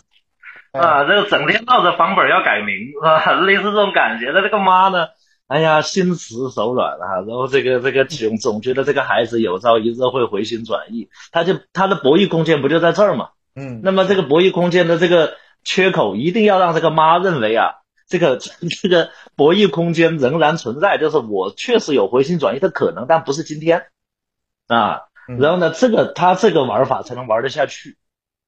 [0.71, 3.31] 啊，这个整天闹着房本要改名是吧？
[3.45, 5.09] 类似这种感觉，那这个妈呢？
[5.47, 13.29] 哎呀，心慈手软啊，然后这个这个总总觉得这个孩子有朝一日会回心转意，他就他的博弈空间不就在这儿吗？
[13.55, 17.75] 嗯，那么这个博弈空间的这个缺口，一定要让这个妈认为啊，
[18.09, 18.37] 这个
[18.81, 23.85] 这个博弈空间仍然存在，就是我确实有回心转意的可能，但不是今天
[24.67, 25.03] 啊。
[25.39, 27.97] 然后呢，这个他这个玩法才能玩得下去。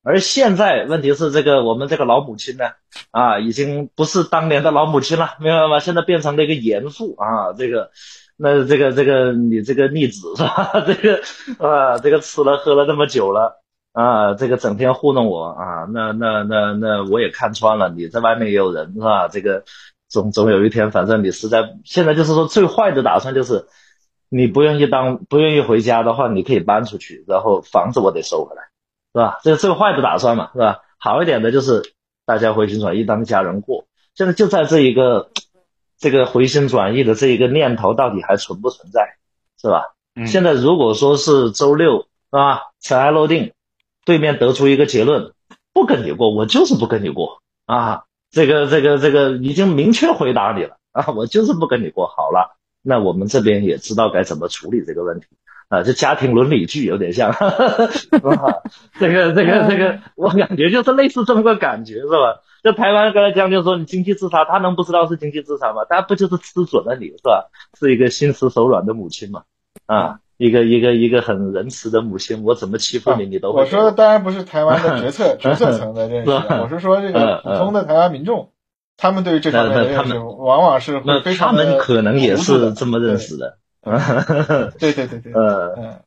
[0.01, 2.65] 而现在问题是，这个我们这个老母亲呢，
[3.11, 5.79] 啊，已经不是当年的老母亲了，明白吗？
[5.79, 7.91] 现在变成了一个严父啊，这个，
[8.37, 10.71] 那这个这个你这个逆子是吧？
[10.87, 11.21] 这个
[11.59, 13.61] 啊，这个吃了喝了那么久了
[13.91, 19.27] 啊，这个整天糊弄我啊，那那那那我也看穿了，你在外面也有人是吧？
[19.27, 19.65] 这个
[20.07, 23.65] 总总有一天，反正你实在现在就是说最坏的打算就是，
[24.29, 28.68] 你不愿意当不愿意回家的话，你可以搬出去，然后房子我得收回来。
[29.13, 29.39] 是吧？
[29.43, 30.79] 这是最坏的打算嘛，是吧？
[30.97, 31.93] 好一点的就是
[32.25, 33.85] 大家回心转意当家人过。
[34.15, 35.31] 现在就在这一个
[35.97, 39.17] 这个回心转意的这一个念头到底还存不存在，
[39.61, 39.95] 是吧？
[40.27, 42.61] 现在如果说是周六是吧？
[42.81, 43.53] 尘埃落定，
[44.05, 45.33] 对面得出一个结论，
[45.73, 48.03] 不跟你过，我就是不跟你过啊！
[48.31, 52.07] 这个这个这个已经明确回答你了啊，我就是不跟你过。
[52.07, 55.27] 好了，那我们这边也知道该怎么处理这个问题。
[55.69, 57.87] 啊，这家庭伦理剧有点像，哈哈
[58.99, 62.41] 这个这个这个，我感觉就是类似这么个感觉，是吧？
[62.63, 65.85] 这台湾刚才讲就说你经济自杀，他能不知道是经济自杀吗？
[65.87, 67.51] 他不就是吃准了你，是吧？
[67.79, 69.43] 是一个心慈手软的母亲嘛？
[69.85, 78.51] 啊，一个一个一个很仁慈的母亲，我怎么欺负你，你都会我说的当然不是台湾的决策 决策层的认识，我是说这个普通的台湾民众，
[78.97, 83.59] 他们对于这方面的认识，往往是会非常他们可能也是这么认识的。
[84.79, 85.99] 对对对对，嗯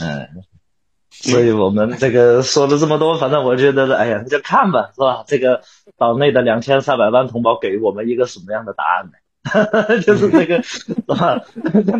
[0.00, 0.28] 嗯，
[1.10, 5.24] 所以我们这个说了这么多，反正我觉得，哎呀，那就看吧，是吧？
[5.26, 5.62] 这个
[5.96, 9.12] 岛内的两千三百万同胞给我们一个什么样的答案呢？
[10.02, 11.44] 就是这个，是吧？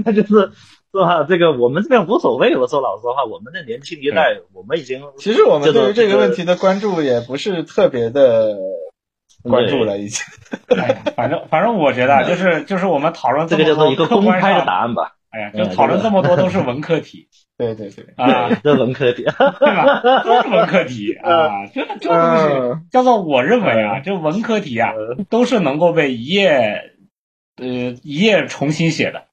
[0.04, 1.24] 那就是是吧？
[1.24, 2.56] 这个我们这边无所谓。
[2.56, 8.56] 我说老实话，我们的年轻一代，我们已经其实我们对于这个问题的关注也不是特别的。
[9.48, 10.24] 关注了已经，
[10.76, 15.12] 哎，反正反正我觉得就是就是我们讨论这个叫做一个公开的答案吧。
[15.30, 17.28] 哎呀，就讨论这么多都是文科题。
[17.58, 20.00] 对对对，啊，这文科题，对吧？
[20.24, 24.92] 都是文科题 啊，这这东西叫做我认为啊，这文科题啊，
[25.30, 26.92] 都是能够被一页
[27.56, 27.66] 呃
[28.02, 29.24] 一页重新写的。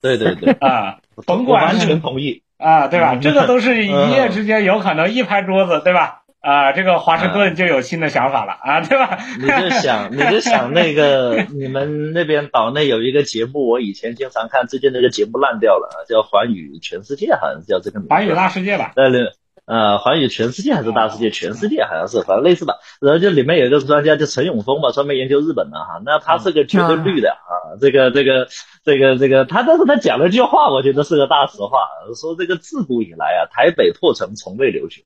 [0.00, 2.42] 对对对，啊，甭管完全同意。
[2.58, 3.16] 啊，对吧？
[3.16, 6.22] 这个都是一夜之间有可能一拍桌子，对吧？
[6.46, 9.18] 啊，这个华盛顿就有新的想法了啊，对吧？
[9.40, 18.14] 你就想，你就想那个 你们那边岛内有一个节目，我以前经常看，最近那个节目烂掉了，叫《环宇全世界》，好像是叫这个名字。
[18.14, 18.92] 环宇大世界吧？
[18.94, 19.32] 对对，
[19.66, 21.30] 呃，环宇全世界还是大世界？
[21.30, 22.74] 全世界好像是，反正类似吧。
[23.00, 26.00] 然后就里面有一个专家，叫陈永峰吧，专门研究日本的哈。
[26.04, 28.46] 那他是个绝对绿的啊，这个这个
[28.84, 31.78] 这个这个，他但是他讲了句话，我觉得是个大实话，
[32.14, 35.02] 说这个自古以来啊，台北破城从未流血。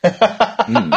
[0.00, 0.90] 哈哈哈哈嗯，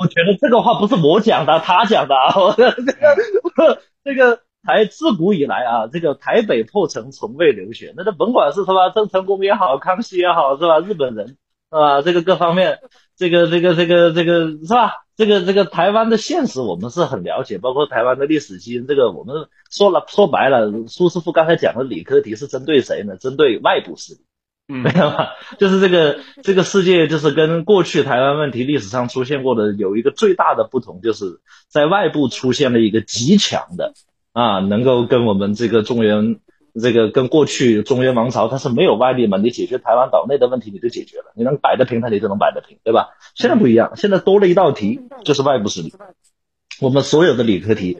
[0.00, 2.34] 我觉得这个话不是我讲的，他讲的啊。
[2.40, 7.92] 我这个这个台自古以来啊，这个台北破城从未流血。
[7.96, 10.78] 那这甭管是什么郑成功也好，康熙也好，是吧？
[10.80, 11.34] 日本人是
[11.70, 12.02] 吧？
[12.02, 12.78] 这个各方面，
[13.16, 14.92] 这个这个这个这个是吧？
[15.14, 18.86] 这个这个台湾的现实我们是很了解，包括台湾的历史基因。
[18.86, 23.16] 这个我们说了说白了，苏师傅刚才讲的理科题是针对谁呢？
[23.16, 24.20] 针对外部势力。
[24.66, 25.32] 没有吧？
[25.58, 33.92] 就是这个这个世界，就是跟过去台湾问题历史上出现过的有一个最大的不同，就是在外部出现了一个极强的
[34.32, 36.40] 啊，能够跟我们这个中原
[36.80, 43.10] 这个跟过去中原王朝它是没有外力嘛，你解决台湾岛内的问题你就解决了，你能摆得平它你就能摆得平，对吧？
[43.34, 45.92] 现在不一样，现在多了一道题，就是外部势力。
[46.80, 47.98] 我们所有的理科题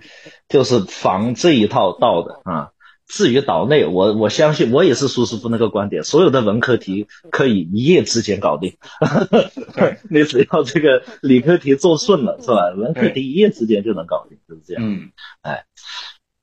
[0.49, 2.72] 就是防这一套道的啊。
[3.13, 8.79] 至于岛内，我我相信我也是苏师傅那个观点，所有的文科题可以一夜之间搞定。
[10.09, 12.73] 你只要这个理科题做顺了，是吧？
[12.75, 14.83] 文科题一夜之间就能搞定，就是这样。
[14.83, 15.11] 嗯，
[15.43, 15.65] 哎，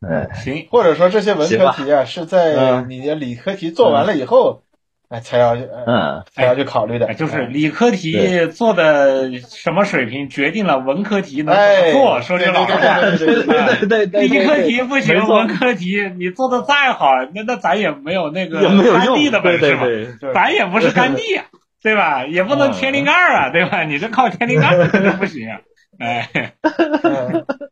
[0.07, 4.61] 哎，行，或者说这些文科题啊，是在你的理科题做完了以后。
[5.09, 12.21] 哎，才要嗯，才要去考虑的，就是理科题做的什么水平，决定了文科题能怎么做。
[12.21, 19.87] 说句老实话，对对对，理科题不行，文科题你做的再好，那那咱也没有那个干地的本事嘛，
[20.33, 21.45] 咱也不是干地呀，
[21.81, 22.25] 对吧？
[22.27, 23.85] 也不能天灵盖啊，对吧？
[23.85, 25.59] 你这靠天灵盖这不行，啊
[25.99, 26.29] 哎，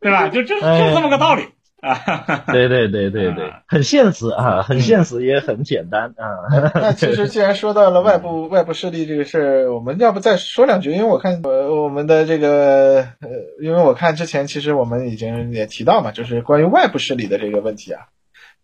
[0.00, 0.28] 对吧？
[0.28, 1.44] 就就就这么个道理。
[1.80, 6.70] 啊，对对对对对，很现实啊，很现实也很简单啊。
[6.74, 10.90] 那其实既然说到了外部 外部势力这个事儿，我们要不再说两句？
[10.90, 13.28] 因为我看我我们的这个呃，
[13.62, 18.02] 因为我看之前其实我们已经也提到嘛，就是关于外部势力的这个问题啊，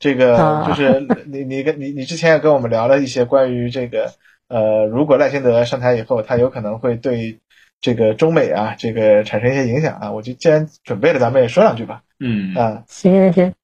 [0.00, 4.10] 这个就是 你你跟你你之前也跟我们聊了一些关于这个
[4.48, 7.38] 呃，如果赖清德上台以后，他有可能会对。
[7.84, 10.12] 这个中美啊这个产生一些影响啊。
[10.12, 12.00] 我就既然准备了，咱们也说两句吧。
[12.18, 13.54] 嗯啊，行行行，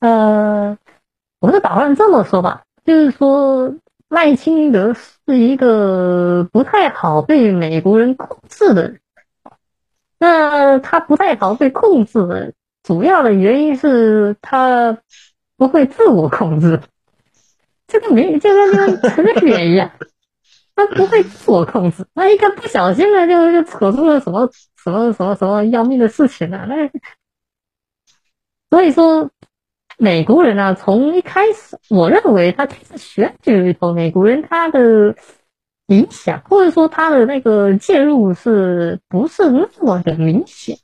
[0.00, 0.78] 呃，
[1.38, 3.74] 我是打算这么说吧，就是说
[4.08, 9.00] 赖清德是一个不太好被美国人控制的人。
[10.18, 14.96] 那他不太好被控制的主要的原因是他
[15.58, 16.80] 不会自我控制，
[17.86, 19.90] 这个没就跟那个哲学一样，
[20.86, 26.90] 他不会自我控制，那一个不小心呢就就扯出了什么什么什么什么要命的事情了，那
[28.70, 29.30] 所以说
[29.98, 35.14] 美国人啊，从一开始，我认为他这次选举里头，美国人他的。
[35.88, 40.78] 影响，或者说他的那个介入是不是那么的明显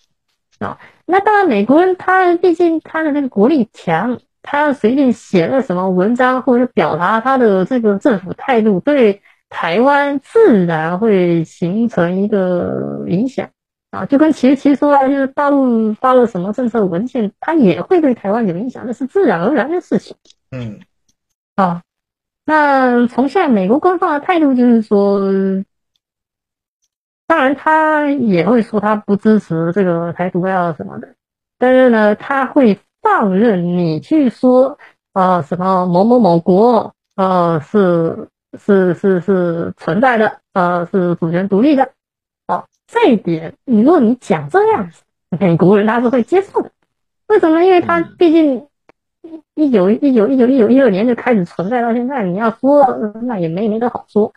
[0.58, 0.78] 啊？
[1.06, 13.48] 那当然，美国人他毕竟他的那个国力强，他随便写了什么文章或者表达他的这个政府态度，对台湾自然会形成一个影响
[13.90, 14.04] 啊。
[14.06, 20.16] 就跟其实其实说来，就是大陆发了什么政策文件，它也会对台湾有影响，那是自然而然的事情。
[20.50, 20.80] 嗯，
[21.56, 21.82] 啊。
[22.44, 25.20] 那从现在美国官方的态度就是说，
[27.26, 31.14] 当然他也会说他不支持这个台独啊什么的，
[31.58, 34.78] 但是呢，他会放任你去说
[35.12, 38.26] 啊什么某某某国啊是
[38.56, 41.90] 是是是存在的啊是主权独立的
[42.46, 45.02] 啊这一点，你如果你讲这样子，
[45.38, 46.70] 美国人他是会接受的，
[47.26, 47.62] 为什么？
[47.62, 48.66] 因为他毕竟。
[49.54, 52.86] 一九一九一九一九一二年就开始存在到现在，你要说
[53.24, 54.32] 那也没没得好说，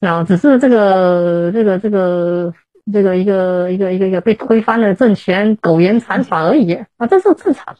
[0.00, 2.52] 啊，只是这个这个这个
[2.92, 7.76] 这个一个一个一个一个被推翻的政权苟延残喘而已啊，这是正常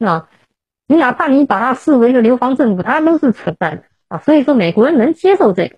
[0.00, 0.28] 啊。
[0.88, 4.18] 你哪怕你把它视为一个流亡政府，它都是存在的啊。
[4.18, 5.76] 所以说美国人能接受这个，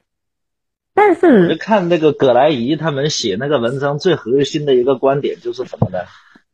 [0.95, 6.01] 但是就看那个葛莱仪他们写那个文章最核心的一个观点就是什么呢？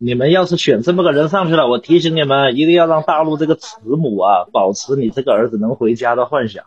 [0.01, 6.67] 你们要是选这么个人上去了，我提醒你们，一定要让大陆这个慈母啊，保持你这个儿子能回家的幻想。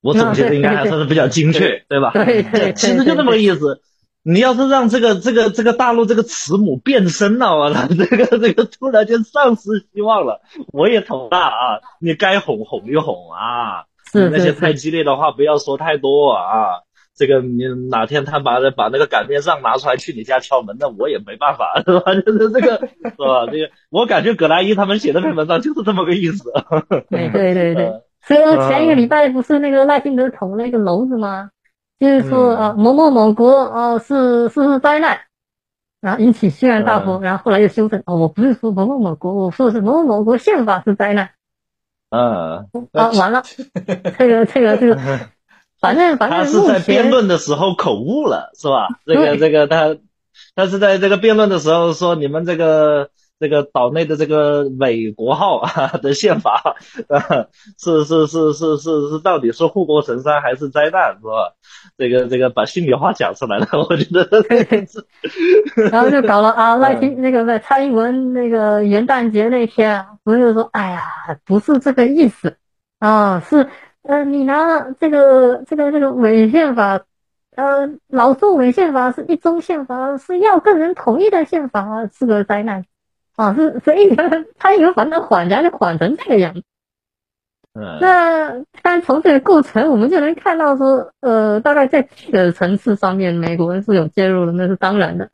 [0.00, 2.10] 我总结的应该还算是比较精确，对吧？
[2.14, 3.82] 对对， 其实就这么个意思。
[4.24, 10.40] 你要是让这个这个这个大陆这个慈母变身了，我操，这个这个突然间丧失希望了，
[10.72, 11.80] 我也头大啊！
[12.00, 16.82] 你该哄哄一哄啊，是那些太激烈的话不要说太多啊。
[17.14, 22.14] 这个你哪天他把把那个擀面杖拿出来去你家敲门，那我也没办法，是吧？
[22.24, 23.46] 就是这个，是吧？
[23.52, 26.50] 这个我感觉葛莱伊他们写的这篇文章就是这么个意思。
[27.10, 31.50] 对对对对，所以说前一个礼拜不是那个赖清德捅了一个娄子吗？
[32.00, 35.20] 就是说啊，某某某国哦是是是灾难，
[36.00, 41.28] 然后引起轩然大波，然后后来又修正哦，我不是说某某某国，我说的是某某某国宪法是灾难。
[42.12, 43.42] 嗯，啊，完了，
[44.18, 44.96] 这个这个这个。
[45.80, 48.86] 反正反正他是在辩论的时候口误了，是吧？
[49.04, 49.96] 这个这个他，
[50.54, 53.10] 他是在这个辩论的时候说你们这个
[53.42, 56.76] 这个岛内的这个美国号啊的宪法
[57.10, 61.52] 啊，是是是是是是到底是护国神山还是灾难，是吧？
[61.98, 64.28] 这个这个把心里话讲出来了， 我觉得。
[65.90, 71.02] 然后就搞了啊，那天那个蔡英文那个元旦节那天，朋友说哎呀，
[71.44, 72.56] 不是这个意思
[73.00, 73.68] 啊，是。
[74.04, 77.02] 呃，你拿这个这个这个伪宪法，
[77.54, 82.84] 呃，老说伪宪法是一中宪法，是要个人同意的宪法，是个灾难
[83.36, 83.54] 啊！
[83.54, 84.14] 是所以
[84.58, 86.62] 他有反正缓家就缓成这个样子。
[87.74, 95.30] 嗯，那但从这个构成，我们就能看到说，呃，大概在这个层次上面，美国人是有介入的，那是当然的。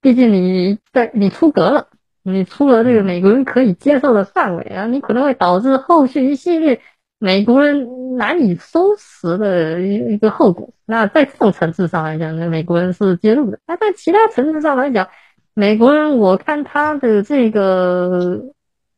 [0.00, 1.88] 毕竟你在你出格了，
[2.22, 6.80] 你出了这个美国人可以接受的范围啊，你可能会导致后续一系列。
[7.18, 10.70] 美国人难以收拾的一一个后果。
[10.84, 13.58] 那在这种层次上来讲，呢，美国人是介入的。
[13.66, 15.08] 那在其他层次上来讲，
[15.54, 18.52] 美国人我看他的这个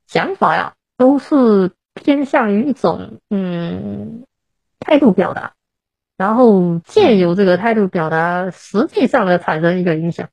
[0.07, 4.24] 想法呀，都是偏向于一种嗯
[4.81, 5.53] 态度表达，
[6.16, 10.28] 然后借由这个态度表达，实际上的产生一个影响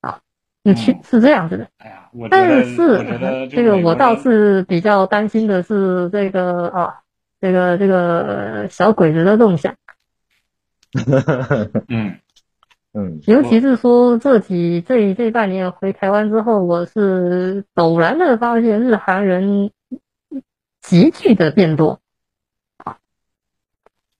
[0.00, 0.20] 啊，
[0.64, 1.68] 嗯，是是这样子的。
[1.78, 6.94] 哎呀，我但是这个我倒是比较担心的是这个啊。
[7.40, 9.74] 这个这个小鬼子的动向，
[11.88, 12.16] 嗯
[12.96, 19.72] 嗯，尤其是说这几这这半年回台湾之后，我是陡然的发现日韩人
[20.80, 21.98] 急剧的变多。
[22.84, 22.96] 啊。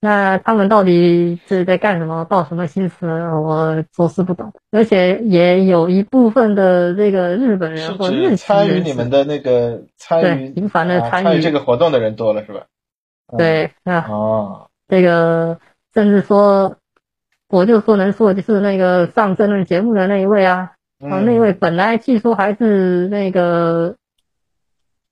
[0.01, 4.53] 那他们到底是在干什么，抱什么心思，我着实不懂。
[4.73, 11.41] 而且也有一部分的这个日本人或日参与你们的那个参与频繁的参与。
[11.41, 12.67] 这个活动的人多了，是吧？
[13.39, 15.59] 对啊，哦，这个
[15.95, 16.77] 甚至说，
[17.55, 23.95] 我就说能说就是那个上争论节目的那一位啊，啊，那位本来据说还是那个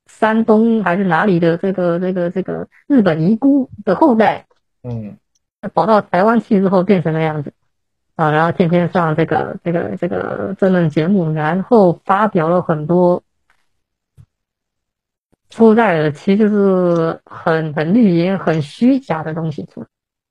[0.06, 4.46] 山东还是哪里的这个这个这个日本遗孤的后代，
[4.82, 5.16] 嗯，
[5.72, 7.52] 跑到台湾去之后变成那样子，
[8.16, 13.22] 啊，然后天天上这个这个这个争论节目，然后发表了很多。
[15.48, 19.86] 出在的其实就是很很绿营、很虚假的东西出来，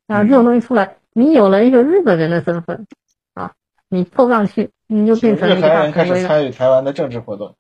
[0.07, 2.87] 啊，这种东西出来，你有了一个日本人的身份，
[3.33, 3.51] 啊，
[3.89, 7.55] 你凑上去，你就变成一个大人开始参与台湾的政治活动，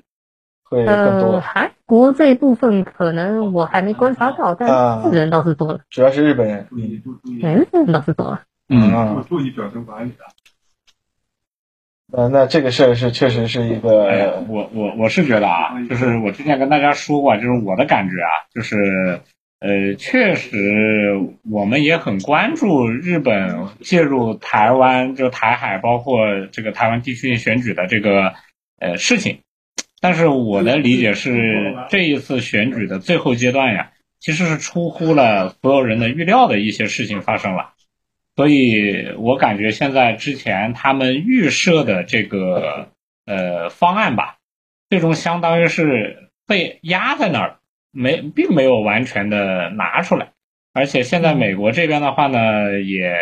[0.63, 1.39] 会更多。
[1.41, 5.81] 韩国这一部分可能我还没观察到，但是人倒是多了。
[5.89, 6.67] 主要是日本人，
[7.43, 8.43] 哎，日本人倒是多了。
[8.69, 10.23] 嗯，注意表情管理的。
[12.13, 19.21] 呃，那这个事儿是确实是一个，我我我是觉得啊，就是我之前跟大家说过，就是我的感觉啊，就是
[19.61, 28.33] 呃，确实我们也很关注日本介入台湾，就台海包括这个台湾地区选举的这个
[28.79, 29.37] 呃事情，
[30.01, 37.73] 但是我的理解是，这一次选举的最后阶段呀，其实是出乎了所有人的预料的一些事情发生了。
[38.35, 42.87] 所以我感觉现在之前他们预设的这个
[43.27, 44.37] 呃方案吧，
[44.89, 47.57] 最终相当于是被压在那儿，
[47.91, 50.29] 没并没有完全的拿出来。
[50.73, 53.15] 而且现在美国这边的话呢，也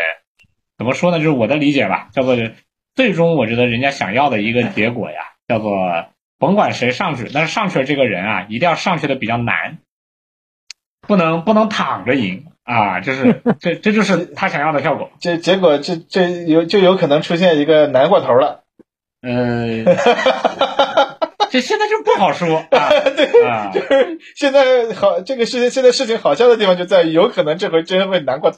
[0.78, 1.18] 怎么说呢？
[1.18, 2.38] 就是我的理解吧，叫做
[2.96, 5.18] 最终我觉得人家想要的一个结果呀，
[5.48, 9.80] 叫做甭管谁上去，但是上去的这个人啊，一定要上去的比较难，
[11.08, 12.46] 不能不能躺着赢。
[12.64, 15.10] 啊，就是 这，这就是他想要的效果。
[15.20, 18.64] 这结果，这这有就有可能出现一个难过头了。
[19.22, 19.86] 嗯，
[21.50, 22.58] 这现在就不好说。
[22.72, 23.28] 啊对，
[23.74, 28.58] 就是现在好，这个事情现在事情好笑的地方就在于，有可能这回真会难过头。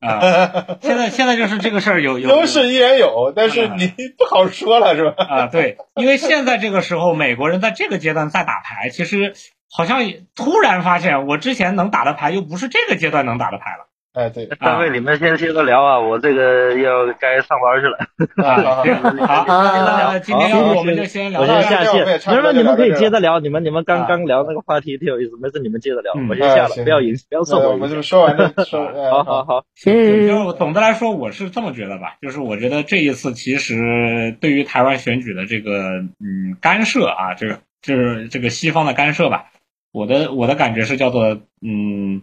[0.00, 3.86] 啊， 现在现在就是这个事儿有有优势依然有，但是你
[4.18, 5.14] 不好说了，是吧？
[5.16, 9.34] 啊，对，因为现在这个时候，美国人在这个阶段在打牌，其实。
[9.74, 10.02] 好像
[10.36, 13.88] 突然发现，我之前能打的牌又不是这个阶段能打的牌了。
[14.12, 17.96] 哎，对，三位你们先接着聊啊，我这个要该上班去了。
[19.26, 21.54] 好，那今天我们就先聊到这。
[21.54, 22.04] 我先下线。
[22.36, 23.40] 没有，你们可以接着聊。
[23.40, 26.12] 你们你们刚刚聊那个话题挺有意思，没事你们接着聊。
[26.28, 27.70] 我先下了，不要影不要受我。
[27.70, 28.52] 我们就说完了。
[28.66, 29.64] 说，好 好好。
[29.76, 35.72] 行就总的来说，我是这么觉得吧，就是我觉得这一次其实对于台湾选举的这个
[36.20, 39.46] 嗯干涉啊，这个就是这个西方的干涉吧。
[39.90, 42.22] 我的我的感觉是叫做嗯，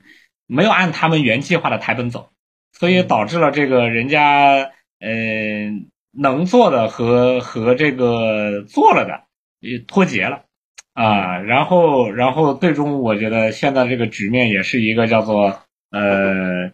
[0.50, 2.32] 没有按他们原计划的台本走，
[2.74, 9.26] 所以导致了这个人家嗯能做的和和这个做了的
[9.60, 10.46] 也脱节了。
[10.94, 15.62] 啊，然后然后最终我觉得现在这个局面也是一个叫做
[15.92, 16.72] 呃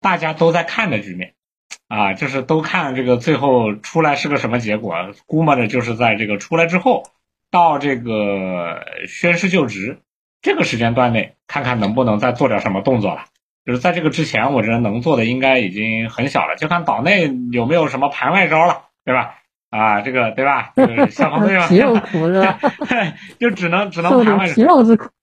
[0.00, 1.32] 大家都在看的局面。
[1.88, 4.94] 啊，就是都看这个最后出来是个什么结果，
[5.26, 7.04] 估摸着就是在这个出来之后
[7.50, 9.98] 到这个宣誓就职。
[10.44, 13.24] 这个时间段内，看看能不能再做点什么动作了。
[13.64, 19.36] 就是在这个之前，我觉得能做的应该已经很小了，就看岛内有没有什么盘外招了，对吧？
[19.70, 20.74] 啊，这个对吧？
[21.08, 21.66] 消防队嘛，
[23.40, 24.52] 就只能只能盘外招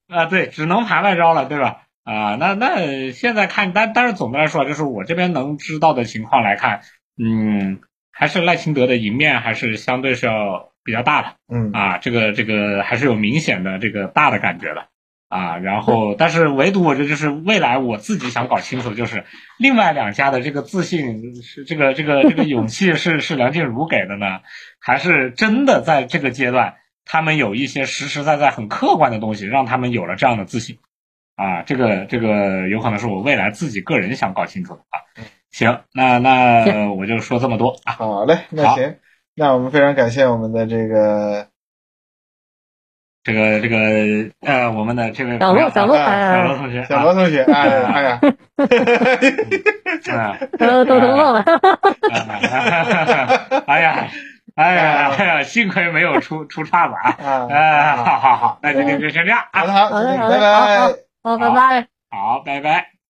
[0.07, 1.83] 啊，对，只能盘外招了，对吧？
[2.03, 6.81] 啊，那那现在看，但但是总的来说，就是我这边能知道的情况来看，
[7.23, 7.79] 嗯，
[8.11, 14.87] 还是赖清德的赢面还是相对是要比较大的，嗯啊，这个这个还是有明显的这个大的感觉的。
[15.31, 19.23] 啊，然后，但是唯独我觉得就是未来我自己想搞清楚，就是
[19.57, 24.41] 另外两家的这个自信是这个这个这个勇气是是梁静茹给的呢，
[24.81, 26.73] 还是真的在这个阶段
[27.05, 30.79] 他们有一些实实在在很客观的东西让他们有了这样的自信？
[31.37, 34.99] 啊，这个这个有可能是我未来自己个人想搞清楚的啊。
[35.49, 37.93] 行，那那我就说这么多啊。
[37.93, 38.97] 好嘞，那行，
[39.33, 41.47] 那我们非常感谢我们的这个。
[43.23, 43.77] 这个这个
[44.41, 48.19] 呃，我们的这位小罗小罗小罗同学，小罗同学，哎哎呀，
[50.57, 51.43] 都，都都忘了，
[53.67, 54.07] 哎呀，
[54.55, 57.15] 哎呀，哎呀，幸亏没有出出岔子啊，
[57.49, 59.89] 哎，好好好，那今天就先这样啊，好的好，
[60.29, 60.55] 拜拜，
[61.23, 63.00] 好，拜拜，好，拜拜。